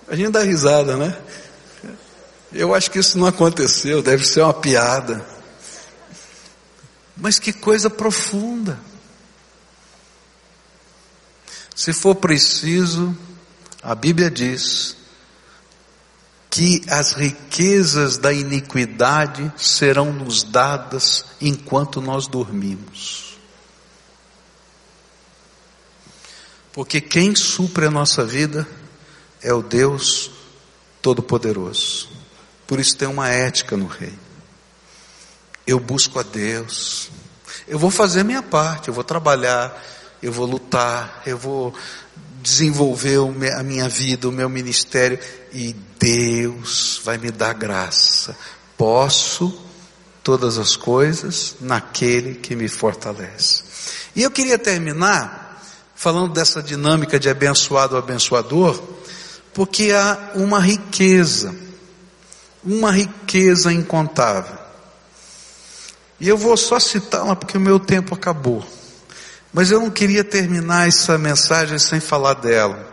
A 0.09 0.17
gente 0.17 0.31
dá 0.31 0.41
risada, 0.41 0.97
né? 0.97 1.15
Eu 2.57 2.75
acho 2.75 2.91
que 2.91 2.99
isso 2.99 3.19
não 3.19 3.27
aconteceu, 3.27 4.03
deve 4.03 4.25
ser 4.25 4.41
uma 4.41 4.55
piada. 4.55 5.25
Mas 7.15 7.39
que 7.39 7.53
coisa 7.53 7.91
profunda. 7.91 8.81
Se 11.75 11.93
for 11.93 12.15
preciso, 12.15 13.15
a 13.83 13.95
Bíblia 13.95 14.31
diz 14.31 14.97
que 16.49 16.83
as 16.89 17.13
riquezas 17.13 18.17
da 18.17 18.33
iniquidade 18.33 19.53
serão 19.59 20.11
nos 20.11 20.43
dadas 20.43 21.27
enquanto 21.39 22.01
nós 22.01 22.27
dormimos. 22.27 23.37
Porque 26.73 27.03
quem 27.03 27.35
supre 27.35 27.85
a 27.85 27.91
nossa 27.91 28.25
vida 28.25 28.67
é 29.43 29.53
o 29.53 29.63
Deus 29.63 30.31
Todo-Poderoso. 31.03 32.16
Por 32.67 32.81
isso 32.81 32.97
tem 32.97 33.09
uma 33.09 33.29
ética 33.29 33.77
no 33.77 33.87
rei. 33.87 34.15
Eu 35.67 35.79
busco 35.81 36.19
a 36.19 36.23
Deus. 36.23 37.11
Eu 37.67 37.79
vou 37.79 37.91
fazer 37.91 38.23
minha 38.25 38.43
parte, 38.43 38.89
eu 38.89 38.95
vou 38.95 39.05
trabalhar, 39.05 39.83
eu 40.23 40.33
vou 40.33 40.47
lutar, 40.47 41.23
eu 41.27 41.37
vou 41.37 41.75
desenvolver 42.43 43.19
a 43.59 43.63
minha 43.63 43.89
vida, 43.89 44.29
o 44.29 44.33
meu 44.33 44.49
ministério, 44.49 45.19
e 45.53 45.75
Deus 45.99 47.01
vai 47.05 47.19
me 47.19 47.31
dar 47.31 47.55
graça. 47.55 48.37
Posso 48.77 49.67
todas 50.23 50.59
as 50.59 50.77
coisas 50.77 51.57
naquele 51.61 52.35
que 52.35 52.55
me 52.55 52.69
fortalece. 52.69 53.65
E 54.15 54.23
eu 54.23 54.31
queria 54.31 54.59
terminar 54.59 55.63
falando 55.95 56.33
dessa 56.33 56.63
dinâmica 56.63 57.19
de 57.19 57.29
abençoado 57.29 57.97
abençoador, 57.97 58.81
porque 59.53 59.91
há 59.93 60.33
uma 60.35 60.61
riqueza, 60.61 61.55
uma 62.67 62.91
riqueza 62.91 63.73
incontável. 63.73 64.59
E 66.19 66.29
eu 66.29 66.37
vou 66.37 66.57
só 66.57 66.81
citá-la 66.81 67.37
porque 67.37 67.57
o 67.57 67.61
meu 67.61 67.79
tempo 67.79 68.15
acabou. 68.15 68.67
Mas 69.53 69.71
eu 69.71 69.81
não 69.81 69.91
queria 69.91 70.25
terminar 70.25 70.89
essa 70.89 71.17
mensagem 71.17 71.79
sem 71.79 72.01
falar 72.01 72.35
dela. 72.35 72.93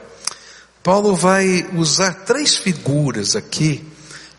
Paulo 0.83 1.15
vai 1.15 1.67
usar 1.73 2.13
três 2.25 2.55
figuras 2.55 3.35
aqui 3.35 3.83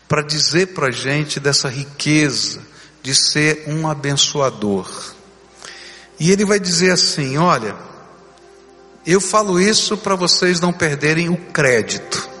para 0.07 0.21
dizer 0.21 0.67
para 0.67 0.87
a 0.87 0.91
gente 0.91 1.39
dessa 1.39 1.67
riqueza 1.67 2.61
de 3.03 3.13
ser 3.13 3.65
um 3.67 3.87
abençoador. 3.87 4.89
E 6.19 6.31
ele 6.31 6.45
vai 6.45 6.59
dizer 6.59 6.91
assim: 6.91 7.37
olha, 7.37 7.75
eu 9.05 9.19
falo 9.19 9.59
isso 9.59 9.97
para 9.97 10.15
vocês 10.15 10.59
não 10.59 10.71
perderem 10.71 11.29
o 11.29 11.37
crédito. 11.37 12.34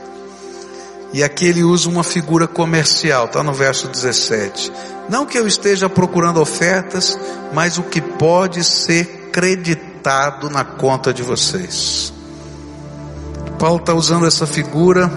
E 1.15 1.23
aqui 1.23 1.45
ele 1.45 1.63
usa 1.63 1.87
uma 1.87 2.03
figura 2.03 2.45
comercial, 2.45 3.27
está 3.27 3.41
no 3.41 3.53
verso 3.53 3.87
17. 3.87 4.69
Não 5.07 5.25
que 5.25 5.39
eu 5.39 5.47
esteja 5.47 5.87
procurando 5.87 6.41
ofertas, 6.41 7.17
mas 7.53 7.77
o 7.77 7.83
que 7.83 8.01
pode 8.01 8.61
ser 8.65 9.29
creditado 9.31 10.49
na 10.49 10.65
conta 10.65 11.13
de 11.13 11.23
vocês. 11.23 12.11
Paulo 13.57 13.77
está 13.77 13.93
usando 13.93 14.25
essa 14.25 14.45
figura 14.45 15.09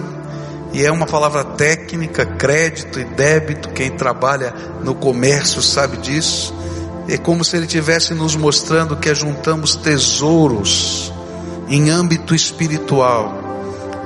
e 0.73 0.87
é 0.87 0.93
uma 0.93 1.05
palavra 1.05 1.43
técnica, 1.43 2.25
crédito 2.25 3.01
e 3.01 3.05
débito. 3.05 3.71
Quem 3.71 3.91
trabalha 3.91 4.55
no 4.85 4.95
comércio 4.95 5.61
sabe 5.61 5.97
disso. 5.97 6.55
É 7.09 7.19
como 7.19 7.45
se 7.45 7.57
ele 7.57 7.67
estivesse 7.67 8.15
nos 8.15 8.37
mostrando 8.37 8.97
que 8.97 9.11
ajuntamos 9.11 9.75
tesouros 9.75 11.13
em 11.69 11.91
âmbito 11.91 12.37
espiritual, 12.37 13.48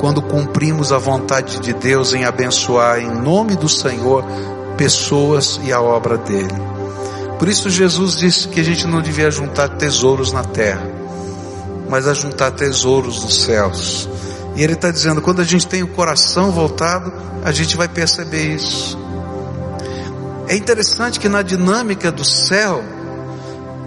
quando 0.03 0.21
cumprimos 0.21 0.91
a 0.91 0.99
vontade 0.99 1.61
de 1.61 1.73
Deus 1.73 2.13
em 2.13 2.25
abençoar 2.25 2.99
em 2.99 3.09
nome 3.09 3.55
do 3.55 3.69
Senhor 3.69 4.25
pessoas 4.77 5.61
e 5.63 5.73
a 5.73 5.81
obra 5.81 6.19
dele. 6.19 6.53
Por 7.39 7.47
isso 7.49 7.71
Jesus 7.71 8.17
disse 8.17 8.49
que 8.49 8.59
a 8.59 8.65
gente 8.65 8.85
não 8.85 9.01
devia 9.01 9.31
juntar 9.31 9.69
tesouros 9.69 10.33
na 10.33 10.43
terra, 10.43 10.83
mas 11.89 12.09
a 12.09 12.15
juntar 12.15 12.51
tesouros 12.51 13.23
nos 13.23 13.45
céus. 13.45 14.09
E 14.57 14.65
ele 14.65 14.73
está 14.73 14.91
dizendo, 14.91 15.23
quando 15.23 15.41
a 15.41 15.45
gente 15.45 15.69
tem 15.69 15.85
o 15.85 15.89
coração 15.89 16.51
voltado, 16.51 17.13
a 17.45 17.53
gente 17.53 17.77
vai 17.77 17.87
perceber 17.87 18.57
isso. 18.57 18.99
É 20.49 20.57
interessante 20.57 21.21
que 21.21 21.29
na 21.29 21.43
dinâmica 21.43 22.11
do 22.11 22.25
céu, 22.25 22.83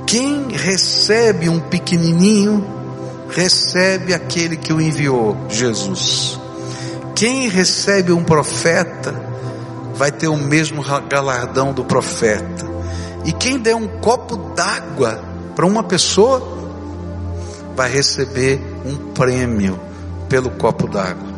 quem 0.08 0.48
recebe 0.54 1.50
um 1.50 1.60
pequenininho, 1.60 2.75
recebe 3.36 4.14
aquele 4.14 4.56
que 4.56 4.72
o 4.72 4.80
enviou, 4.80 5.36
Jesus. 5.50 6.40
Quem 7.14 7.50
recebe 7.50 8.14
um 8.14 8.24
profeta, 8.24 9.14
vai 9.94 10.12
ter 10.12 10.28
o 10.28 10.38
mesmo 10.38 10.84
galardão 11.08 11.74
do 11.74 11.84
profeta. 11.84 12.66
E 13.26 13.34
quem 13.34 13.60
der 13.60 13.76
um 13.76 13.88
copo 14.00 14.38
d'água 14.56 15.22
para 15.56 15.66
uma 15.66 15.84
pessoa, 15.84 16.56
vai 17.76 17.92
receber 17.92 18.62
um 18.86 19.14
prêmio 19.14 19.80
pelo 20.30 20.52
copo 20.52 20.88
d'água. 20.88 21.36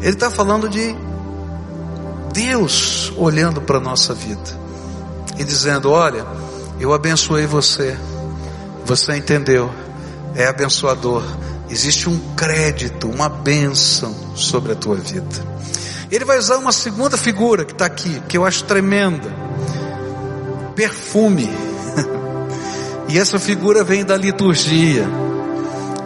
Ele 0.00 0.12
está 0.12 0.30
falando 0.30 0.68
de 0.68 0.94
Deus 2.32 3.12
olhando 3.16 3.60
para 3.60 3.78
a 3.78 3.80
nossa 3.80 4.14
vida 4.14 4.58
e 5.38 5.44
dizendo: 5.44 5.90
Olha, 5.90 6.24
eu 6.78 6.92
abençoei 6.92 7.46
você, 7.46 7.96
você 8.84 9.16
entendeu, 9.16 9.70
é 10.36 10.46
abençoador. 10.46 11.24
Existe 11.68 12.08
um 12.08 12.18
crédito, 12.36 13.08
uma 13.08 13.28
bênção 13.28 14.14
sobre 14.36 14.72
a 14.72 14.76
tua 14.76 14.96
vida. 14.96 15.56
Ele 16.10 16.24
vai 16.24 16.38
usar 16.38 16.58
uma 16.58 16.70
segunda 16.70 17.16
figura 17.16 17.64
que 17.64 17.72
está 17.72 17.86
aqui, 17.86 18.22
que 18.28 18.36
eu 18.36 18.44
acho 18.44 18.62
tremenda 18.64 19.46
perfume. 20.76 21.50
e 23.08 23.18
essa 23.18 23.38
figura 23.38 23.82
vem 23.82 24.04
da 24.04 24.16
liturgia. 24.16 25.08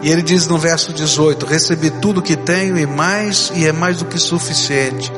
E 0.02 0.10
ele 0.10 0.22
diz 0.22 0.46
no 0.46 0.56
verso 0.56 0.94
18: 0.94 1.44
Recebi 1.44 1.90
tudo 1.90 2.22
que 2.22 2.36
tenho 2.36 2.78
e 2.78 2.86
mais, 2.86 3.52
e 3.54 3.66
é 3.66 3.72
mais 3.72 3.98
do 3.98 4.06
que 4.06 4.18
suficiente. 4.18 5.12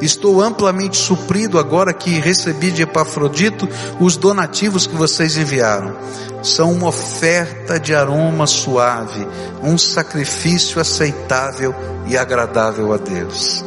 Estou 0.00 0.40
amplamente 0.40 0.96
suprido 0.96 1.58
agora 1.58 1.92
que 1.92 2.20
recebi 2.20 2.70
de 2.70 2.82
Epafrodito 2.82 3.68
os 3.98 4.16
donativos 4.16 4.86
que 4.86 4.94
vocês 4.94 5.36
enviaram. 5.36 5.96
São 6.42 6.72
uma 6.72 6.88
oferta 6.88 7.80
de 7.80 7.94
aroma 7.94 8.46
suave, 8.46 9.26
um 9.62 9.76
sacrifício 9.76 10.80
aceitável 10.80 11.74
e 12.06 12.16
agradável 12.16 12.92
a 12.92 12.96
Deus. 12.96 13.64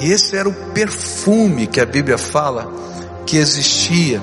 E 0.00 0.10
esse 0.10 0.36
era 0.36 0.48
o 0.48 0.72
perfume 0.72 1.66
que 1.66 1.80
a 1.80 1.86
Bíblia 1.86 2.18
fala 2.18 2.72
que 3.24 3.36
existia 3.36 4.20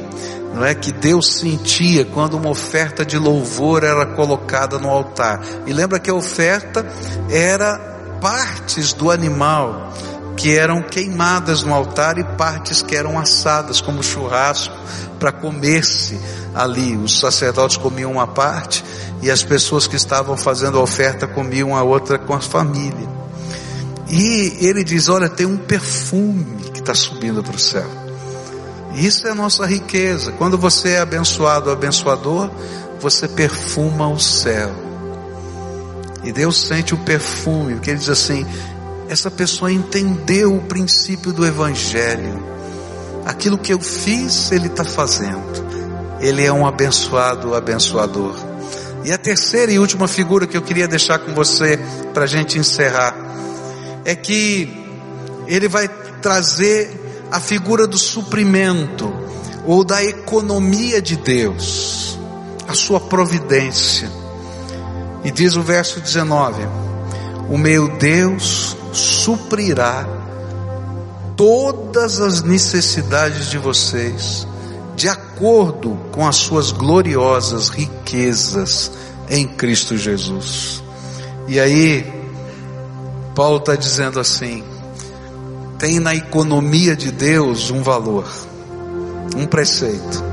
não 0.58 0.66
é 0.66 0.74
que 0.74 0.92
Deus 0.92 1.34
sentia 1.34 2.04
quando 2.04 2.36
uma 2.36 2.50
oferta 2.50 3.06
de 3.06 3.16
louvor 3.16 3.84
era 3.84 4.08
colocada 4.08 4.80
no 4.80 4.90
altar. 4.90 5.40
E 5.68 5.72
lembra 5.72 6.00
que 6.00 6.10
a 6.10 6.16
oferta 6.16 6.84
era 7.30 7.78
partes 8.20 8.92
do 8.92 9.12
animal 9.12 9.94
que 10.38 10.56
eram 10.56 10.84
queimadas 10.84 11.64
no 11.64 11.74
altar 11.74 12.20
e 12.20 12.24
partes 12.24 12.84
que 12.84 12.96
eram 12.96 13.18
assadas 13.18 13.82
como 13.82 14.04
churrasco 14.04 14.78
para 15.20 15.32
comer-se 15.32 16.18
ali. 16.54 16.96
Os 16.96 17.20
sacerdotes 17.20 17.76
comiam 17.76 18.12
uma 18.12 18.28
parte 18.28 18.86
e 19.22 19.32
as 19.32 19.44
pessoas 19.44 19.88
que 19.88 19.96
estavam 19.96 20.38
fazendo 20.38 20.78
a 20.78 20.82
oferta 20.82 21.28
comiam 21.28 21.76
a 21.76 21.82
outra 21.82 22.20
com 22.20 22.36
a 22.36 22.40
família. 22.40 23.10
E 24.08 24.56
ele 24.62 24.84
diz: 24.84 25.10
Olha, 25.10 25.28
tem 25.28 25.48
um 25.48 25.58
perfume 25.58 26.70
que 26.72 26.80
está 26.80 26.94
subindo 26.94 27.44
para 27.44 27.56
o 27.56 27.60
céu. 27.60 27.88
Isso 28.94 29.28
é 29.28 29.32
a 29.32 29.36
nossa 29.36 29.66
riqueza. 29.66 30.32
Quando 30.34 30.58
você 30.58 30.90
é 30.90 31.00
abençoado, 31.00 31.72
abençoador, 31.72 32.50
você 33.00 33.28
perfuma 33.28 34.08
o 34.08 34.20
céu. 34.20 34.72
E 36.24 36.32
Deus 36.32 36.62
sente 36.68 36.94
o 36.94 36.98
perfume, 36.98 37.74
porque 37.74 37.90
Ele 37.90 38.00
diz 38.00 38.10
assim: 38.10 38.46
essa 39.10 39.32
pessoa 39.32 39.72
entendeu 39.72 40.56
o 40.56 40.62
princípio 40.62 41.32
do 41.32 41.46
Evangelho. 41.46 42.44
Aquilo 43.26 43.58
que 43.58 43.74
eu 43.74 43.80
fiz, 43.80 44.52
Ele 44.52 44.68
está 44.68 44.84
fazendo. 44.84 45.66
Ele 46.20 46.46
é 46.46 46.52
um 46.52 46.66
abençoado, 46.66 47.56
abençoador. 47.56 48.36
E 49.04 49.12
a 49.12 49.18
terceira 49.18 49.72
e 49.72 49.80
última 49.80 50.08
figura 50.08 50.48
que 50.48 50.58
eu 50.58 50.62
queria 50.62 50.88
deixar 50.88 51.20
com 51.20 51.34
você, 51.34 51.80
para 52.14 52.24
a 52.24 52.28
gente 52.28 52.58
encerrar, 52.58 53.16
é 54.04 54.16
que 54.16 54.86
Ele 55.48 55.68
vai 55.68 55.88
trazer 56.22 56.90
a 57.32 57.40
figura 57.40 57.86
do 57.86 57.98
suprimento, 57.98 59.14
ou 59.66 59.84
da 59.84 60.04
economia 60.04 61.02
de 61.02 61.18
Deus, 61.18 62.18
a 62.68 62.74
sua 62.74 63.00
providência. 63.02 64.10
E 65.24 65.32
diz 65.32 65.58
o 65.58 65.62
verso 65.62 66.00
19: 66.00 66.66
O 67.50 67.58
meu 67.58 67.90
Deus 67.98 68.77
suprirá 68.92 70.08
todas 71.36 72.20
as 72.20 72.42
necessidades 72.42 73.50
de 73.50 73.58
vocês, 73.58 74.48
de 74.96 75.08
acordo 75.08 75.98
com 76.12 76.28
as 76.28 76.36
suas 76.38 76.72
gloriosas 76.72 77.70
riquezas 77.70 78.92
em 79.30 79.48
Cristo 79.48 79.96
Jesus. 79.96 80.84
E 81.48 81.60
aí, 81.60 82.06
Paulo 83.36 83.58
está 83.58 83.76
dizendo 83.76 84.20
assim: 84.20 84.64
tem 85.78 86.00
na 86.00 86.16
economia 86.16 86.96
de 86.96 87.12
Deus 87.12 87.70
um 87.70 87.84
valor, 87.84 88.28
um 89.36 89.46
preceito. 89.46 90.26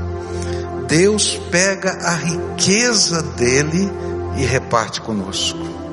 Deus 0.87 1.39
pega 1.51 1.91
a 1.91 2.15
riqueza 2.15 3.21
dele 3.21 3.91
e 4.37 4.43
reparte 4.43 5.01
conosco. 5.01 5.84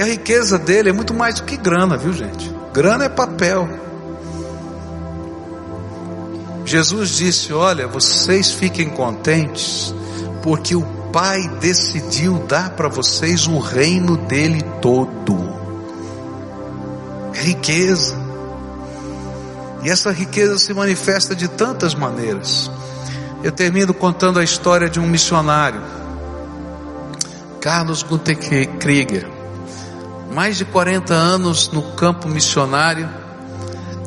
E 0.00 0.02
a 0.02 0.06
riqueza 0.06 0.58
dele 0.58 0.88
é 0.88 0.92
muito 0.94 1.12
mais 1.12 1.34
do 1.34 1.42
que 1.42 1.58
grana, 1.58 1.94
viu 1.94 2.14
gente? 2.14 2.50
Grana 2.72 3.04
é 3.04 3.08
papel. 3.10 3.68
Jesus 6.64 7.10
disse: 7.10 7.52
Olha, 7.52 7.86
vocês 7.86 8.50
fiquem 8.50 8.88
contentes, 8.88 9.94
porque 10.42 10.74
o 10.74 10.86
Pai 11.12 11.46
decidiu 11.60 12.38
dar 12.48 12.70
para 12.70 12.88
vocês 12.88 13.46
o 13.46 13.58
reino 13.58 14.16
dele 14.16 14.62
todo. 14.80 15.36
É 17.34 17.42
riqueza. 17.42 18.16
E 19.82 19.90
essa 19.90 20.10
riqueza 20.10 20.56
se 20.56 20.72
manifesta 20.72 21.36
de 21.36 21.46
tantas 21.46 21.94
maneiras. 21.94 22.70
Eu 23.42 23.52
termino 23.52 23.92
contando 23.92 24.38
a 24.38 24.44
história 24.44 24.88
de 24.88 24.98
um 24.98 25.06
missionário, 25.06 25.82
Carlos 27.60 28.02
Gunther 28.02 28.38
Krieger. 28.78 29.39
Mais 30.32 30.56
de 30.56 30.64
40 30.64 31.12
anos 31.12 31.70
no 31.72 31.82
campo 31.92 32.28
missionário, 32.28 33.08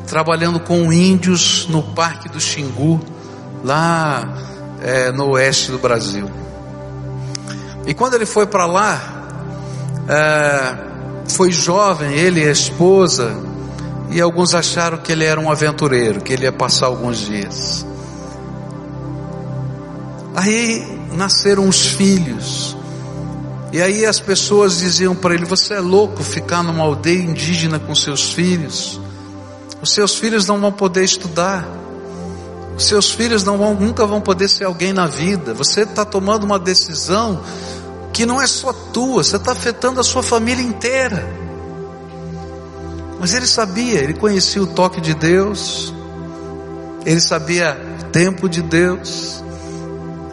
trabalhando 0.06 0.58
com 0.60 0.92
índios 0.92 1.66
no 1.68 1.82
Parque 1.82 2.28
do 2.28 2.40
Xingu, 2.40 3.00
lá 3.62 4.34
é, 4.80 5.10
no 5.12 5.30
oeste 5.30 5.70
do 5.70 5.78
Brasil. 5.78 6.30
E 7.86 7.92
quando 7.92 8.14
ele 8.14 8.26
foi 8.26 8.46
para 8.46 8.66
lá, 8.66 9.00
é, 10.08 10.76
foi 11.28 11.50
jovem, 11.50 12.12
ele 12.12 12.42
e 12.42 12.48
a 12.48 12.52
esposa, 12.52 13.34
e 14.10 14.20
alguns 14.20 14.54
acharam 14.54 14.98
que 14.98 15.12
ele 15.12 15.24
era 15.24 15.40
um 15.40 15.50
aventureiro, 15.50 16.20
que 16.20 16.32
ele 16.32 16.44
ia 16.44 16.52
passar 16.52 16.86
alguns 16.86 17.18
dias. 17.18 17.86
Aí 20.34 21.08
nasceram 21.12 21.68
os 21.68 21.86
filhos. 21.86 22.76
E 23.74 23.82
aí 23.82 24.06
as 24.06 24.20
pessoas 24.20 24.78
diziam 24.78 25.16
para 25.16 25.34
ele: 25.34 25.44
Você 25.46 25.74
é 25.74 25.80
louco 25.80 26.22
ficar 26.22 26.62
numa 26.62 26.84
aldeia 26.84 27.20
indígena 27.20 27.76
com 27.76 27.92
seus 27.92 28.32
filhos? 28.32 29.00
Os 29.82 29.90
seus 29.90 30.14
filhos 30.14 30.46
não 30.46 30.60
vão 30.60 30.70
poder 30.70 31.02
estudar. 31.02 31.66
Os 32.76 32.84
seus 32.86 33.10
filhos 33.10 33.42
não 33.42 33.58
vão, 33.58 33.74
nunca 33.74 34.06
vão 34.06 34.20
poder 34.20 34.48
ser 34.48 34.62
alguém 34.62 34.92
na 34.92 35.08
vida. 35.08 35.54
Você 35.54 35.80
está 35.80 36.04
tomando 36.04 36.44
uma 36.44 36.56
decisão 36.56 37.42
que 38.12 38.24
não 38.24 38.40
é 38.40 38.46
só 38.46 38.72
tua, 38.72 39.24
você 39.24 39.34
está 39.34 39.50
afetando 39.50 39.98
a 39.98 40.04
sua 40.04 40.22
família 40.22 40.62
inteira. 40.62 41.28
Mas 43.18 43.34
ele 43.34 43.46
sabia, 43.46 43.98
ele 43.98 44.14
conhecia 44.14 44.62
o 44.62 44.68
toque 44.68 45.00
de 45.00 45.14
Deus, 45.14 45.92
ele 47.04 47.20
sabia 47.20 47.76
o 48.00 48.04
tempo 48.04 48.48
de 48.48 48.62
Deus, 48.62 49.42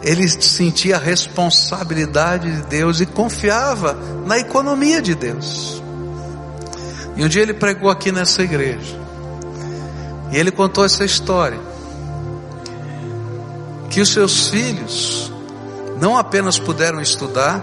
ele 0.02 0.28
sentia 0.28 0.96
a 0.96 0.98
responsabilidade 0.98 2.50
de 2.50 2.62
Deus 2.62 3.00
e 3.00 3.06
confiava 3.06 3.96
na 4.26 4.38
economia 4.38 5.00
de 5.00 5.14
Deus. 5.14 5.82
E 7.16 7.24
um 7.24 7.28
dia 7.28 7.42
ele 7.42 7.54
pregou 7.54 7.90
aqui 7.90 8.10
nessa 8.10 8.42
igreja, 8.42 8.98
e 10.30 10.36
ele 10.36 10.50
contou 10.50 10.84
essa 10.84 11.04
história: 11.04 11.60
que 13.90 14.00
os 14.00 14.08
seus 14.08 14.48
filhos 14.48 15.30
não 16.00 16.16
apenas 16.16 16.58
puderam 16.58 17.00
estudar, 17.00 17.62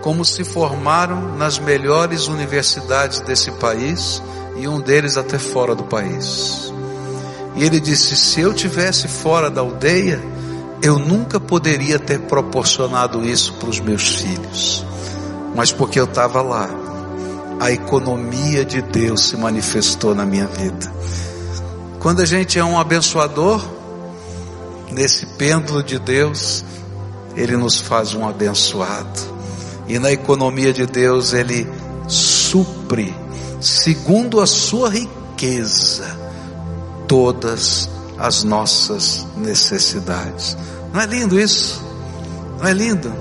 como 0.00 0.24
se 0.24 0.44
formaram 0.44 1.36
nas 1.36 1.58
melhores 1.58 2.26
universidades 2.28 3.20
desse 3.20 3.50
país 3.52 4.22
e 4.56 4.68
um 4.68 4.80
deles 4.80 5.16
até 5.16 5.38
fora 5.38 5.74
do 5.74 5.84
país. 5.84 6.72
E 7.56 7.64
ele 7.64 7.80
disse: 7.80 8.16
se 8.16 8.40
eu 8.40 8.54
tivesse 8.54 9.08
fora 9.08 9.50
da 9.50 9.60
aldeia, 9.60 10.22
eu 10.84 10.98
nunca 10.98 11.40
poderia 11.40 11.98
ter 11.98 12.20
proporcionado 12.20 13.24
isso 13.24 13.54
para 13.54 13.70
os 13.70 13.80
meus 13.80 14.16
filhos, 14.16 14.84
mas 15.56 15.72
porque 15.72 15.98
eu 15.98 16.04
estava 16.04 16.42
lá, 16.42 16.68
a 17.58 17.72
economia 17.72 18.66
de 18.66 18.82
Deus 18.82 19.28
se 19.28 19.36
manifestou 19.38 20.14
na 20.14 20.26
minha 20.26 20.46
vida. 20.46 20.92
Quando 22.00 22.20
a 22.20 22.26
gente 22.26 22.58
é 22.58 22.64
um 22.64 22.78
abençoador, 22.78 23.64
nesse 24.92 25.24
pêndulo 25.24 25.82
de 25.82 25.98
Deus, 25.98 26.62
Ele 27.34 27.56
nos 27.56 27.78
faz 27.78 28.14
um 28.14 28.28
abençoado, 28.28 29.22
e 29.88 29.98
na 29.98 30.12
economia 30.12 30.70
de 30.70 30.84
Deus, 30.84 31.32
Ele 31.32 31.66
supre, 32.06 33.16
segundo 33.58 34.38
a 34.38 34.46
sua 34.46 34.90
riqueza, 34.90 36.04
todas 37.08 37.88
as 38.18 38.44
nossas 38.44 39.26
necessidades. 39.34 40.58
Não 40.94 41.00
é 41.00 41.06
lindo 41.06 41.40
isso? 41.40 41.84
Não 42.56 42.68
é 42.68 42.72
lindo? 42.72 43.12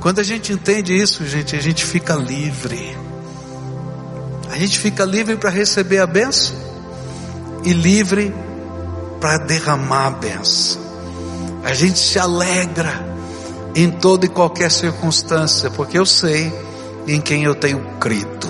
Quando 0.00 0.20
a 0.20 0.22
gente 0.22 0.54
entende 0.54 0.96
isso, 0.96 1.26
gente, 1.26 1.54
a 1.54 1.60
gente 1.60 1.84
fica 1.84 2.14
livre. 2.14 2.96
A 4.50 4.56
gente 4.56 4.78
fica 4.78 5.04
livre 5.04 5.36
para 5.36 5.50
receber 5.50 5.98
a 5.98 6.06
benção 6.06 6.56
e 7.62 7.74
livre 7.74 8.34
para 9.20 9.36
derramar 9.36 10.06
a 10.06 10.10
benção. 10.12 10.80
A 11.62 11.74
gente 11.74 11.98
se 11.98 12.18
alegra 12.18 13.04
em 13.74 13.90
toda 13.90 14.24
e 14.24 14.28
qualquer 14.30 14.70
circunstância, 14.70 15.70
porque 15.70 15.98
eu 15.98 16.06
sei 16.06 16.50
em 17.06 17.20
quem 17.20 17.44
eu 17.44 17.54
tenho 17.54 17.80
crido. 18.00 18.48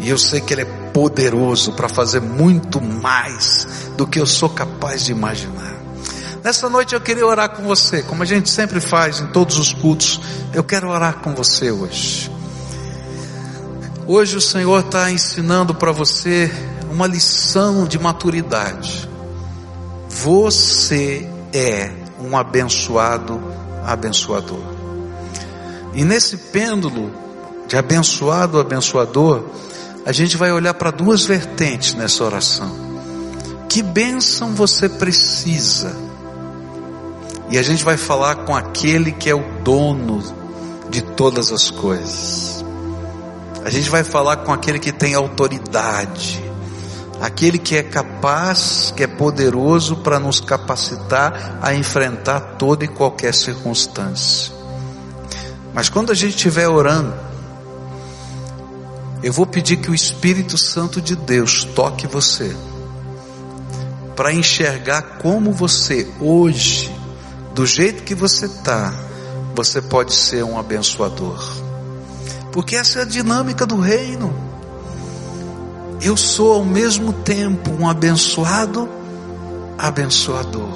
E 0.00 0.10
eu 0.10 0.18
sei 0.18 0.42
que 0.42 0.52
Ele 0.52 0.62
é 0.62 0.90
poderoso 0.92 1.72
para 1.72 1.88
fazer 1.88 2.20
muito 2.20 2.78
mais 2.78 3.66
do 3.96 4.06
que 4.06 4.20
eu 4.20 4.26
sou 4.26 4.50
capaz 4.50 5.06
de 5.06 5.12
imaginar. 5.12 5.65
Nessa 6.46 6.70
noite 6.70 6.94
eu 6.94 7.00
queria 7.00 7.26
orar 7.26 7.56
com 7.56 7.64
você, 7.64 8.04
como 8.04 8.22
a 8.22 8.24
gente 8.24 8.48
sempre 8.48 8.78
faz 8.78 9.18
em 9.18 9.26
todos 9.26 9.58
os 9.58 9.72
cultos. 9.72 10.20
Eu 10.54 10.62
quero 10.62 10.88
orar 10.88 11.14
com 11.14 11.34
você 11.34 11.72
hoje. 11.72 12.30
Hoje 14.06 14.36
o 14.36 14.40
Senhor 14.40 14.78
está 14.78 15.10
ensinando 15.10 15.74
para 15.74 15.90
você 15.90 16.48
uma 16.88 17.04
lição 17.08 17.84
de 17.84 17.98
maturidade. 17.98 19.10
Você 20.08 21.28
é 21.52 21.90
um 22.20 22.38
abençoado, 22.38 23.42
abençoador. 23.84 24.62
E 25.94 26.04
nesse 26.04 26.36
pêndulo 26.36 27.12
de 27.66 27.76
abençoado, 27.76 28.60
abençoador, 28.60 29.46
a 30.06 30.12
gente 30.12 30.36
vai 30.36 30.52
olhar 30.52 30.74
para 30.74 30.92
duas 30.92 31.26
vertentes 31.26 31.94
nessa 31.94 32.22
oração. 32.22 32.70
Que 33.68 33.82
bênção 33.82 34.54
você 34.54 34.88
precisa 34.88 36.05
e 37.48 37.58
a 37.58 37.62
gente 37.62 37.84
vai 37.84 37.96
falar 37.96 38.36
com 38.36 38.54
aquele 38.54 39.12
que 39.12 39.30
é 39.30 39.34
o 39.34 39.44
dono 39.62 40.22
de 40.90 41.00
todas 41.00 41.52
as 41.52 41.70
coisas. 41.70 42.64
A 43.64 43.70
gente 43.70 43.88
vai 43.88 44.02
falar 44.02 44.38
com 44.38 44.52
aquele 44.52 44.78
que 44.78 44.92
tem 44.92 45.14
autoridade, 45.14 46.42
aquele 47.20 47.58
que 47.58 47.76
é 47.76 47.82
capaz, 47.82 48.92
que 48.96 49.02
é 49.02 49.06
poderoso 49.06 49.96
para 49.96 50.18
nos 50.18 50.40
capacitar 50.40 51.58
a 51.62 51.74
enfrentar 51.74 52.40
toda 52.58 52.84
e 52.84 52.88
qualquer 52.88 53.34
circunstância. 53.34 54.52
Mas 55.72 55.88
quando 55.88 56.10
a 56.10 56.14
gente 56.14 56.36
estiver 56.36 56.68
orando, 56.68 57.14
eu 59.22 59.32
vou 59.32 59.46
pedir 59.46 59.76
que 59.76 59.90
o 59.90 59.94
Espírito 59.94 60.58
Santo 60.58 61.00
de 61.00 61.14
Deus 61.14 61.64
toque 61.64 62.06
você, 62.06 62.54
para 64.14 64.32
enxergar 64.32 65.18
como 65.18 65.52
você 65.52 66.08
hoje 66.20 66.95
do 67.56 67.64
jeito 67.64 68.02
que 68.02 68.14
você 68.14 68.44
está, 68.44 68.92
você 69.54 69.80
pode 69.80 70.12
ser 70.12 70.44
um 70.44 70.58
abençoador. 70.58 71.42
Porque 72.52 72.76
essa 72.76 72.98
é 72.98 73.02
a 73.02 73.04
dinâmica 73.06 73.64
do 73.64 73.80
reino. 73.80 74.30
Eu 76.02 76.18
sou 76.18 76.52
ao 76.52 76.64
mesmo 76.66 77.14
tempo 77.14 77.70
um 77.70 77.88
abençoado, 77.88 78.86
abençoador. 79.78 80.68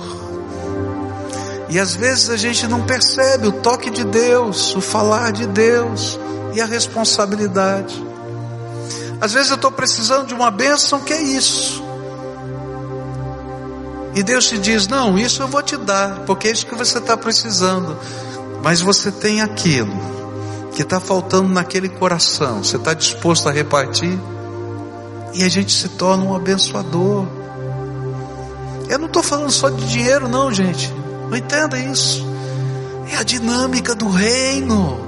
E 1.69 1.79
às 1.79 1.95
vezes 1.95 2.31
a 2.31 2.39
gente 2.39 2.67
não 2.67 2.87
percebe 2.87 3.49
o 3.49 3.53
toque 3.53 3.91
de 3.91 4.03
Deus, 4.03 4.75
o 4.75 4.81
falar 4.81 5.33
de 5.33 5.47
Deus 5.47 6.19
e 6.55 6.63
a 6.63 6.65
responsabilidade. 6.65 8.03
Às 9.21 9.35
vezes 9.35 9.51
eu 9.51 9.57
estou 9.57 9.71
precisando 9.71 10.29
de 10.29 10.33
uma 10.33 10.51
bênção 10.51 11.01
que 11.01 11.13
é 11.13 11.21
isso. 11.21 11.80
E 14.21 14.23
Deus 14.23 14.49
te 14.49 14.59
diz: 14.59 14.87
Não, 14.87 15.19
isso 15.19 15.43
eu 15.43 15.49
vou 15.49 15.63
te 15.63 15.79
dar, 15.79 16.21
porque 16.27 16.47
é 16.47 16.51
isso 16.51 16.67
que 16.67 16.75
você 16.75 16.99
está 16.99 17.17
precisando. 17.17 17.99
Mas 18.63 18.83
você 18.83 19.11
tem 19.11 19.41
aquilo 19.41 19.95
que 20.75 20.83
está 20.83 21.01
faltando 21.01 21.49
naquele 21.49 21.89
coração. 21.89 22.63
Você 22.63 22.77
está 22.77 22.93
disposto 22.93 23.49
a 23.49 23.51
repartir? 23.51 24.13
E 25.33 25.43
a 25.43 25.49
gente 25.49 25.73
se 25.73 25.89
torna 25.89 26.23
um 26.23 26.35
abençoador. 26.35 27.27
Eu 28.91 28.99
não 28.99 29.07
estou 29.07 29.23
falando 29.23 29.51
só 29.51 29.71
de 29.71 29.89
dinheiro, 29.89 30.29
não, 30.29 30.53
gente. 30.53 30.93
Não 31.31 31.35
entenda 31.35 31.79
isso. 31.79 32.23
É 33.11 33.17
a 33.17 33.23
dinâmica 33.23 33.95
do 33.95 34.11
reino. 34.11 35.01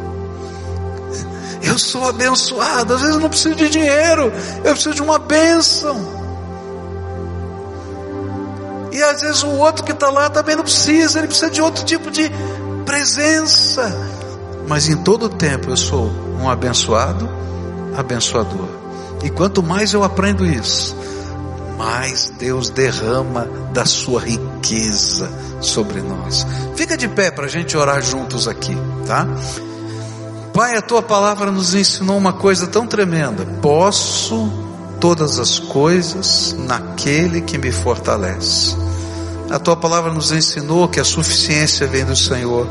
Eu 1.62 1.78
sou 1.78 2.08
abençoado. 2.08 2.94
Às 2.94 3.00
vezes 3.02 3.16
eu 3.16 3.20
não 3.20 3.28
preciso 3.28 3.56
de 3.56 3.68
dinheiro, 3.68 4.32
eu 4.64 4.72
preciso 4.72 4.94
de 4.94 5.02
uma 5.02 5.18
bênção. 5.18 6.21
E 8.92 9.02
às 9.02 9.22
vezes 9.22 9.42
o 9.42 9.48
outro 9.48 9.82
que 9.84 9.92
está 9.92 10.10
lá 10.10 10.28
também 10.28 10.54
não 10.54 10.62
precisa, 10.62 11.18
ele 11.18 11.28
precisa 11.28 11.50
de 11.50 11.62
outro 11.62 11.84
tipo 11.84 12.10
de 12.10 12.30
presença. 12.84 13.90
Mas 14.68 14.88
em 14.88 14.96
todo 14.96 15.28
tempo 15.28 15.70
eu 15.70 15.76
sou 15.76 16.10
um 16.40 16.48
abençoado, 16.48 17.28
abençoador. 17.96 18.68
E 19.24 19.30
quanto 19.30 19.62
mais 19.62 19.94
eu 19.94 20.04
aprendo 20.04 20.44
isso, 20.44 20.94
mais 21.78 22.30
Deus 22.38 22.68
derrama 22.70 23.46
da 23.72 23.84
sua 23.86 24.20
riqueza 24.20 25.30
sobre 25.60 26.02
nós. 26.02 26.46
Fica 26.76 26.96
de 26.96 27.08
pé 27.08 27.30
para 27.30 27.46
a 27.46 27.48
gente 27.48 27.76
orar 27.76 28.02
juntos 28.02 28.46
aqui, 28.46 28.76
tá? 29.06 29.26
Pai, 30.52 30.76
a 30.76 30.82
tua 30.82 31.00
palavra 31.00 31.50
nos 31.50 31.74
ensinou 31.74 32.18
uma 32.18 32.34
coisa 32.34 32.66
tão 32.66 32.86
tremenda. 32.86 33.46
Posso 33.62 34.71
todas 35.02 35.40
as 35.40 35.58
coisas 35.58 36.54
naquele 36.56 37.40
que 37.40 37.58
me 37.58 37.72
fortalece. 37.72 38.76
A 39.50 39.58
tua 39.58 39.74
palavra 39.74 40.12
nos 40.12 40.30
ensinou 40.30 40.86
que 40.86 41.00
a 41.00 41.04
suficiência 41.04 41.88
vem 41.88 42.04
do 42.04 42.14
Senhor, 42.14 42.68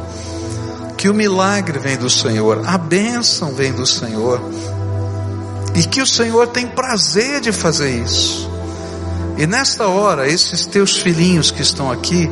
que 0.97 1.09
o 1.09 1.13
milagre 1.13 1.77
vem 1.77 1.97
do 1.97 2.09
Senhor, 2.09 2.65
a 2.65 2.77
bênção 2.77 3.53
vem 3.53 3.73
do 3.73 3.85
Senhor, 3.85 4.41
e 5.75 5.83
que 5.83 6.01
o 6.01 6.07
Senhor 6.07 6.47
tem 6.47 6.67
prazer 6.67 7.41
de 7.41 7.51
fazer 7.51 8.01
isso. 8.01 8.49
E 9.37 9.45
nesta 9.45 9.87
hora, 9.87 10.25
esses 10.25 10.65
teus 10.65 10.95
filhinhos 10.95 11.51
que 11.51 11.61
estão 11.61 11.91
aqui 11.91 12.31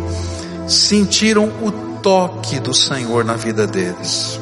sentiram 0.65 1.51
o 1.61 1.71
toque 2.01 2.57
do 2.61 2.73
Senhor 2.73 3.25
na 3.25 3.33
vida 3.33 3.67
deles. 3.67 4.39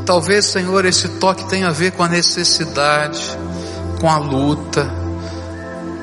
E 0.00 0.02
talvez, 0.02 0.46
Senhor, 0.46 0.86
esse 0.86 1.06
toque 1.08 1.44
tenha 1.44 1.68
a 1.68 1.72
ver 1.72 1.92
com 1.92 2.02
a 2.02 2.08
necessidade, 2.08 3.20
com 4.00 4.08
a 4.10 4.16
luta, 4.16 4.90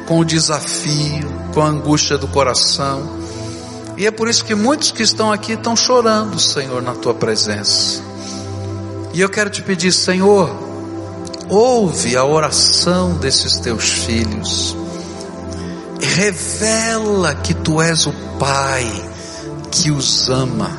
com 0.06 0.20
o 0.20 0.26
desafio, 0.26 1.28
com 1.52 1.62
a 1.62 1.68
angústia 1.68 2.16
do 2.16 2.28
coração. 2.28 3.18
E 3.98 4.06
é 4.06 4.12
por 4.12 4.30
isso 4.30 4.46
que 4.46 4.54
muitos 4.54 4.92
que 4.92 5.02
estão 5.02 5.32
aqui 5.32 5.54
estão 5.54 5.76
chorando, 5.76 6.40
Senhor, 6.40 6.80
na 6.84 6.94
tua 6.94 7.16
presença. 7.16 8.00
E 9.16 9.20
eu 9.20 9.30
quero 9.30 9.50
te 9.50 9.64
pedir, 9.64 9.92
Senhor, 9.92 10.48
ouve 11.50 12.16
a 12.16 12.24
oração 12.24 13.16
desses 13.16 13.58
teus 13.58 13.90
filhos, 13.90 14.78
revela 16.00 17.34
que 17.34 17.56
tu 17.56 17.82
és 17.82 18.06
o 18.06 18.14
Pai 18.38 18.86
que 19.72 19.90
os 19.90 20.30
ama, 20.30 20.70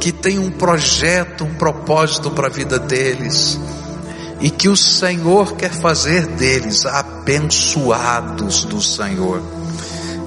que 0.00 0.12
tem 0.12 0.38
um 0.38 0.50
projeto, 0.50 1.44
um 1.44 1.54
propósito 1.54 2.30
para 2.30 2.46
a 2.46 2.50
vida 2.50 2.78
deles, 2.78 3.58
e 4.40 4.50
que 4.50 4.68
o 4.68 4.76
Senhor 4.76 5.56
quer 5.56 5.72
fazer 5.72 6.26
deles 6.26 6.86
abençoados 6.86 8.64
do 8.64 8.80
Senhor. 8.80 9.42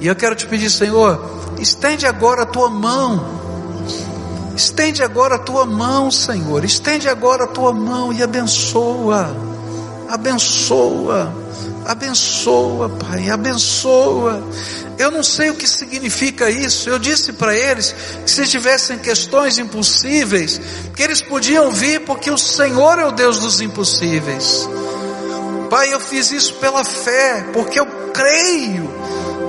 E 0.00 0.06
eu 0.06 0.16
quero 0.16 0.34
te 0.34 0.46
pedir, 0.46 0.70
Senhor, 0.70 1.54
estende 1.58 2.06
agora 2.06 2.42
a 2.42 2.46
tua 2.46 2.68
mão 2.68 3.42
Estende 4.54 5.02
agora 5.02 5.36
a 5.36 5.38
tua 5.38 5.64
mão, 5.64 6.10
Senhor. 6.10 6.64
Estende 6.64 7.08
agora 7.08 7.44
a 7.44 7.46
tua 7.46 7.72
mão 7.72 8.12
e 8.12 8.22
abençoa. 8.22 9.34
Abençoa. 10.08 11.32
Abençoa, 11.84 12.88
Pai. 12.90 13.30
Abençoa. 13.30 14.42
Eu 14.98 15.10
não 15.10 15.22
sei 15.22 15.50
o 15.50 15.54
que 15.54 15.66
significa 15.66 16.50
isso. 16.50 16.88
Eu 16.88 16.98
disse 16.98 17.32
para 17.32 17.56
eles 17.56 17.94
que 18.24 18.30
se 18.30 18.46
tivessem 18.46 18.98
questões 18.98 19.58
impossíveis, 19.58 20.60
que 20.94 21.02
eles 21.02 21.22
podiam 21.22 21.70
vir 21.70 22.00
porque 22.04 22.30
o 22.30 22.38
Senhor 22.38 22.98
é 22.98 23.06
o 23.06 23.12
Deus 23.12 23.38
dos 23.40 23.60
impossíveis. 23.60 24.68
Pai, 25.70 25.92
eu 25.92 26.00
fiz 26.00 26.30
isso 26.30 26.54
pela 26.54 26.84
fé, 26.84 27.46
porque 27.52 27.80
eu 27.80 27.86
creio 28.12 28.92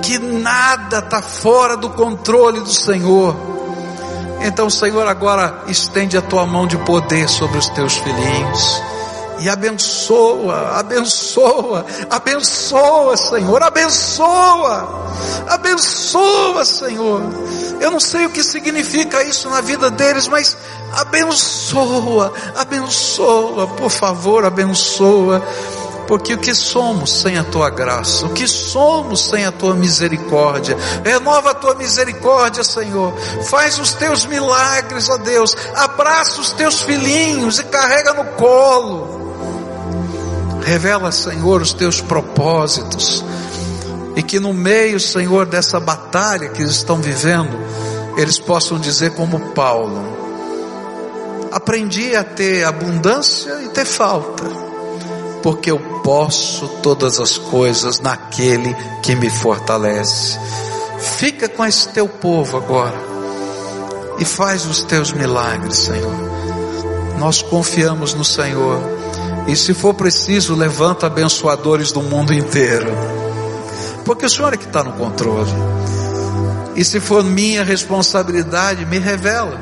que 0.02 0.18
nada 0.18 1.00
está 1.00 1.22
fora 1.22 1.76
do 1.76 1.90
controle 1.90 2.62
do 2.62 2.72
Senhor. 2.72 3.36
Então, 4.42 4.70
Senhor, 4.70 5.08
agora 5.08 5.64
estende 5.68 6.18
a 6.18 6.22
tua 6.22 6.46
mão 6.46 6.68
de 6.68 6.78
poder 6.78 7.30
sobre 7.30 7.58
os 7.58 7.70
teus 7.70 7.96
filhinhos. 7.98 8.93
E 9.40 9.50
abençoa, 9.50 10.78
abençoa, 10.78 11.86
abençoa, 12.10 13.18
Senhor, 13.18 13.62
abençoa, 13.62 15.06
abençoa, 15.50 16.64
Senhor. 16.64 17.22
Eu 17.82 17.92
não 17.92 18.00
sei 18.00 18.26
o 18.26 18.30
que 18.30 18.44
significa 18.44 19.24
isso 19.24 19.50
na 19.50 19.62
vida 19.62 19.90
deles, 19.92 20.28
mas 20.28 20.56
abençoa, 20.94 22.34
abençoa, 22.56 23.68
por 23.68 23.90
favor, 23.90 24.46
abençoa 24.46 25.44
porque 26.08 26.34
o 26.34 26.38
que 26.38 26.54
somos 26.54 27.22
sem 27.22 27.38
a 27.38 27.44
tua 27.44 27.70
graça, 27.70 28.26
o 28.26 28.34
que 28.34 28.48
somos 28.48 29.30
sem 29.30 29.46
a 29.46 29.52
tua 29.52 29.74
misericórdia, 29.74 30.78
renova 31.04 31.52
a 31.52 31.54
tua 31.54 31.76
misericórdia, 31.76 32.64
Senhor, 32.64 33.14
faz 33.50 33.80
os 33.80 33.94
teus 33.94 34.26
milagres, 34.26 35.10
ó 35.10 35.18
Deus, 35.18 35.56
abraça 35.76 36.42
os 36.42 36.52
teus 36.52 36.82
filhinhos 36.82 37.60
e 37.60 37.64
carrega 37.64 38.14
no 38.14 38.26
colo, 38.36 39.23
revela, 40.64 41.12
Senhor, 41.12 41.62
os 41.62 41.74
teus 41.74 42.02
propósitos, 42.02 43.24
e 44.16 44.24
que 44.24 44.40
no 44.40 44.54
meio, 44.54 45.00
Senhor, 45.00 45.46
dessa 45.46 45.80
batalha 45.80 46.50
que 46.50 46.62
eles 46.62 46.76
estão 46.76 47.02
vivendo, 47.02 47.58
eles 48.18 48.40
possam 48.40 48.80
dizer 48.80 49.12
como 49.12 49.40
Paulo, 49.52 50.18
aprendi 51.52 52.16
a 52.16 52.24
ter 52.24 52.64
abundância 52.64 53.62
e 53.64 53.70
ter 53.70 53.86
falta, 53.86 54.44
porque 55.42 55.72
eu 55.72 55.80
posso 56.04 56.68
todas 56.82 57.20
as 57.20 57.38
coisas 57.38 58.00
naquele 58.00 58.76
que 59.02 59.16
me 59.16 59.30
fortalece. 59.30 60.40
Fica 61.18 61.50
com 61.50 61.66
esse 61.66 61.90
teu 61.90 62.08
povo 62.08 62.58
agora 62.58 62.96
e 64.20 64.26
faz 64.26 64.66
os 64.66 64.84
teus 64.84 65.12
milagres, 65.12 65.78
Senhor. 65.78 66.14
Nós 67.18 67.42
confiamos 67.42 68.14
no 68.14 68.24
Senhor 68.24 69.03
e 69.48 69.56
se 69.56 69.74
for 69.74 69.94
preciso, 69.94 70.56
levanta 70.56 71.08
abençoadores 71.08 71.92
do 71.92 72.02
mundo 72.02 72.34
inteiro, 72.34 72.88
porque 74.06 74.26
o 74.26 74.30
Senhor 74.30 74.54
é 74.54 74.58
que 74.58 74.66
está 74.66 74.84
no 74.84 74.94
controle. 74.94 75.52
E 76.76 76.84
se 76.84 77.00
for 77.00 77.24
minha 77.24 77.64
responsabilidade, 77.64 78.86
me 78.86 78.98
revela. 78.98 79.60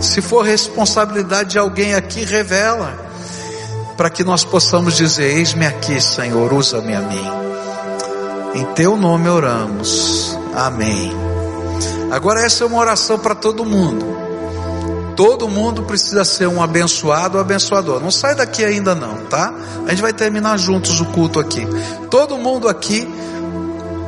Se 0.00 0.22
for 0.22 0.42
responsabilidade 0.42 1.50
de 1.50 1.58
alguém 1.58 1.94
aqui, 1.94 2.24
revela 2.24 3.10
para 3.96 4.08
que 4.08 4.24
nós 4.24 4.44
possamos 4.44 4.96
dizer: 4.96 5.36
Eis-me 5.36 5.66
aqui, 5.66 6.00
Senhor, 6.00 6.52
usa-me 6.52 6.94
a 6.94 7.00
mim. 7.00 7.28
Em 8.54 8.64
teu 8.74 8.96
nome 8.96 9.28
oramos. 9.28 10.36
Amém. 10.54 11.12
Agora, 12.10 12.40
essa 12.40 12.64
é 12.64 12.66
uma 12.66 12.78
oração 12.78 13.18
para 13.18 13.34
todo 13.34 13.64
mundo. 13.64 14.29
Todo 15.20 15.50
mundo 15.50 15.82
precisa 15.82 16.24
ser 16.24 16.48
um 16.48 16.62
abençoado 16.62 17.36
ou 17.36 17.42
abençoador. 17.42 18.00
Não 18.00 18.10
sai 18.10 18.34
daqui 18.34 18.64
ainda 18.64 18.94
não, 18.94 19.26
tá? 19.26 19.52
A 19.86 19.90
gente 19.90 20.00
vai 20.00 20.14
terminar 20.14 20.58
juntos 20.58 20.98
o 20.98 21.04
culto 21.04 21.38
aqui. 21.38 21.60
Todo 22.10 22.38
mundo 22.38 22.66
aqui 22.66 23.06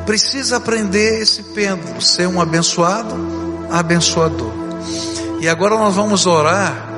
precisa 0.07 0.57
aprender 0.57 1.21
esse 1.21 1.43
pêndulo, 1.43 2.01
ser 2.01 2.27
um 2.27 2.41
abençoado, 2.41 3.15
abençoador. 3.71 4.53
E 5.39 5.51
agora 5.51 5.77
nós 5.77 5.95
vamos 5.95 6.25
orar 6.25 6.89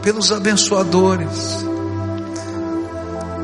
pelos 0.00 0.30
abençoadores. 0.30 1.64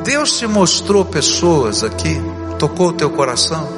Deus 0.05 0.39
te 0.39 0.47
mostrou 0.47 1.05
pessoas 1.05 1.83
aqui, 1.83 2.17
tocou 2.61 2.91
o 2.91 2.93
teu 2.93 3.11
coração. 3.11 3.69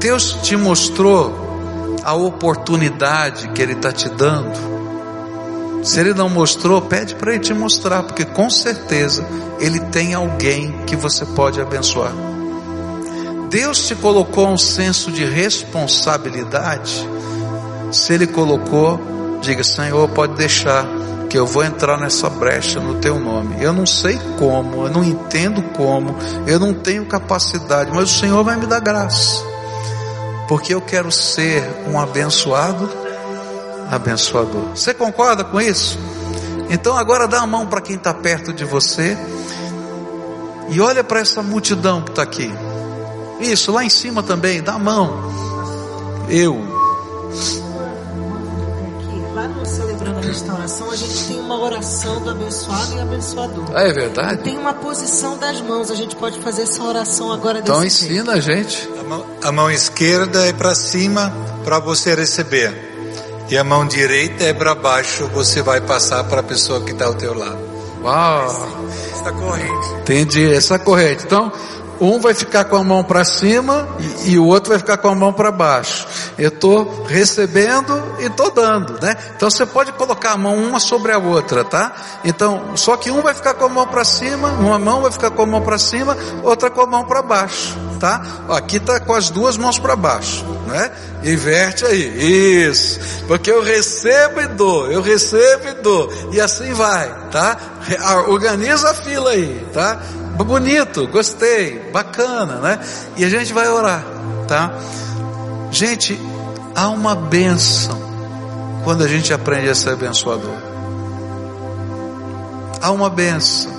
Deus 0.00 0.32
te 0.42 0.56
mostrou 0.56 1.47
a 2.08 2.14
oportunidade 2.14 3.48
que 3.48 3.60
Ele 3.60 3.74
está 3.74 3.92
te 3.92 4.08
dando. 4.08 4.78
Se 5.82 6.00
ele 6.00 6.12
não 6.12 6.28
mostrou, 6.28 6.82
pede 6.82 7.14
para 7.14 7.34
ele 7.34 7.42
te 7.42 7.54
mostrar, 7.54 8.02
porque 8.02 8.24
com 8.24 8.50
certeza 8.50 9.24
ele 9.60 9.78
tem 9.78 10.12
alguém 10.12 10.72
que 10.86 10.96
você 10.96 11.24
pode 11.24 11.60
abençoar. 11.60 12.12
Deus 13.48 13.86
te 13.86 13.94
colocou 13.94 14.48
um 14.48 14.58
senso 14.58 15.12
de 15.12 15.24
responsabilidade. 15.24 17.08
Se 17.92 18.12
ele 18.12 18.26
colocou, 18.26 19.00
diga: 19.40 19.62
Senhor, 19.62 20.08
pode 20.08 20.34
deixar 20.34 20.84
que 21.30 21.38
eu 21.38 21.46
vou 21.46 21.62
entrar 21.62 21.98
nessa 21.98 22.28
brecha 22.28 22.80
no 22.80 22.96
teu 22.96 23.20
nome. 23.20 23.62
Eu 23.62 23.72
não 23.72 23.86
sei 23.86 24.18
como, 24.38 24.84
eu 24.84 24.90
não 24.90 25.04
entendo 25.04 25.62
como, 25.74 26.16
eu 26.46 26.58
não 26.58 26.74
tenho 26.74 27.06
capacidade, 27.06 27.90
mas 27.94 28.10
o 28.10 28.18
Senhor 28.18 28.42
vai 28.42 28.56
me 28.56 28.66
dar 28.66 28.80
graça. 28.80 29.57
Porque 30.48 30.74
eu 30.74 30.80
quero 30.80 31.12
ser 31.12 31.62
um 31.86 32.00
abençoado, 32.00 32.90
abençoador. 33.90 34.70
Você 34.74 34.94
concorda 34.94 35.44
com 35.44 35.60
isso? 35.60 35.98
Então 36.70 36.96
agora 36.96 37.28
dá 37.28 37.40
a 37.40 37.46
mão 37.46 37.66
para 37.66 37.80
quem 37.80 37.96
está 37.96 38.12
perto 38.14 38.52
de 38.52 38.64
você 38.64 39.16
e 40.70 40.80
olha 40.80 41.04
para 41.04 41.20
essa 41.20 41.42
multidão 41.42 42.02
que 42.02 42.10
está 42.10 42.22
aqui. 42.22 42.50
Isso, 43.40 43.70
lá 43.70 43.84
em 43.84 43.90
cima 43.90 44.22
também, 44.22 44.62
dá 44.62 44.74
a 44.74 44.78
mão. 44.78 45.32
Eu 46.28 46.77
restauração, 50.28 50.90
a 50.90 50.96
gente 50.96 51.26
tem 51.26 51.40
uma 51.40 51.58
oração 51.58 52.20
do 52.20 52.30
abençoado 52.30 52.94
e 52.94 53.00
abençoador. 53.00 53.64
Ah, 53.74 53.82
é 53.82 53.92
verdade? 53.92 54.42
Tem 54.42 54.56
uma 54.56 54.74
posição 54.74 55.36
das 55.38 55.60
mãos, 55.60 55.90
a 55.90 55.94
gente 55.94 56.14
pode 56.16 56.38
fazer 56.40 56.62
essa 56.62 56.82
oração 56.82 57.32
agora 57.32 57.58
Então 57.58 57.84
ensina 57.84 58.08
jeito. 58.08 58.30
a 58.30 58.40
gente. 58.40 58.88
A 58.98 59.02
mão, 59.02 59.26
a 59.42 59.52
mão 59.52 59.70
esquerda 59.70 60.46
é 60.46 60.52
para 60.52 60.74
cima 60.74 61.32
para 61.64 61.78
você 61.78 62.14
receber. 62.14 62.86
E 63.50 63.56
a 63.56 63.64
mão 63.64 63.86
direita 63.86 64.44
é 64.44 64.52
para 64.52 64.74
baixo, 64.74 65.26
você 65.28 65.62
vai 65.62 65.80
passar 65.80 66.22
para 66.24 66.40
a 66.40 66.42
pessoa 66.42 66.82
que 66.82 66.92
está 66.92 67.06
ao 67.06 67.14
teu 67.14 67.32
lado. 67.32 67.58
Uau! 68.02 68.46
Essa 69.10 69.32
corrente. 69.32 69.88
Entendi, 70.00 70.52
essa 70.52 70.78
corrente. 70.78 71.24
Então, 71.24 71.50
um 72.00 72.20
vai 72.20 72.34
ficar 72.34 72.64
com 72.64 72.76
a 72.76 72.84
mão 72.84 73.02
para 73.02 73.24
cima 73.24 73.88
e, 74.24 74.32
e, 74.32 74.38
o 74.38 74.44
outro 74.44 74.70
vai 74.70 74.78
ficar 74.78 74.98
com 74.98 75.08
a 75.08 75.14
mão 75.14 75.32
para 75.32 75.50
baixo. 75.50 76.06
Eu 76.38 76.50
estou 76.50 77.04
recebendo 77.04 78.16
e 78.20 78.26
estou 78.26 78.50
dando, 78.50 78.98
né? 79.02 79.16
Então 79.34 79.50
você 79.50 79.66
pode 79.66 79.92
colocar 79.92 80.32
a 80.32 80.36
mão 80.36 80.54
uma 80.54 80.78
sobre 80.78 81.10
a 81.10 81.18
outra, 81.18 81.64
tá? 81.64 81.92
Então, 82.24 82.76
só 82.76 82.96
que 82.96 83.10
um 83.10 83.20
vai 83.22 83.34
ficar 83.34 83.54
com 83.54 83.64
a 83.64 83.68
mão 83.68 83.86
para 83.88 84.04
cima, 84.04 84.48
uma 84.52 84.78
mão 84.78 85.02
vai 85.02 85.10
ficar 85.10 85.30
com 85.32 85.42
a 85.42 85.46
mão 85.46 85.60
para 85.62 85.78
cima, 85.78 86.16
outra 86.44 86.70
com 86.70 86.80
a 86.80 86.86
mão 86.86 87.04
para 87.04 87.22
baixo, 87.22 87.76
tá? 87.98 88.22
Aqui 88.50 88.76
está 88.76 89.00
com 89.00 89.14
as 89.14 89.30
duas 89.30 89.56
mãos 89.56 89.80
para 89.80 89.96
baixo, 89.96 90.44
né? 90.68 90.92
Inverte 91.24 91.84
aí, 91.84 92.68
isso. 92.68 93.00
Porque 93.26 93.50
eu 93.50 93.60
recebo 93.60 94.40
e 94.40 94.46
dou, 94.46 94.92
eu 94.92 95.02
recebo 95.02 95.68
e 95.68 95.74
dou, 95.82 96.12
e 96.32 96.40
assim 96.40 96.72
vai, 96.72 97.12
tá? 97.32 97.56
Organiza 98.28 98.90
a 98.90 98.94
fila 98.94 99.30
aí, 99.30 99.66
tá? 99.72 100.00
bonito, 100.44 101.06
gostei, 101.08 101.90
bacana, 101.92 102.56
né? 102.56 102.78
E 103.16 103.24
a 103.24 103.28
gente 103.28 103.52
vai 103.52 103.68
orar, 103.68 104.04
tá? 104.46 104.72
Gente, 105.70 106.18
há 106.74 106.88
uma 106.88 107.14
benção 107.14 107.98
quando 108.84 109.04
a 109.04 109.08
gente 109.08 109.32
aprende 109.32 109.68
a 109.68 109.74
ser 109.74 109.90
abençoador. 109.90 110.56
Há 112.80 112.90
uma 112.90 113.10
benção. 113.10 113.76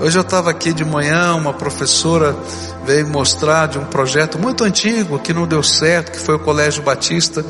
Hoje 0.00 0.18
eu 0.18 0.22
estava 0.22 0.50
aqui 0.50 0.72
de 0.72 0.84
manhã, 0.84 1.34
uma 1.34 1.52
professora 1.52 2.36
veio 2.84 3.08
mostrar 3.08 3.68
de 3.68 3.78
um 3.78 3.84
projeto 3.86 4.38
muito 4.38 4.64
antigo 4.64 5.18
que 5.18 5.32
não 5.32 5.46
deu 5.46 5.62
certo, 5.62 6.12
que 6.12 6.18
foi 6.18 6.34
o 6.34 6.38
Colégio 6.40 6.82
Batista 6.82 7.44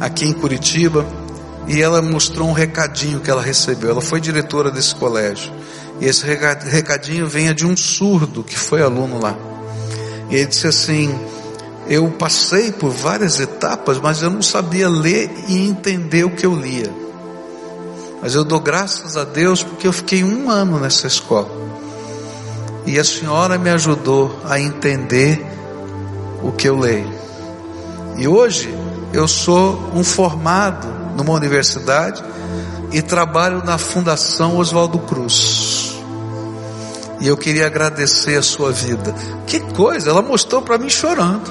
aqui 0.00 0.26
em 0.26 0.32
Curitiba, 0.32 1.06
e 1.68 1.80
ela 1.80 2.02
mostrou 2.02 2.48
um 2.48 2.52
recadinho 2.52 3.20
que 3.20 3.30
ela 3.30 3.42
recebeu. 3.42 3.90
Ela 3.90 4.00
foi 4.00 4.20
diretora 4.20 4.70
desse 4.70 4.94
colégio. 4.94 5.52
E 6.00 6.06
esse 6.06 6.24
recadinho 6.26 7.28
venha 7.28 7.54
de 7.54 7.64
um 7.64 7.76
surdo 7.76 8.42
que 8.42 8.58
foi 8.58 8.82
aluno 8.82 9.20
lá. 9.20 9.36
E 10.28 10.34
ele 10.34 10.46
disse 10.46 10.66
assim: 10.66 11.16
Eu 11.88 12.08
passei 12.10 12.70
por 12.72 12.90
várias 12.90 13.40
etapas, 13.40 13.98
mas 13.98 14.22
eu 14.22 14.30
não 14.30 14.42
sabia 14.42 14.88
ler 14.88 15.30
e 15.48 15.66
entender 15.66 16.24
o 16.24 16.30
que 16.30 16.46
eu 16.46 16.54
lia. 16.54 16.92
Mas 18.22 18.34
eu 18.34 18.44
dou 18.44 18.60
graças 18.60 19.16
a 19.16 19.24
Deus 19.24 19.62
porque 19.62 19.86
eu 19.86 19.92
fiquei 19.92 20.22
um 20.22 20.48
ano 20.48 20.78
nessa 20.78 21.06
escola. 21.08 21.50
E 22.86 22.98
a 22.98 23.04
senhora 23.04 23.58
me 23.58 23.70
ajudou 23.70 24.40
a 24.44 24.60
entender 24.60 25.44
o 26.42 26.52
que 26.52 26.68
eu 26.68 26.78
leio. 26.78 27.12
E 28.16 28.28
hoje 28.28 28.72
eu 29.12 29.26
sou 29.26 29.90
um 29.94 30.04
formado 30.04 30.86
numa 31.16 31.32
universidade 31.32 32.22
e 32.92 33.02
trabalho 33.02 33.64
na 33.64 33.78
Fundação 33.78 34.56
Oswaldo 34.56 34.98
Cruz. 35.00 35.91
E 37.22 37.28
eu 37.28 37.36
queria 37.36 37.66
agradecer 37.66 38.36
a 38.36 38.42
sua 38.42 38.72
vida. 38.72 39.14
Que 39.46 39.60
coisa, 39.60 40.10
ela 40.10 40.20
mostrou 40.20 40.60
para 40.60 40.76
mim 40.76 40.90
chorando. 40.90 41.48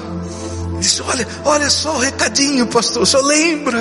Disse: 0.78 1.00
Olha, 1.00 1.26
olha 1.46 1.70
só 1.70 1.96
o 1.96 1.98
recadinho, 1.98 2.66
pastor. 2.66 3.06
Senhor 3.06 3.24
lembra? 3.24 3.78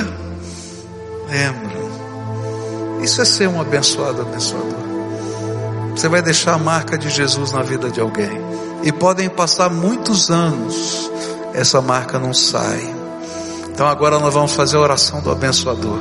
Lembro. 1.30 3.02
Isso 3.04 3.22
é 3.22 3.26
ser 3.26 3.50
um 3.50 3.60
abençoado, 3.60 4.22
abençoador. 4.22 4.80
Você 5.94 6.08
vai 6.08 6.22
deixar 6.22 6.54
a 6.54 6.58
marca 6.58 6.98
de 6.98 7.10
Jesus 7.10 7.52
na 7.52 7.62
vida 7.62 7.92
de 7.92 8.00
alguém. 8.00 8.39
E 8.84 8.92
podem 8.94 9.28
passar 9.28 9.70
muitos 9.70 10.32
anos, 10.32 11.12
essa 11.54 11.82
marca 11.82 12.18
não 12.18 12.34
sai. 12.34 12.96
Então 13.70 13.86
agora 13.86 14.18
nós 14.18 14.34
vamos 14.34 14.54
fazer 14.54 14.78
a 14.78 14.80
oração 14.80 15.20
do 15.20 15.30
abençoador. 15.30 16.00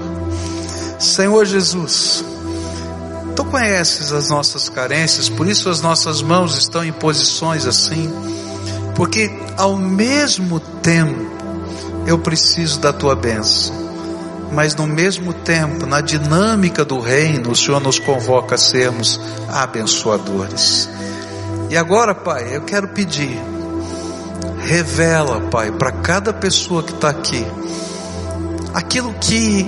Senhor 1.01 1.45
Jesus, 1.45 2.24
Tu 3.41 3.45
conheces 3.47 4.12
as 4.12 4.28
nossas 4.28 4.68
carências, 4.68 5.30
por 5.30 5.49
isso 5.49 5.70
as 5.70 5.80
nossas 5.80 6.20
mãos 6.20 6.59
estão 6.59 6.84
em 6.84 6.93
posições 6.93 7.64
assim, 7.64 8.12
porque 8.95 9.30
ao 9.57 9.78
mesmo 9.78 10.61
tempo 10.61 11.26
eu 12.07 12.18
preciso 12.18 12.78
da 12.80 12.93
tua 12.93 13.16
bênção, 13.16 13.74
mas 14.53 14.74
no 14.74 14.86
mesmo 14.86 15.32
tempo, 15.32 15.86
na 15.86 16.03
dinâmica 16.03 16.84
do 16.84 17.01
reino, 17.01 17.53
o 17.53 17.57
Senhor 17.57 17.80
nos 17.80 17.99
convoca 17.99 18.57
a 18.57 18.59
sermos 18.59 19.18
abençoadores. 19.49 20.91
E 21.70 21.78
agora, 21.78 22.14
Pai, 22.14 22.55
eu 22.55 22.61
quero 22.61 22.88
pedir, 22.88 23.41
revela, 24.66 25.41
Pai, 25.51 25.72
para 25.72 25.93
cada 25.93 26.30
pessoa 26.34 26.82
que 26.82 26.93
está 26.93 27.09
aqui, 27.09 27.47
aquilo 28.74 29.14
que 29.14 29.66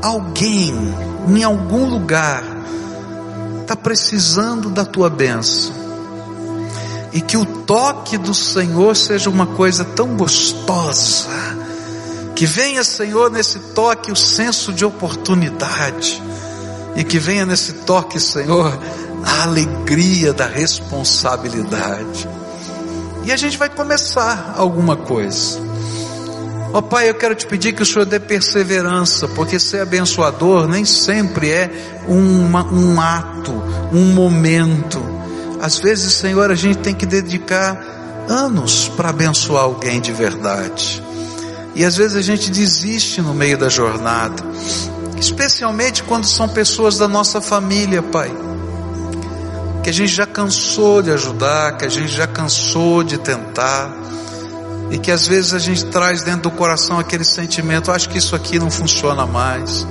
alguém 0.00 0.94
em 1.26 1.42
algum 1.42 1.84
lugar 1.84 2.59
está 3.70 3.76
precisando 3.76 4.68
da 4.68 4.84
tua 4.84 5.08
bênção. 5.08 5.72
E 7.12 7.20
que 7.20 7.36
o 7.36 7.44
toque 7.44 8.18
do 8.18 8.34
Senhor 8.34 8.96
seja 8.96 9.30
uma 9.30 9.46
coisa 9.46 9.84
tão 9.84 10.16
gostosa. 10.16 11.28
Que 12.34 12.46
venha, 12.46 12.82
Senhor, 12.82 13.30
nesse 13.30 13.60
toque 13.72 14.10
o 14.10 14.16
senso 14.16 14.72
de 14.72 14.84
oportunidade. 14.84 16.20
E 16.96 17.04
que 17.04 17.20
venha 17.20 17.46
nesse 17.46 17.74
toque, 17.84 18.18
Senhor, 18.18 18.76
a 19.24 19.42
alegria 19.44 20.32
da 20.32 20.46
responsabilidade. 20.46 22.28
E 23.24 23.30
a 23.30 23.36
gente 23.36 23.56
vai 23.56 23.68
começar 23.68 24.54
alguma 24.56 24.96
coisa. 24.96 25.60
Ó 26.72 26.78
oh, 26.78 26.82
Pai, 26.82 27.10
eu 27.10 27.14
quero 27.14 27.34
te 27.34 27.46
pedir 27.46 27.72
que 27.72 27.82
o 27.82 27.86
Senhor 27.86 28.04
dê 28.04 28.20
perseverança, 28.20 29.26
porque 29.26 29.58
ser 29.58 29.80
abençoador 29.80 30.68
nem 30.68 30.84
sempre 30.84 31.50
é 31.50 31.68
uma, 32.06 32.64
um 32.64 33.00
ato, 33.00 33.50
um 33.92 34.12
momento. 34.12 35.02
Às 35.60 35.78
vezes, 35.80 36.12
Senhor, 36.12 36.48
a 36.48 36.54
gente 36.54 36.78
tem 36.78 36.94
que 36.94 37.04
dedicar 37.04 38.24
anos 38.28 38.88
para 38.96 39.10
abençoar 39.10 39.64
alguém 39.64 40.00
de 40.00 40.12
verdade. 40.12 41.02
E 41.74 41.84
às 41.84 41.96
vezes 41.96 42.16
a 42.16 42.22
gente 42.22 42.48
desiste 42.50 43.20
no 43.20 43.34
meio 43.34 43.58
da 43.58 43.68
jornada, 43.68 44.40
especialmente 45.18 46.04
quando 46.04 46.24
são 46.24 46.48
pessoas 46.48 46.98
da 46.98 47.08
nossa 47.08 47.40
família, 47.40 48.00
Pai. 48.00 48.30
Que 49.82 49.90
a 49.90 49.92
gente 49.92 50.12
já 50.12 50.26
cansou 50.26 51.02
de 51.02 51.10
ajudar, 51.10 51.76
que 51.76 51.84
a 51.84 51.88
gente 51.88 52.12
já 52.12 52.28
cansou 52.28 53.02
de 53.02 53.18
tentar 53.18 53.99
e 54.90 54.98
que 54.98 55.10
às 55.10 55.26
vezes 55.26 55.54
a 55.54 55.58
gente 55.58 55.86
traz 55.86 56.22
dentro 56.22 56.42
do 56.42 56.50
coração 56.50 56.98
aquele 56.98 57.24
sentimento, 57.24 57.92
acho 57.92 58.08
que 58.08 58.18
isso 58.18 58.34
aqui 58.34 58.58
não 58.58 58.70
funciona 58.70 59.24
mais. 59.24 59.86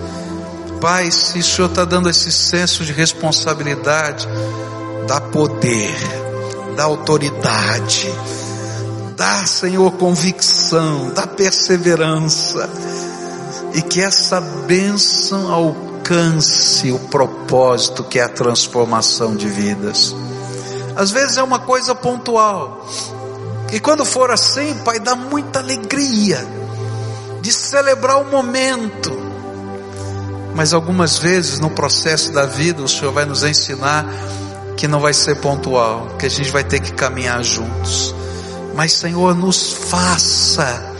Pai, 0.82 1.12
se 1.12 1.40
o 1.40 1.44
Senhor 1.44 1.70
está 1.70 1.86
dando 1.86 2.10
esse 2.10 2.32
senso 2.32 2.86
de 2.86 2.92
responsabilidade, 2.92 4.28
dá 5.08 5.20
poder, 5.20 5.96
dá 6.76 6.84
autoridade, 6.84 8.14
dá, 9.16 9.46
Senhor, 9.46 9.92
convicção, 9.94 11.12
dá 11.14 11.28
perseverança, 11.28 12.70
e 13.74 13.82
que 13.82 14.02
essa 14.02 14.40
bênção 14.40 15.52
alcance 15.52 16.92
o 16.92 17.00
propósito 17.00 18.04
que 18.04 18.20
é 18.20 18.24
a 18.24 18.30
transformação 18.30 19.36
de 19.36 19.48
vidas. 19.48 20.16
Às 20.96 21.12
vezes 21.12 21.38
é 21.38 21.44
uma 21.44 21.60
coisa 21.60 21.94
pontual, 21.94 22.86
e 23.72 23.80
quando 23.80 24.06
for 24.06 24.32
assim, 24.32 24.74
Pai, 24.84 25.00
dá 25.00 25.16
muita 25.16 25.60
alegria 25.60 26.46
de 27.42 27.52
celebrar 27.52 28.22
o 28.22 28.26
momento. 28.26 29.18
Mas 30.56 30.74
algumas 30.74 31.18
vezes 31.18 31.60
no 31.60 31.70
processo 31.70 32.32
da 32.32 32.46
vida 32.46 32.82
o 32.82 32.88
Senhor 32.88 33.12
vai 33.12 33.26
nos 33.26 33.44
ensinar 33.44 34.06
que 34.76 34.88
não 34.88 35.00
vai 35.00 35.14
ser 35.14 35.36
pontual, 35.36 36.08
que 36.18 36.26
a 36.26 36.30
gente 36.30 36.50
vai 36.52 36.64
ter 36.64 36.80
que 36.80 36.94
caminhar 36.94 37.44
juntos. 37.44 38.16
Mas 38.76 38.94
Senhor, 38.94 39.36
nos 39.36 39.74
faça 39.74 40.96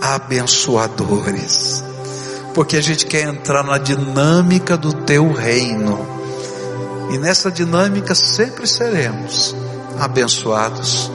abençoadores, 0.00 1.82
porque 2.54 2.76
a 2.76 2.80
gente 2.80 3.06
quer 3.06 3.22
entrar 3.22 3.64
na 3.64 3.76
dinâmica 3.76 4.76
do 4.76 4.92
teu 4.92 5.32
reino. 5.32 6.06
E 7.10 7.18
nessa 7.18 7.50
dinâmica 7.50 8.14
sempre 8.14 8.66
seremos 8.66 9.54
abençoados, 9.98 11.10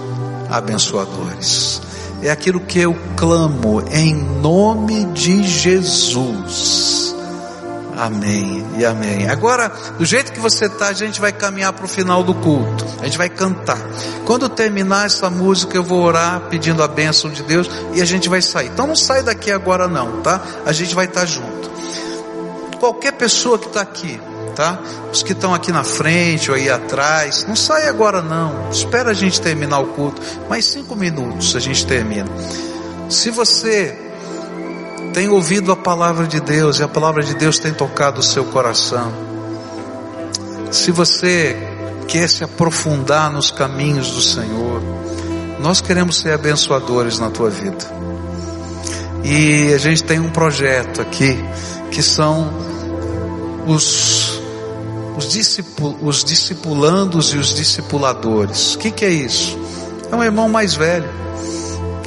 abençoadores. 0.50 1.82
É 2.22 2.30
aquilo 2.30 2.60
que 2.60 2.80
eu 2.80 2.95
clamo 3.16 3.82
em 3.91 4.14
nome 4.14 5.06
de 5.06 5.47
Jesus. 5.47 7.16
Amém 8.00 8.66
e 8.78 8.86
amém. 8.86 9.30
Agora, 9.30 9.70
do 9.97 10.06
jeito 10.06 10.32
que 10.32 10.39
você 10.39 10.66
está, 10.66 10.88
a 10.88 10.93
gente 10.93 11.20
vai 11.20 11.34
caminhar 11.34 11.74
para 11.74 11.84
o 11.84 11.88
final 11.88 12.24
do 12.24 12.34
culto. 12.34 12.86
A 13.02 13.06
gente 13.06 13.18
vai 13.18 13.28
cantar. 13.28 13.78
Quando 14.26 14.47
terminar 14.47 15.06
essa 15.06 15.30
música, 15.30 15.76
eu 15.76 15.84
vou 15.84 16.02
orar 16.02 16.41
pedindo 16.50 16.82
a 16.82 16.88
bênção 16.88 17.30
de 17.30 17.43
Deus 17.43 17.70
e 17.93 18.02
a 18.02 18.06
gente 18.06 18.30
vai 18.30 18.41
sair. 18.41 18.68
Então 18.68 18.88
não 18.88 18.95
sai 18.95 19.22
daqui 19.22 19.52
agora 19.52 19.86
não, 19.88 20.22
tá? 20.22 20.41
A 20.66 20.72
gente 20.72 20.95
vai 20.95 21.06
estar 21.06 21.22
tá 21.22 21.26
junto. 21.26 21.70
Qualquer 22.80 23.12
pessoa 23.12 23.60
que 23.60 23.68
está 23.68 23.82
aqui, 23.82 24.20
tá? 24.60 24.78
Os 25.10 25.24
que 25.24 25.32
estão 25.32 25.53
aqui 25.53 25.72
na 25.72 25.86
frente 25.86 26.51
ou 26.51 26.57
aí 26.57 26.70
atrás, 26.70 27.45
não 27.47 27.55
sai 27.55 27.88
agora 27.88 28.22
não. 28.22 28.70
Espera 28.70 29.12
a 29.12 29.14
gente 29.14 29.39
terminar 29.39 29.80
o 29.80 29.88
culto. 29.93 30.22
Mais 30.49 30.66
cinco 30.66 30.97
minutos 30.97 31.55
a 31.55 31.62
gente 31.62 31.86
termina. 31.86 32.28
Se 33.10 33.32
você 33.32 33.97
tem 35.14 35.30
ouvido 35.30 35.72
a 35.72 35.78
palavra 35.78 36.28
de 36.28 36.41
Deus 36.41 36.80
e 36.80 36.84
a 36.84 36.89
palavra 36.89 37.24
de 37.24 37.36
Deus 37.36 37.57
tem 37.57 37.74
tocado 37.74 38.20
o 38.20 38.24
seu 38.24 38.43
coração, 38.43 39.14
se 40.72 40.91
você 40.91 41.55
quer 42.05 42.28
se 42.28 42.43
aprofundar 42.43 43.32
nos 43.32 43.51
caminhos 43.51 44.12
do 44.12 44.22
Senhor, 44.22 44.82
nós 45.62 45.80
queremos 45.80 46.18
ser 46.18 46.34
abençoadores 46.34 47.18
na 47.18 47.30
tua 47.30 47.49
vida. 47.49 47.86
E 49.24 49.74
a 49.74 49.78
gente 49.78 50.03
tem 50.03 50.20
um 50.20 50.30
projeto 50.30 51.01
aqui 51.01 51.39
que 51.91 52.03
são 52.03 52.68
os 53.66 54.29
os, 55.18 55.28
discipul, 55.28 55.97
os 56.01 56.24
discipulandos 56.24 57.34
e 57.34 57.38
os 57.38 57.53
discipuladores. 57.53 58.76
O 58.76 58.80
que, 58.80 58.91
que 58.91 59.05
é 59.05 59.10
isso? 59.10 59.57
É 60.12 60.16
um 60.16 60.24
irmão 60.24 60.49
mais 60.49 60.74
velho 60.74 61.10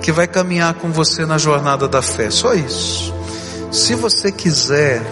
que 0.02 0.10
vai 0.10 0.26
caminhar 0.26 0.74
com 0.74 0.90
você 0.90 1.24
na 1.24 1.38
jornada 1.38 1.86
da 1.86 2.02
fé. 2.02 2.30
Só 2.30 2.54
isso. 2.54 3.14
Se 3.70 3.94
você 3.94 4.32
quiser, 4.32 5.02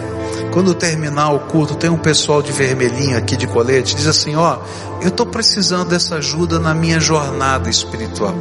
quando 0.51 0.73
terminar 0.73 1.31
o 1.31 1.39
culto, 1.39 1.75
tem 1.75 1.89
um 1.89 1.97
pessoal 1.97 2.41
de 2.41 2.51
vermelhinho 2.51 3.17
aqui 3.17 3.37
de 3.37 3.47
colete, 3.47 3.95
diz 3.95 4.07
assim: 4.07 4.35
Ó, 4.35 4.59
eu 5.01 5.07
estou 5.07 5.25
precisando 5.25 5.89
dessa 5.89 6.15
ajuda 6.15 6.59
na 6.59 6.73
minha 6.73 6.99
jornada 6.99 7.69
espiritual. 7.69 8.35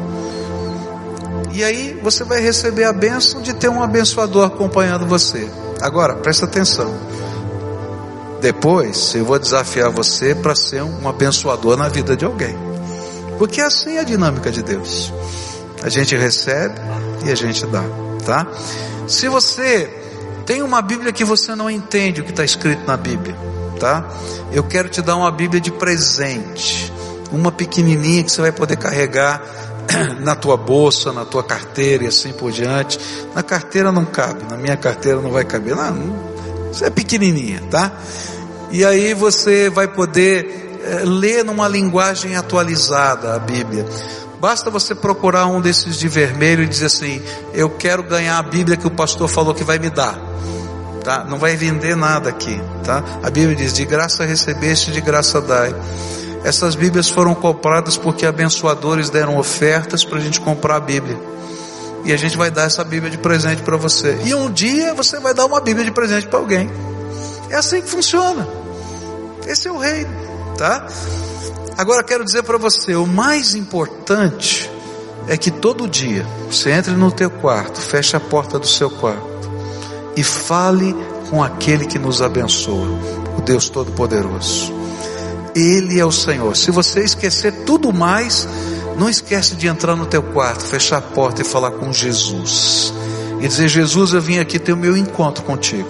E 1.53 1.65
aí 1.65 1.99
você 2.03 2.25
vai 2.25 2.41
receber 2.41 2.85
a 2.85 2.93
bênção 2.93 3.41
de 3.43 3.55
ter 3.55 3.69
um 3.69 3.83
abençoador 3.83 4.47
acompanhando 4.47 5.07
você. 5.07 5.49
Agora, 5.81 6.15
presta 6.15 6.45
atenção. 6.45 6.95
Depois 8.41 9.15
eu 9.15 9.25
vou 9.25 9.39
desafiar 9.39 9.91
você 9.91 10.35
para 10.35 10.55
ser 10.55 10.83
um 10.83 11.07
abençoador 11.09 11.77
na 11.77 11.89
vida 11.89 12.17
de 12.17 12.25
alguém. 12.25 12.57
Porque 13.39 13.61
assim 13.61 13.97
é 13.97 14.01
a 14.01 14.05
dinâmica 14.05 14.51
de 14.51 14.63
Deus. 14.63 15.13
A 15.83 15.89
gente 15.89 16.17
recebe 16.17 16.75
e 17.25 17.31
a 17.31 17.35
gente 17.35 17.65
dá, 17.67 17.85
tá? 18.25 18.47
Se 19.07 19.29
você 19.29 19.89
tem 20.47 20.63
uma 20.63 20.81
Bíblia 20.83 21.13
que 21.13 21.25
você 21.25 21.55
não 21.55 21.71
entende 21.71 22.21
o 22.21 22.25
que 22.25 22.31
está 22.31 22.45
escrito 22.45 22.87
na 22.87 22.97
Bíblia, 22.97 23.37
tá? 23.79 24.09
Eu 24.53 24.65
quero 24.65 24.89
te 24.89 25.03
dar 25.03 25.17
uma 25.17 25.31
Bíblia 25.31 25.61
de 25.61 25.71
presente, 25.71 26.93
uma 27.31 27.53
pequenininha 27.53 28.25
que 28.25 28.33
você 28.33 28.41
vai 28.41 28.53
poder 28.53 28.77
carregar 28.77 29.43
na 30.21 30.35
tua 30.35 30.57
bolsa, 30.57 31.13
na 31.13 31.25
tua 31.25 31.43
carteira 31.43 32.05
e 32.05 32.07
assim 32.07 32.33
por 32.33 32.51
diante. 32.53 32.99
Na 33.35 33.43
carteira 33.43 33.93
não 33.93 34.05
cabe, 34.05 34.45
na 34.51 34.57
minha 34.57 34.77
carteira 34.77 35.21
não 35.21 35.31
vai 35.31 35.45
caber, 35.45 35.77
não, 35.77 35.93
não 35.93 36.30
isso 36.73 36.85
é 36.85 36.91
pequenininha, 36.91 37.63
tá? 37.71 37.93
E 38.71 38.85
aí 38.85 39.15
você 39.15 39.69
vai 39.69 39.89
poder 39.89 40.81
é, 40.85 41.03
ler 41.05 41.45
numa 41.45 41.67
linguagem 41.69 42.37
atualizada 42.37 43.35
a 43.35 43.39
Bíblia. 43.39 43.85
Basta 44.41 44.71
você 44.71 44.95
procurar 44.95 45.47
um 45.47 45.61
desses 45.61 45.99
de 45.99 46.09
vermelho 46.09 46.63
e 46.63 46.67
dizer 46.67 46.87
assim: 46.87 47.21
Eu 47.53 47.69
quero 47.69 48.03
ganhar 48.03 48.39
a 48.39 48.43
Bíblia 48.43 48.77
que 48.77 48.87
o 48.87 48.91
pastor 48.91 49.29
falou 49.29 49.55
que 49.55 49.65
vai 49.65 49.79
me 49.79 49.91
dar. 49.91 50.19
Tá? 51.05 51.25
Não 51.25 51.39
vai 51.39 51.57
vender 51.57 51.97
nada 51.97 52.31
aqui. 52.31 52.61
Tá? 52.85 53.05
A 53.23 53.29
Bíblia 53.29 53.55
diz: 53.55 53.75
De 53.75 53.85
graça 53.85 54.25
recebeste, 54.25 54.93
de 54.93 55.01
graça 55.01 55.41
dai. 55.41 55.75
Essas 56.43 56.75
Bíblias 56.75 57.11
foram 57.11 57.35
compradas 57.35 57.99
porque 57.99 58.25
abençoadores 58.25 59.11
deram 59.11 59.37
ofertas 59.37 60.05
para 60.05 60.17
a 60.17 60.21
gente 60.23 60.41
comprar 60.41 60.77
a 60.77 60.81
Bíblia. 60.81 61.21
E 62.05 62.13
a 62.13 62.17
gente 62.17 62.37
vai 62.37 62.51
dar 62.51 62.65
essa 62.65 62.83
Bíblia 62.83 63.11
de 63.11 63.19
presente 63.19 63.63
para 63.63 63.77
você. 63.77 64.19
E 64.25 64.35
um 64.35 64.51
dia 64.51 64.95
você 64.95 65.19
vai 65.21 65.35
dar 65.35 65.47
uma 65.47 65.61
Bíblia 65.61 65.85
de 65.85 65.93
presente 65.93 66.27
para 66.27 66.39
alguém. 66.39 66.71
É 67.51 67.57
assim 67.57 67.83
que 67.83 67.89
funciona. 67.89 68.49
Esse 69.47 69.69
é 69.69 69.73
o 69.73 69.79
reino, 69.79 70.11
tá? 70.57 70.87
Agora 71.77 72.05
quero 72.05 72.25
dizer 72.25 72.43
para 72.43 72.59
você, 72.59 72.95
o 72.95 73.07
mais 73.07 73.55
importante 73.55 74.71
é 75.27 75.37
que 75.37 75.51
todo 75.51 75.89
dia 75.89 76.27
você 76.51 76.71
entre 76.71 76.93
no 76.93 77.11
teu 77.11 77.31
quarto, 77.31 77.81
feche 77.81 78.17
a 78.17 78.21
porta 78.21 78.59
do 78.59 78.67
seu 78.67 78.91
quarto 78.91 79.51
e 80.17 80.23
fale 80.23 80.95
com 81.31 81.43
aquele 81.43 81.87
que 81.87 81.99
nos 81.99 82.21
abençoa, 82.21 82.87
o 83.37 83.41
Deus 83.41 83.69
Todo-Poderoso. 83.69 84.73
Ele 85.55 85.99
é 85.99 86.05
o 86.05 86.13
Senhor. 86.13 86.57
Se 86.57 86.71
você 86.71 87.03
esquecer 87.03 87.65
tudo 87.65 87.93
mais, 87.93 88.47
não 89.01 89.09
esquece 89.09 89.57
de 89.57 89.67
entrar 89.67 89.97
no 89.97 90.05
teu 90.05 90.23
quarto, 90.23 90.63
fechar 90.63 90.99
a 90.99 91.01
porta 91.01 91.41
e 91.41 91.45
falar 91.45 91.71
com 91.71 91.91
Jesus. 91.91 92.93
E 93.41 93.49
dizer, 93.49 93.67
Jesus, 93.67 94.13
eu 94.13 94.21
vim 94.21 94.39
aqui 94.39 94.59
ter 94.59 94.75
o 94.75 94.77
meu 94.77 94.95
encontro 94.95 95.43
contigo. 95.43 95.89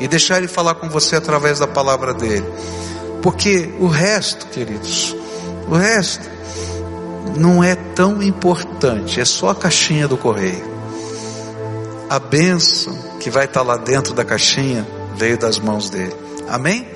E 0.00 0.08
deixar 0.08 0.38
ele 0.38 0.48
falar 0.48 0.76
com 0.76 0.88
você 0.88 1.16
através 1.16 1.58
da 1.58 1.66
palavra 1.66 2.14
dele. 2.14 2.46
Porque 3.20 3.68
o 3.78 3.86
resto, 3.86 4.46
queridos, 4.46 5.14
o 5.68 5.74
resto 5.74 6.26
não 7.36 7.62
é 7.62 7.74
tão 7.74 8.22
importante, 8.22 9.20
é 9.20 9.26
só 9.26 9.50
a 9.50 9.54
caixinha 9.54 10.08
do 10.08 10.16
correio. 10.16 10.64
A 12.08 12.18
bênção 12.18 12.96
que 13.20 13.28
vai 13.28 13.44
estar 13.44 13.60
lá 13.60 13.76
dentro 13.76 14.14
da 14.14 14.24
caixinha 14.24 14.88
veio 15.16 15.36
das 15.36 15.58
mãos 15.58 15.90
dele. 15.90 16.16
Amém? 16.48 16.88